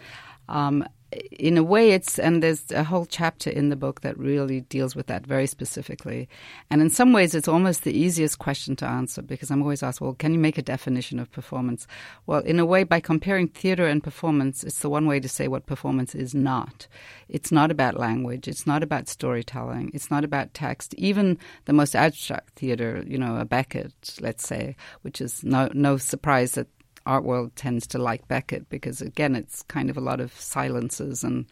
um, 0.48 0.88
in 1.12 1.58
a 1.58 1.64
way, 1.64 1.92
it's 1.92 2.18
and 2.20 2.42
there's 2.42 2.72
a 2.72 2.84
whole 2.84 3.06
chapter 3.06 3.50
in 3.50 3.70
the 3.70 3.76
book 3.76 4.02
that 4.02 4.18
really 4.18 4.62
deals 4.62 4.96
with 4.96 5.08
that 5.08 5.26
very 5.26 5.48
specifically. 5.48 6.28
And 6.70 6.82
in 6.82 6.90
some 6.90 7.14
ways, 7.14 7.36
it's 7.36 7.48
almost 7.48 7.84
the 7.84 7.98
easiest 7.98 8.40
question 8.40 8.76
to 8.78 8.86
answer 8.86 9.22
because 9.22 9.52
I'm 9.52 9.62
always 9.62 9.84
asked, 9.84 10.02
well, 10.02 10.14
can 10.14 10.34
you 10.34 10.40
make 10.40 10.58
a 10.58 10.64
definition 10.64 11.20
of 11.20 11.32
performance? 11.32 11.88
Well, 12.26 12.40
in 12.40 12.60
a 12.60 12.66
way, 12.66 12.84
by 12.84 13.00
comparing 13.00 13.48
theater 13.48 13.86
and 13.86 14.04
performance, 14.04 14.64
it's 14.64 14.80
the 14.80 14.90
one 14.90 15.06
way 15.06 15.20
to 15.20 15.30
say 15.30 15.48
what 15.48 15.68
performance 15.68 16.16
is 16.16 16.34
not. 16.34 16.88
It's 17.30 17.52
not 17.52 17.72
about 17.72 18.00
language. 18.00 18.48
It's 18.48 18.68
not 18.68 18.84
about 18.84 19.08
storytelling. 19.08 19.92
It's 19.94 20.12
not 20.12 20.24
about 20.24 20.54
text. 20.54 20.94
Even 20.96 21.38
the 21.66 21.74
most 21.74 21.96
abstract 21.96 22.56
theater, 22.56 23.04
you 23.08 23.18
know, 23.18 23.38
a 23.38 23.46
Beckett, 23.46 23.94
let's 24.20 24.46
say, 24.48 24.76
which 25.04 25.22
is 25.22 25.44
no 25.44 25.70
no 25.74 25.98
surprise 25.98 26.54
that 26.54 26.68
art 27.06 27.24
world 27.24 27.56
tends 27.56 27.88
to 27.88 27.98
like 27.98 28.28
Beckett 28.28 28.70
because, 28.70 29.02
again, 29.02 29.36
it's 29.36 29.64
kind 29.64 29.90
of 29.90 29.98
a 29.98 30.02
lot 30.02 30.20
of 30.20 30.34
silences 30.34 31.24
and 31.24 31.46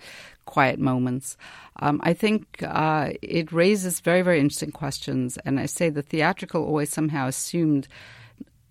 quiet 0.45 0.79
moments. 0.79 1.37
Um, 1.77 1.99
I 2.03 2.13
think 2.13 2.63
uh, 2.63 3.11
it 3.21 3.51
raises 3.51 3.99
very, 3.99 4.21
very 4.21 4.39
interesting 4.39 4.71
questions. 4.71 5.37
And 5.45 5.59
I 5.59 5.65
say 5.65 5.89
the 5.89 6.01
theatrical 6.01 6.63
always 6.63 6.89
somehow 6.89 7.27
assumed, 7.27 7.87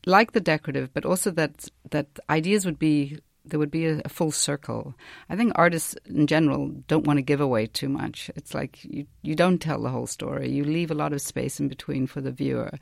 like 0.06 0.32
the 0.32 0.40
decorative, 0.40 0.92
but 0.92 1.04
also 1.04 1.30
that 1.32 1.68
that 1.90 2.06
ideas 2.28 2.64
would 2.66 2.78
be 2.78 3.18
there 3.44 3.58
would 3.58 3.70
be 3.70 3.86
a, 3.86 4.00
a, 4.04 4.08
full 4.08 4.30
circle. 4.30 4.94
I 5.28 5.36
think 5.36 5.52
artists 5.56 5.96
in 6.06 6.26
general 6.26 6.68
don't 6.86 7.06
want 7.06 7.18
to 7.18 7.22
give 7.22 7.40
away 7.40 7.66
too 7.66 7.88
much. 7.88 8.30
It's 8.36 8.54
like 8.54 8.84
you, 8.84 9.06
you 9.22 9.34
don't 9.34 9.58
tell 9.58 9.82
the 9.82 9.90
whole 9.90 10.06
story. 10.06 10.50
You 10.50 10.64
leave 10.64 10.90
a 10.90 10.94
lot 10.94 11.12
of 11.12 11.20
space 11.20 11.58
in 11.58 11.68
between 11.68 12.06
for 12.06 12.20
the 12.20 12.30
viewer. 12.30 12.72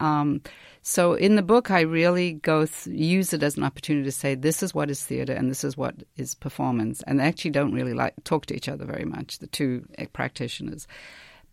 Um, 0.00 0.42
so 0.82 1.14
in 1.14 1.36
the 1.36 1.42
book, 1.42 1.70
I 1.70 1.80
really 1.80 2.34
go 2.34 2.66
th- 2.66 2.86
use 2.86 3.32
it 3.32 3.42
as 3.42 3.56
an 3.56 3.64
opportunity 3.64 4.04
to 4.04 4.12
say 4.12 4.34
this 4.34 4.62
is 4.62 4.74
what 4.74 4.90
is 4.90 5.04
theater 5.04 5.32
and 5.32 5.50
this 5.50 5.64
is 5.64 5.76
what 5.76 5.96
is 6.16 6.34
performance, 6.34 7.02
and 7.06 7.20
they 7.20 7.24
actually 7.24 7.50
don't 7.50 7.74
really 7.74 7.94
like 7.94 8.14
talk 8.24 8.46
to 8.46 8.54
each 8.54 8.68
other 8.68 8.84
very 8.84 9.04
much, 9.04 9.38
the 9.38 9.46
two 9.48 9.84
eh, 9.98 10.06
practitioners. 10.12 10.86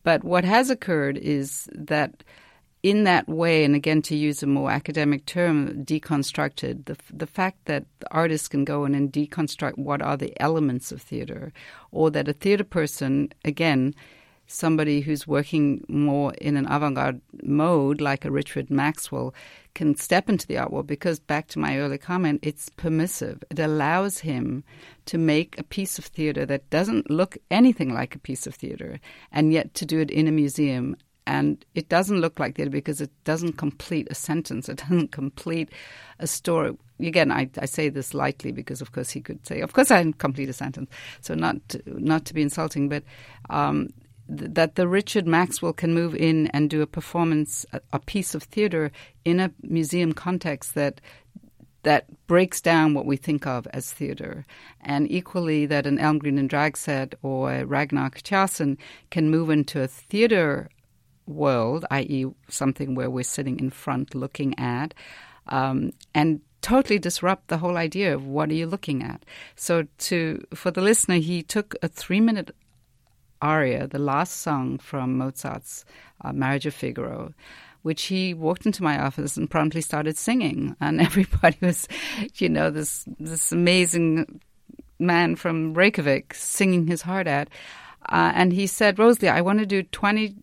But 0.04 0.24
what 0.24 0.46
has 0.46 0.70
occurred 0.70 1.18
is 1.18 1.68
that 1.74 2.24
in 2.84 3.04
that 3.06 3.28
way, 3.28 3.64
and 3.64 3.76
again 3.76 4.04
to 4.04 4.16
use 4.16 4.44
a 4.44 4.48
more 4.48 4.70
academic 4.70 5.26
term, 5.26 5.84
deconstructed, 5.84 6.86
the, 6.86 6.96
the 7.12 7.26
fact 7.26 7.66
that 7.66 7.86
artists 8.12 8.48
can 8.48 8.64
go 8.64 8.86
in 8.86 8.94
and 8.94 9.12
deconstruct 9.12 9.80
what 9.80 10.04
are 10.04 10.16
the 10.16 10.40
elements 10.40 10.92
of 10.92 11.02
theater, 11.02 11.52
or 11.92 12.12
that 12.12 12.28
a 12.28 12.34
theater 12.34 12.64
person, 12.64 13.34
again, 13.44 13.96
somebody 14.48 15.02
who's 15.02 15.28
working 15.28 15.84
more 15.88 16.34
in 16.36 16.58
an 16.58 16.66
avant 16.68 16.96
garde 16.96 17.22
mode, 17.44 18.02
like 18.02 18.26
a 18.26 18.32
Richard 18.32 18.70
Maxwell, 18.70 19.34
can 19.74 19.96
step 19.96 20.30
into 20.30 20.48
the 20.48 20.58
art 20.58 20.72
world 20.72 20.88
because, 20.88 21.20
back 21.20 21.48
to 21.48 21.60
my 21.60 21.78
earlier 21.78 21.98
comment, 21.98 22.40
it's 22.44 22.70
permissive. 22.70 23.44
It 23.50 23.60
allows 23.60 24.20
him 24.20 24.64
to 25.06 25.18
make 25.18 25.60
a 25.60 25.64
piece 25.64 26.00
of 26.00 26.06
theater 26.06 26.46
that 26.46 26.70
doesn't 26.70 27.10
look 27.10 27.38
anything 27.52 27.94
like 27.94 28.16
a 28.16 28.20
piece 28.20 28.48
of 28.48 28.56
theater, 28.56 29.00
and 29.32 29.52
yet 29.52 29.74
to 29.76 29.86
do 29.86 30.00
it 30.00 30.12
in 30.12 30.28
a 30.28 30.32
museum. 30.32 30.96
And 31.28 31.66
it 31.74 31.90
doesn't 31.90 32.22
look 32.22 32.40
like 32.40 32.56
theater 32.56 32.70
because 32.70 33.02
it 33.02 33.10
doesn't 33.24 33.54
complete 33.54 34.08
a 34.12 34.16
sentence, 34.16 34.70
it 34.70 34.78
doesn't 34.78 35.12
complete 35.12 35.70
a 36.20 36.28
story 36.28 36.78
again, 37.00 37.32
I, 37.32 37.50
I, 37.60 37.66
say 37.66 37.90
this 37.90 38.14
lightly 38.14 38.54
because, 38.54 38.82
of 38.82 38.94
course, 38.94 39.10
he 39.10 39.20
could 39.20 39.46
say, 39.46 39.60
"Of 39.60 39.74
course, 39.74 39.92
I 39.92 40.02
didn't 40.02 40.20
complete 40.20 40.48
a 40.48 40.54
sentence." 40.54 40.90
So 41.22 41.34
not 41.34 41.58
to, 41.70 41.82
not 41.86 42.24
to 42.26 42.34
be 42.34 42.42
insulting, 42.42 42.88
but 42.88 43.04
um, 43.50 43.90
that 44.28 44.76
the 44.76 44.88
Richard 44.88 45.28
Maxwell 45.28 45.74
can 45.74 45.94
move 45.94 46.16
in 46.16 46.48
and 46.48 46.70
do 46.70 46.82
a 46.82 46.88
performance, 46.88 47.66
a, 47.94 48.00
piece 48.00 48.34
of 48.34 48.44
theater 48.44 48.92
in 49.24 49.40
a 49.40 49.52
museum 49.62 50.14
context 50.14 50.74
that 50.76 51.02
that 51.84 52.08
breaks 52.26 52.62
down 52.62 52.96
what 52.96 53.06
we 53.06 53.16
think 53.16 53.46
of 53.46 53.68
as 53.68 53.94
theater. 53.94 54.44
And 54.82 55.10
equally, 55.12 55.68
that 55.68 55.86
an 55.86 56.00
Elmgreen 56.00 56.40
and 56.40 56.50
Dragset 56.50 57.14
or 57.22 57.54
a 57.54 57.64
Ragnar 57.64 58.10
Kjartansson 58.10 58.78
can 59.12 59.30
move 59.30 59.52
into 59.52 59.84
a 59.84 59.88
theater 59.88 60.68
world, 61.28 61.86
i.e., 61.92 62.26
something 62.50 62.96
where 62.96 63.12
we're 63.12 63.24
sitting 63.24 63.60
in 63.60 63.70
front 63.70 64.16
looking 64.16 64.58
at, 64.58 64.96
um, 65.48 65.92
and 66.16 66.42
totally 66.64 66.98
disrupt 66.98 67.50
the 67.50 67.60
whole 67.60 67.78
idea 67.78 68.16
of 68.16 68.26
what 68.26 68.50
are 68.50 68.56
you 68.56 68.66
looking 68.66 69.04
at. 69.04 69.24
So, 69.56 69.86
to 70.00 70.44
for 70.56 70.72
the 70.72 70.82
listener, 70.82 71.18
he 71.18 71.44
took 71.44 71.76
a 71.84 71.88
three 71.88 72.20
minute 72.20 72.50
aria, 73.42 73.88
the 73.88 74.00
last 74.00 74.42
song 74.42 74.78
from 74.78 75.18
Mozart's 75.18 75.86
uh, 76.22 76.34
Marriage 76.34 76.66
of 76.66 76.74
Figaro, 76.74 77.34
which 77.82 78.04
he 78.04 78.34
walked 78.34 78.66
into 78.66 78.84
my 78.84 79.00
office 79.00 79.38
and 79.38 79.50
promptly 79.50 79.82
started 79.82 80.18
singing, 80.18 80.76
and 80.82 81.02
everybody 81.10 81.58
was, 81.62 81.88
you 82.36 82.50
know, 82.50 82.70
this 82.70 83.06
this 83.20 83.52
amazing 83.52 84.42
man 85.00 85.36
from 85.36 85.74
Reykjavik 85.74 86.34
singing 86.34 86.88
his 86.88 87.02
heart 87.02 87.28
out. 87.28 87.50
Uh, 88.08 88.32
and 88.36 88.54
he 88.54 88.68
said, 88.68 88.98
RoseLee, 88.98 89.32
I 89.32 89.42
want 89.42 89.60
to 89.60 89.66
do 89.66 89.82
20 89.82 90.36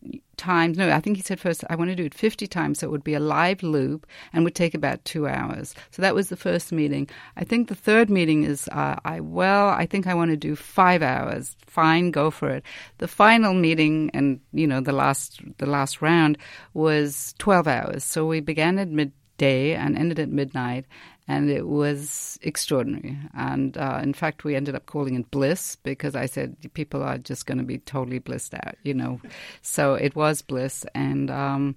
times. 0.42 0.76
No, 0.76 0.90
I 0.90 1.00
think 1.00 1.16
he 1.16 1.22
said 1.22 1.40
first, 1.40 1.64
I 1.70 1.76
want 1.76 1.90
to 1.90 1.94
do 1.94 2.04
it 2.04 2.14
50 2.14 2.46
times. 2.46 2.78
So 2.78 2.86
it 2.88 2.90
would 2.90 3.04
be 3.04 3.14
a 3.14 3.20
live 3.20 3.62
loop 3.62 4.06
and 4.32 4.44
would 4.44 4.54
take 4.54 4.74
about 4.74 5.04
two 5.04 5.26
hours. 5.26 5.74
So 5.90 6.02
that 6.02 6.14
was 6.14 6.28
the 6.28 6.36
first 6.36 6.72
meeting. 6.72 7.08
I 7.36 7.44
think 7.44 7.68
the 7.68 7.74
third 7.74 8.10
meeting 8.10 8.44
is, 8.44 8.68
uh, 8.68 8.96
I, 9.04 9.20
well, 9.20 9.68
I 9.68 9.86
think 9.86 10.06
I 10.06 10.14
want 10.14 10.30
to 10.30 10.36
do 10.36 10.56
five 10.56 11.02
hours. 11.02 11.56
Fine, 11.66 12.10
go 12.10 12.30
for 12.30 12.50
it. 12.50 12.64
The 12.98 13.08
final 13.08 13.54
meeting 13.54 14.10
and, 14.12 14.40
you 14.52 14.66
know, 14.66 14.80
the 14.80 14.92
last, 14.92 15.40
the 15.58 15.66
last 15.66 16.02
round 16.02 16.38
was 16.74 17.34
12 17.38 17.68
hours. 17.68 18.04
So 18.04 18.26
we 18.26 18.40
began 18.40 18.78
at 18.78 18.88
midday 18.88 19.74
and 19.74 19.96
ended 19.96 20.18
at 20.18 20.28
midnight 20.28 20.86
and 21.28 21.50
it 21.50 21.68
was 21.68 22.38
extraordinary. 22.42 23.16
And 23.34 23.76
uh, 23.76 24.00
in 24.02 24.12
fact, 24.12 24.44
we 24.44 24.56
ended 24.56 24.74
up 24.74 24.86
calling 24.86 25.14
it 25.14 25.30
bliss 25.30 25.76
because 25.76 26.16
I 26.16 26.26
said 26.26 26.56
people 26.74 27.02
are 27.02 27.18
just 27.18 27.46
going 27.46 27.58
to 27.58 27.64
be 27.64 27.78
totally 27.78 28.18
blissed 28.18 28.54
out, 28.54 28.74
you 28.82 28.94
know. 28.94 29.20
so 29.62 29.94
it 29.94 30.16
was 30.16 30.42
bliss, 30.42 30.84
and 30.94 31.30
um, 31.30 31.76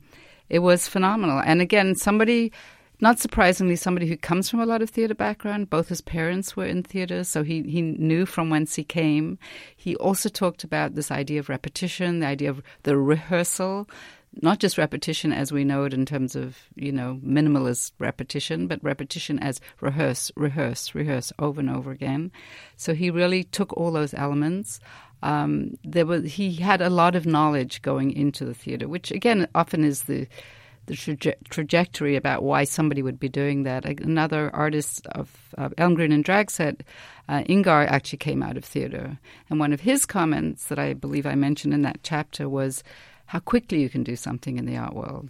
it 0.49 0.59
was 0.59 0.87
phenomenal. 0.87 1.41
And 1.45 1.61
again, 1.61 1.95
somebody. 1.95 2.51
Not 3.01 3.19
surprisingly, 3.19 3.75
somebody 3.75 4.07
who 4.07 4.15
comes 4.15 4.49
from 4.49 4.61
a 4.61 4.65
lot 4.65 4.81
of 4.81 4.89
theater 4.89 5.13
background. 5.13 5.69
Both 5.69 5.89
his 5.89 5.99
parents 5.99 6.55
were 6.55 6.65
in 6.65 6.81
theater, 6.81 7.25
so 7.25 7.43
he, 7.43 7.61
he 7.63 7.81
knew 7.81 8.25
from 8.25 8.49
whence 8.49 8.75
he 8.75 8.85
came. 8.85 9.37
He 9.75 9.97
also 9.97 10.29
talked 10.29 10.63
about 10.63 10.95
this 10.95 11.11
idea 11.11 11.41
of 11.41 11.49
repetition, 11.49 12.21
the 12.21 12.27
idea 12.27 12.49
of 12.49 12.63
the 12.83 12.97
rehearsal, 12.97 13.89
not 14.41 14.59
just 14.59 14.77
repetition 14.77 15.31
as 15.31 15.51
we 15.51 15.63
know 15.63 15.86
it 15.86 15.93
in 15.93 16.05
terms 16.05 16.36
of, 16.36 16.57
you 16.75 16.91
know, 16.91 17.19
minimalist 17.25 17.91
repetition, 17.99 18.67
but 18.67 18.83
repetition 18.83 19.39
as 19.39 19.61
rehearse, 19.81 20.31
rehearse, 20.36 20.93
rehearse 20.93 21.31
over 21.39 21.61
and 21.61 21.69
over 21.69 21.91
again. 21.91 22.31
So 22.75 22.93
he 22.93 23.09
really 23.09 23.43
took 23.43 23.75
all 23.77 23.91
those 23.91 24.13
elements. 24.13 24.79
Um, 25.23 25.77
there 25.83 26.05
was 26.05 26.23
he 26.33 26.53
had 26.53 26.81
a 26.81 26.89
lot 26.89 27.15
of 27.15 27.25
knowledge 27.25 27.81
going 27.81 28.11
into 28.11 28.45
the 28.45 28.53
theater, 28.53 28.88
which 28.88 29.11
again 29.11 29.47
often 29.55 29.83
is 29.83 30.03
the 30.03 30.27
the 30.86 30.93
traje- 30.93 31.33
trajectory 31.49 32.15
about 32.15 32.43
why 32.43 32.63
somebody 32.63 33.01
would 33.01 33.19
be 33.19 33.29
doing 33.29 33.63
that. 33.63 33.86
Another 33.86 34.51
artist 34.53 35.07
of, 35.07 35.31
of 35.57 35.75
Elmgreen 35.77 36.13
and 36.13 36.23
Dragset, 36.23 36.81
uh, 37.27 37.41
Ingar, 37.49 37.88
actually 37.88 38.19
came 38.19 38.43
out 38.43 38.57
of 38.57 38.63
theater, 38.63 39.17
and 39.49 39.59
one 39.59 39.73
of 39.73 39.81
his 39.81 40.05
comments 40.05 40.65
that 40.65 40.77
I 40.77 40.93
believe 40.93 41.25
I 41.25 41.36
mentioned 41.36 41.73
in 41.73 41.81
that 41.83 42.03
chapter 42.03 42.47
was 42.47 42.83
how 43.26 43.39
quickly 43.39 43.82
you 43.82 43.89
can 43.89 44.03
do 44.03 44.15
something 44.15 44.57
in 44.57 44.65
the 44.65 44.78
art 44.78 44.93
world. 44.93 45.30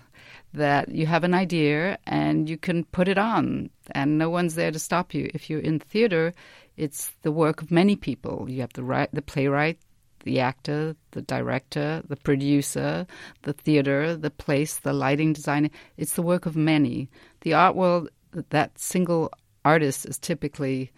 That 0.54 0.90
you 0.90 1.06
have 1.06 1.24
an 1.24 1.34
idea 1.34 1.98
and 2.06 2.50
you 2.50 2.58
can 2.58 2.84
put 2.86 3.08
it 3.08 3.18
on, 3.18 3.70
and 3.92 4.18
no 4.18 4.30
one's 4.30 4.56
there 4.56 4.72
to 4.72 4.80
stop 4.80 5.14
you. 5.14 5.30
If 5.34 5.50
you're 5.50 5.60
in 5.60 5.80
theater, 5.80 6.34
it's 6.78 7.12
the 7.22 7.32
work 7.32 7.62
of 7.62 7.72
many 7.72 7.96
people. 7.96 8.48
You 8.50 8.62
have 8.62 8.74
the 8.74 8.84
right, 8.84 9.10
the 9.14 9.22
playwright, 9.22 9.80
the 10.24 10.40
actor, 10.40 10.96
the 11.12 11.22
director, 11.22 12.02
the 12.08 12.16
producer, 12.16 13.06
the 13.44 13.54
theater, 13.54 14.16
the 14.18 14.32
place, 14.32 14.80
the 14.80 14.94
lighting 14.94 15.34
designer. 15.34 15.70
It's 15.98 16.14
the 16.14 16.22
work 16.22 16.46
of 16.46 16.56
many. 16.56 17.10
The 17.42 17.54
art 17.54 17.76
world, 17.76 18.10
that 18.50 18.78
single 18.80 19.32
artist 19.64 20.06
is 20.06 20.18
typically 20.18 20.92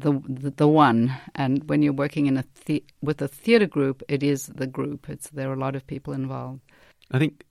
the, 0.00 0.50
the, 0.50 0.68
one. 0.68 1.16
And 1.34 1.68
when 1.68 1.82
you're 1.82 1.92
working 1.92 2.26
in 2.26 2.36
a 2.36 2.44
the, 2.66 2.84
with 3.02 3.22
a 3.22 3.28
theatre 3.28 3.66
group, 3.66 4.02
it 4.08 4.22
is 4.22 4.46
the 4.46 4.66
group. 4.66 5.08
It's 5.08 5.30
there 5.30 5.50
are 5.50 5.54
a 5.54 5.58
lot 5.58 5.76
of 5.76 5.86
people 5.86 6.12
involved. 6.12 6.60
I 7.10 7.18
think 7.18 7.44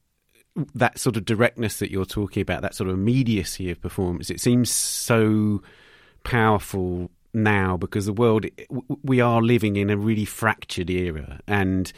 that 0.76 1.00
sort 1.00 1.18
of 1.18 1.26
directness 1.26 1.80
that 1.80 1.92
you're 1.92 2.06
talking 2.06 2.42
about, 2.42 2.62
that 2.62 2.76
sort 2.76 2.90
of 2.90 2.96
immediacy 2.96 3.70
of 3.72 3.82
performance, 3.82 4.30
it 4.30 4.42
seems 4.42 4.72
so 4.72 5.62
powerful 6.24 7.10
now 7.34 7.78
because 7.78 8.06
the 8.06 8.14
world 8.14 8.46
we 9.04 9.22
are 9.22 9.42
living 9.42 9.76
in 9.76 9.90
a 9.90 9.98
really 9.98 10.26
fractured 10.26 10.90
era 10.90 11.40
and 11.48 11.94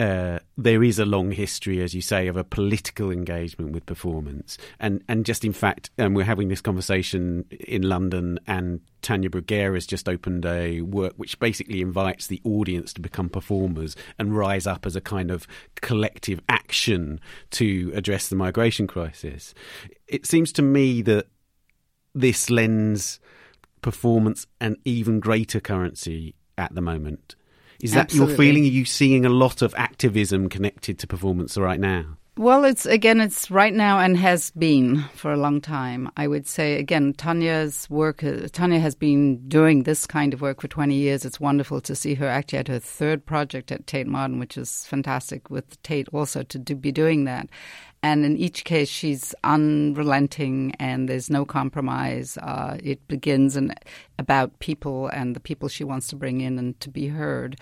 uh, 0.00 0.38
there 0.56 0.84
is 0.84 1.00
a 1.00 1.04
long 1.04 1.32
history, 1.32 1.82
as 1.82 1.92
you 1.92 2.00
say, 2.00 2.28
of 2.28 2.36
a 2.36 2.44
political 2.44 3.10
engagement 3.10 3.72
with 3.72 3.84
performance, 3.84 4.56
and 4.78 5.02
and 5.08 5.26
just 5.26 5.44
in 5.44 5.52
fact, 5.52 5.90
um, 5.98 6.14
we're 6.14 6.24
having 6.24 6.48
this 6.48 6.60
conversation 6.60 7.44
in 7.50 7.82
London, 7.82 8.38
and 8.46 8.80
Tania 9.02 9.28
Bruguera 9.28 9.74
has 9.74 9.86
just 9.86 10.08
opened 10.08 10.46
a 10.46 10.82
work 10.82 11.14
which 11.16 11.40
basically 11.40 11.80
invites 11.80 12.28
the 12.28 12.40
audience 12.44 12.92
to 12.92 13.00
become 13.00 13.28
performers 13.28 13.96
and 14.20 14.36
rise 14.36 14.68
up 14.68 14.86
as 14.86 14.94
a 14.94 15.00
kind 15.00 15.32
of 15.32 15.48
collective 15.80 16.40
action 16.48 17.18
to 17.50 17.90
address 17.94 18.28
the 18.28 18.36
migration 18.36 18.86
crisis. 18.86 19.52
It 20.06 20.26
seems 20.26 20.52
to 20.52 20.62
me 20.62 21.02
that 21.02 21.26
this 22.14 22.50
lends 22.50 23.18
performance 23.82 24.46
an 24.60 24.76
even 24.84 25.18
greater 25.18 25.60
currency 25.60 26.34
at 26.56 26.74
the 26.74 26.80
moment 26.80 27.34
is 27.80 27.92
that 27.92 28.06
Absolutely. 28.06 28.32
your 28.32 28.36
feeling? 28.36 28.64
Are 28.64 28.74
you 28.74 28.84
seeing 28.84 29.24
a 29.24 29.30
lot 29.30 29.62
of 29.62 29.74
activism 29.76 30.48
connected 30.48 30.98
to 30.98 31.06
performance 31.06 31.56
right 31.56 31.80
now? 31.80 32.18
Well, 32.38 32.64
it's 32.64 32.86
again, 32.86 33.20
it's 33.20 33.50
right 33.50 33.74
now 33.74 33.98
and 33.98 34.16
has 34.16 34.52
been 34.52 35.02
for 35.14 35.32
a 35.32 35.36
long 35.36 35.60
time. 35.60 36.08
I 36.16 36.28
would 36.28 36.46
say 36.46 36.78
again, 36.78 37.12
Tania's 37.14 37.90
work. 37.90 38.22
Uh, 38.22 38.46
Tanya 38.52 38.78
has 38.78 38.94
been 38.94 39.48
doing 39.48 39.82
this 39.82 40.06
kind 40.06 40.32
of 40.32 40.40
work 40.40 40.60
for 40.60 40.68
20 40.68 40.94
years. 40.94 41.24
It's 41.24 41.40
wonderful 41.40 41.80
to 41.80 41.96
see 41.96 42.14
her 42.14 42.28
actually 42.28 42.60
at 42.60 42.68
her 42.68 42.78
third 42.78 43.26
project 43.26 43.72
at 43.72 43.88
Tate 43.88 44.06
Modern, 44.06 44.38
which 44.38 44.56
is 44.56 44.86
fantastic 44.86 45.50
with 45.50 45.82
Tate 45.82 46.08
also 46.12 46.44
to 46.44 46.58
do, 46.60 46.76
be 46.76 46.92
doing 46.92 47.24
that. 47.24 47.48
And 48.02 48.24
in 48.24 48.36
each 48.36 48.64
case, 48.64 48.88
she's 48.88 49.34
unrelenting 49.42 50.74
and 50.78 51.08
there's 51.08 51.30
no 51.30 51.44
compromise. 51.44 52.38
Uh, 52.38 52.78
it 52.82 53.06
begins 53.08 53.56
and 53.56 53.74
about 54.18 54.58
people 54.60 55.08
and 55.08 55.34
the 55.34 55.40
people 55.40 55.68
she 55.68 55.84
wants 55.84 56.08
to 56.08 56.16
bring 56.16 56.40
in 56.40 56.58
and 56.58 56.78
to 56.80 56.90
be 56.90 57.08
heard. 57.08 57.56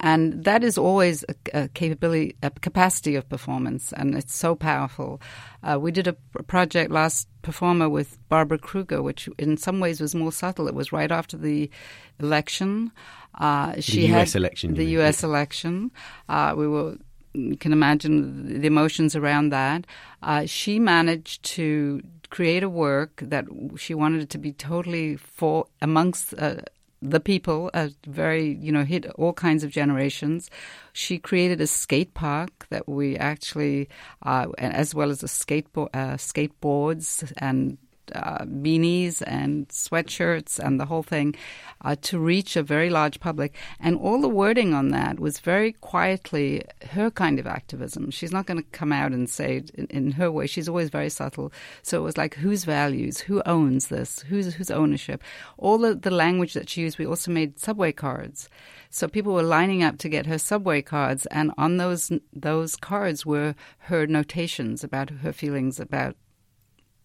And 0.00 0.44
that 0.44 0.64
is 0.64 0.78
always 0.78 1.24
a, 1.28 1.64
a 1.64 1.68
capability, 1.68 2.34
a 2.42 2.50
capacity 2.50 3.16
of 3.16 3.28
performance, 3.28 3.92
and 3.92 4.14
it's 4.14 4.34
so 4.34 4.54
powerful. 4.54 5.20
Uh, 5.62 5.78
we 5.78 5.92
did 5.92 6.08
a 6.08 6.14
project 6.44 6.90
last 6.90 7.28
Performa 7.42 7.90
with 7.90 8.18
Barbara 8.28 8.58
Kruger, 8.58 9.02
which 9.02 9.28
in 9.38 9.58
some 9.58 9.78
ways 9.78 10.00
was 10.00 10.14
more 10.14 10.32
subtle. 10.32 10.68
It 10.68 10.74
was 10.74 10.90
right 10.90 11.12
after 11.12 11.36
the 11.36 11.70
election. 12.18 12.92
Uh, 13.34 13.80
she 13.80 14.06
the 14.06 14.16
US 14.16 14.34
election. 14.34 14.74
The 14.74 14.84
US 15.00 15.22
election. 15.22 15.90
Uh, 16.28 16.54
we 16.56 16.66
were 16.66 16.96
you 17.32 17.56
can 17.56 17.72
imagine 17.72 18.60
the 18.60 18.66
emotions 18.66 19.14
around 19.14 19.50
that. 19.50 19.86
Uh, 20.22 20.46
she 20.46 20.78
managed 20.78 21.42
to 21.42 22.02
create 22.30 22.62
a 22.62 22.68
work 22.68 23.22
that 23.22 23.44
she 23.76 23.94
wanted 23.94 24.22
it 24.22 24.30
to 24.30 24.38
be 24.38 24.52
totally 24.52 25.16
for 25.16 25.66
amongst 25.82 26.34
uh, 26.38 26.56
the 27.02 27.20
people, 27.20 27.70
very 28.06 28.54
you 28.60 28.70
know 28.70 28.84
hit 28.84 29.06
all 29.12 29.32
kinds 29.32 29.64
of 29.64 29.70
generations. 29.70 30.50
She 30.92 31.18
created 31.18 31.60
a 31.60 31.66
skate 31.66 32.14
park 32.14 32.66
that 32.70 32.88
we 32.88 33.16
actually, 33.16 33.88
uh, 34.22 34.48
as 34.58 34.94
well 34.94 35.10
as 35.10 35.22
a 35.22 35.26
skateboard, 35.26 35.88
uh, 35.94 36.16
skateboards 36.16 37.32
and 37.38 37.78
uh, 38.14 38.44
beanies 38.44 39.22
and 39.26 39.68
sweatshirts 39.68 40.58
and 40.58 40.80
the 40.80 40.86
whole 40.86 41.02
thing 41.02 41.34
uh, 41.82 41.96
to 42.02 42.18
reach 42.18 42.56
a 42.56 42.62
very 42.62 42.90
large 42.90 43.20
public. 43.20 43.54
And 43.78 43.96
all 43.96 44.20
the 44.20 44.28
wording 44.28 44.74
on 44.74 44.88
that 44.88 45.18
was 45.18 45.38
very 45.38 45.72
quietly 45.72 46.62
her 46.90 47.10
kind 47.10 47.38
of 47.38 47.46
activism. 47.46 48.10
She's 48.10 48.32
not 48.32 48.46
going 48.46 48.58
to 48.58 48.70
come 48.70 48.92
out 48.92 49.12
and 49.12 49.28
say 49.28 49.62
in, 49.74 49.86
in, 49.86 50.10
her 50.12 50.30
way. 50.30 50.46
She's 50.46 50.68
always 50.68 50.90
very 50.90 51.08
subtle. 51.08 51.52
So 51.82 51.98
it 51.98 52.04
was 52.04 52.18
like 52.18 52.34
whose 52.34 52.64
values, 52.64 53.20
who 53.20 53.42
owns 53.46 53.88
this, 53.88 54.20
whose 54.20 54.54
whose 54.54 54.70
ownership. 54.70 55.22
All 55.56 55.78
the, 55.78 55.94
the 55.94 56.10
language 56.10 56.54
that 56.54 56.68
she 56.68 56.82
used. 56.82 56.98
We 56.98 57.06
also 57.06 57.30
made 57.30 57.58
subway 57.58 57.92
cards. 57.92 58.48
So 58.90 59.06
people 59.06 59.34
were 59.34 59.42
lining 59.42 59.82
up 59.84 59.98
to 59.98 60.08
get 60.08 60.26
her 60.26 60.38
subway 60.38 60.82
cards, 60.82 61.24
and 61.26 61.52
on 61.56 61.76
those 61.76 62.10
those 62.32 62.74
cards 62.74 63.24
were 63.24 63.54
her 63.78 64.06
notations 64.06 64.82
about 64.82 65.10
her 65.10 65.32
feelings 65.32 65.78
about 65.78 66.16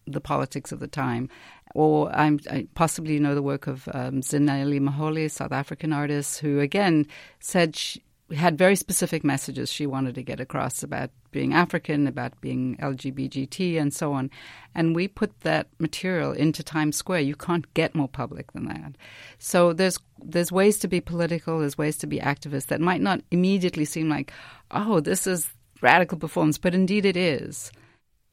the 0.06 0.20
politics 0.20 0.72
of 0.72 0.80
the 0.80 0.86
time. 0.86 1.28
Or 1.74 2.10
I'm, 2.14 2.40
I 2.50 2.68
possibly 2.74 3.14
you 3.14 3.20
know 3.20 3.34
the 3.34 3.42
work 3.42 3.66
of 3.66 3.88
um, 3.92 4.22
Zanele 4.22 4.80
Muholi, 4.80 5.30
South 5.30 5.52
African 5.52 5.92
artist, 5.92 6.38
who 6.38 6.60
again 6.60 7.06
said 7.40 7.76
she 7.76 8.02
had 8.34 8.58
very 8.58 8.74
specific 8.74 9.22
messages 9.22 9.70
she 9.70 9.86
wanted 9.86 10.14
to 10.16 10.22
get 10.22 10.40
across 10.40 10.82
about 10.82 11.10
being 11.30 11.54
African, 11.54 12.06
about 12.06 12.40
being 12.40 12.76
LGBT, 12.78 13.80
and 13.80 13.94
so 13.94 14.12
on. 14.12 14.30
And 14.74 14.96
we 14.96 15.06
put 15.06 15.40
that 15.40 15.68
material 15.78 16.32
into 16.32 16.62
Times 16.62 16.96
Square. 16.96 17.20
You 17.20 17.36
can't 17.36 17.72
get 17.74 17.94
more 17.94 18.08
public 18.08 18.52
than 18.52 18.66
that. 18.66 18.96
So 19.38 19.72
there's 19.72 19.98
there's 20.24 20.50
ways 20.50 20.78
to 20.78 20.88
be 20.88 21.00
political, 21.00 21.60
there's 21.60 21.78
ways 21.78 21.98
to 21.98 22.06
be 22.06 22.18
activist 22.18 22.66
that 22.66 22.80
might 22.80 23.02
not 23.02 23.20
immediately 23.30 23.84
seem 23.84 24.08
like, 24.08 24.32
oh, 24.70 25.00
this 25.00 25.26
is 25.26 25.48
radical 25.80 26.18
performance, 26.18 26.58
but 26.58 26.74
indeed 26.74 27.04
it 27.04 27.16
is. 27.16 27.70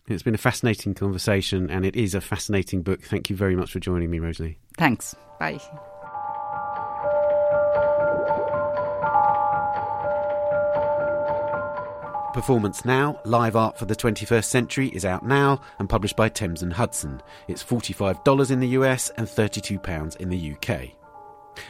It's 0.08 0.24
been 0.24 0.36
a 0.36 0.38
fascinating 0.39 0.93
conversation 0.95 1.70
and 1.70 1.86
it 1.86 1.95
is 1.95 2.14
a 2.14 2.22
fascinating 2.22 2.82
book. 2.82 3.01
Thank 3.01 3.30
you 3.30 3.36
very 3.36 3.56
much 3.56 3.72
for 3.72 3.80
joining 3.80 4.12
me, 4.12 4.20
RoseLee. 4.20 4.58
Thanks. 4.78 5.16
Bye. 5.39 5.60
Performance 12.34 12.84
Now, 12.84 13.20
Live 13.26 13.56
Art 13.56 13.78
for 13.78 13.86
the 13.86 13.95
21st 13.95 14.45
Century 14.45 14.88
is 14.89 15.06
out 15.06 15.26
now 15.26 15.62
and 15.80 15.88
published 15.88 16.16
by 16.16 16.30
Thames 16.30 16.64
and 16.64 16.74
Hudson. 16.74 17.22
It's 17.47 17.64
$45 17.64 18.51
in 18.51 18.60
the 18.60 18.70
US 18.70 19.10
and 19.18 19.28
£32 19.28 20.18
in 20.18 20.30
the 20.30 20.54
UK. 20.54 21.03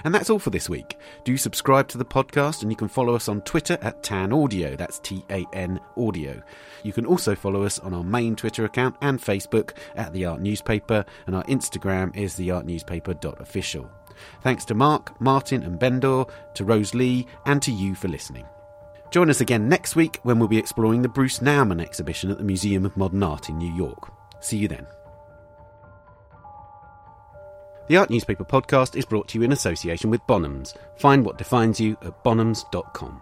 And 0.03 0.13
that's 0.13 0.29
all 0.29 0.39
for 0.39 0.49
this 0.49 0.69
week. 0.69 0.97
Do 1.23 1.37
subscribe 1.37 1.87
to 1.89 1.97
the 1.97 2.05
podcast 2.05 2.61
and 2.61 2.71
you 2.71 2.75
can 2.75 2.87
follow 2.87 3.15
us 3.15 3.27
on 3.27 3.41
Twitter 3.41 3.77
at 3.81 4.03
Tan 4.03 4.33
Audio. 4.33 4.75
That's 4.75 4.99
T 4.99 5.23
A 5.29 5.45
N 5.53 5.79
Audio. 5.97 6.41
You 6.83 6.93
can 6.93 7.05
also 7.05 7.35
follow 7.35 7.63
us 7.63 7.79
on 7.79 7.93
our 7.93 8.03
main 8.03 8.35
Twitter 8.35 8.65
account 8.65 8.95
and 9.01 9.19
Facebook 9.19 9.71
at 9.95 10.13
The 10.13 10.25
Art 10.25 10.41
Newspaper, 10.41 11.05
and 11.27 11.35
our 11.35 11.43
Instagram 11.45 12.15
is 12.15 12.35
theartnewspaper.official. 12.35 13.89
Thanks 14.41 14.65
to 14.65 14.75
Mark, 14.75 15.19
Martin, 15.19 15.63
and 15.63 15.79
Bendor, 15.79 16.29
to 16.55 16.65
RoseLee, 16.65 17.25
and 17.45 17.61
to 17.61 17.71
you 17.71 17.95
for 17.95 18.07
listening. 18.07 18.45
Join 19.11 19.29
us 19.29 19.41
again 19.41 19.69
next 19.69 19.95
week 19.95 20.19
when 20.23 20.39
we'll 20.39 20.47
be 20.47 20.57
exploring 20.57 21.01
the 21.01 21.09
Bruce 21.09 21.39
Nauman 21.39 21.81
exhibition 21.81 22.31
at 22.31 22.37
the 22.37 22.43
Museum 22.43 22.85
of 22.85 22.97
Modern 22.97 23.23
Art 23.23 23.49
in 23.49 23.57
New 23.57 23.71
York. 23.73 24.11
See 24.39 24.57
you 24.57 24.67
then. 24.67 24.87
The 27.93 27.99
Art 27.99 28.09
Newspaper 28.09 28.43
podcast 28.43 28.95
is 28.95 29.05
brought 29.05 29.27
to 29.27 29.37
you 29.37 29.43
in 29.43 29.51
association 29.51 30.09
with 30.09 30.25
Bonhams. 30.25 30.75
Find 30.97 31.23
what 31.23 31.37
defines 31.37 31.79
you 31.79 31.95
at 32.01 32.23
bonhams.com. 32.23 33.21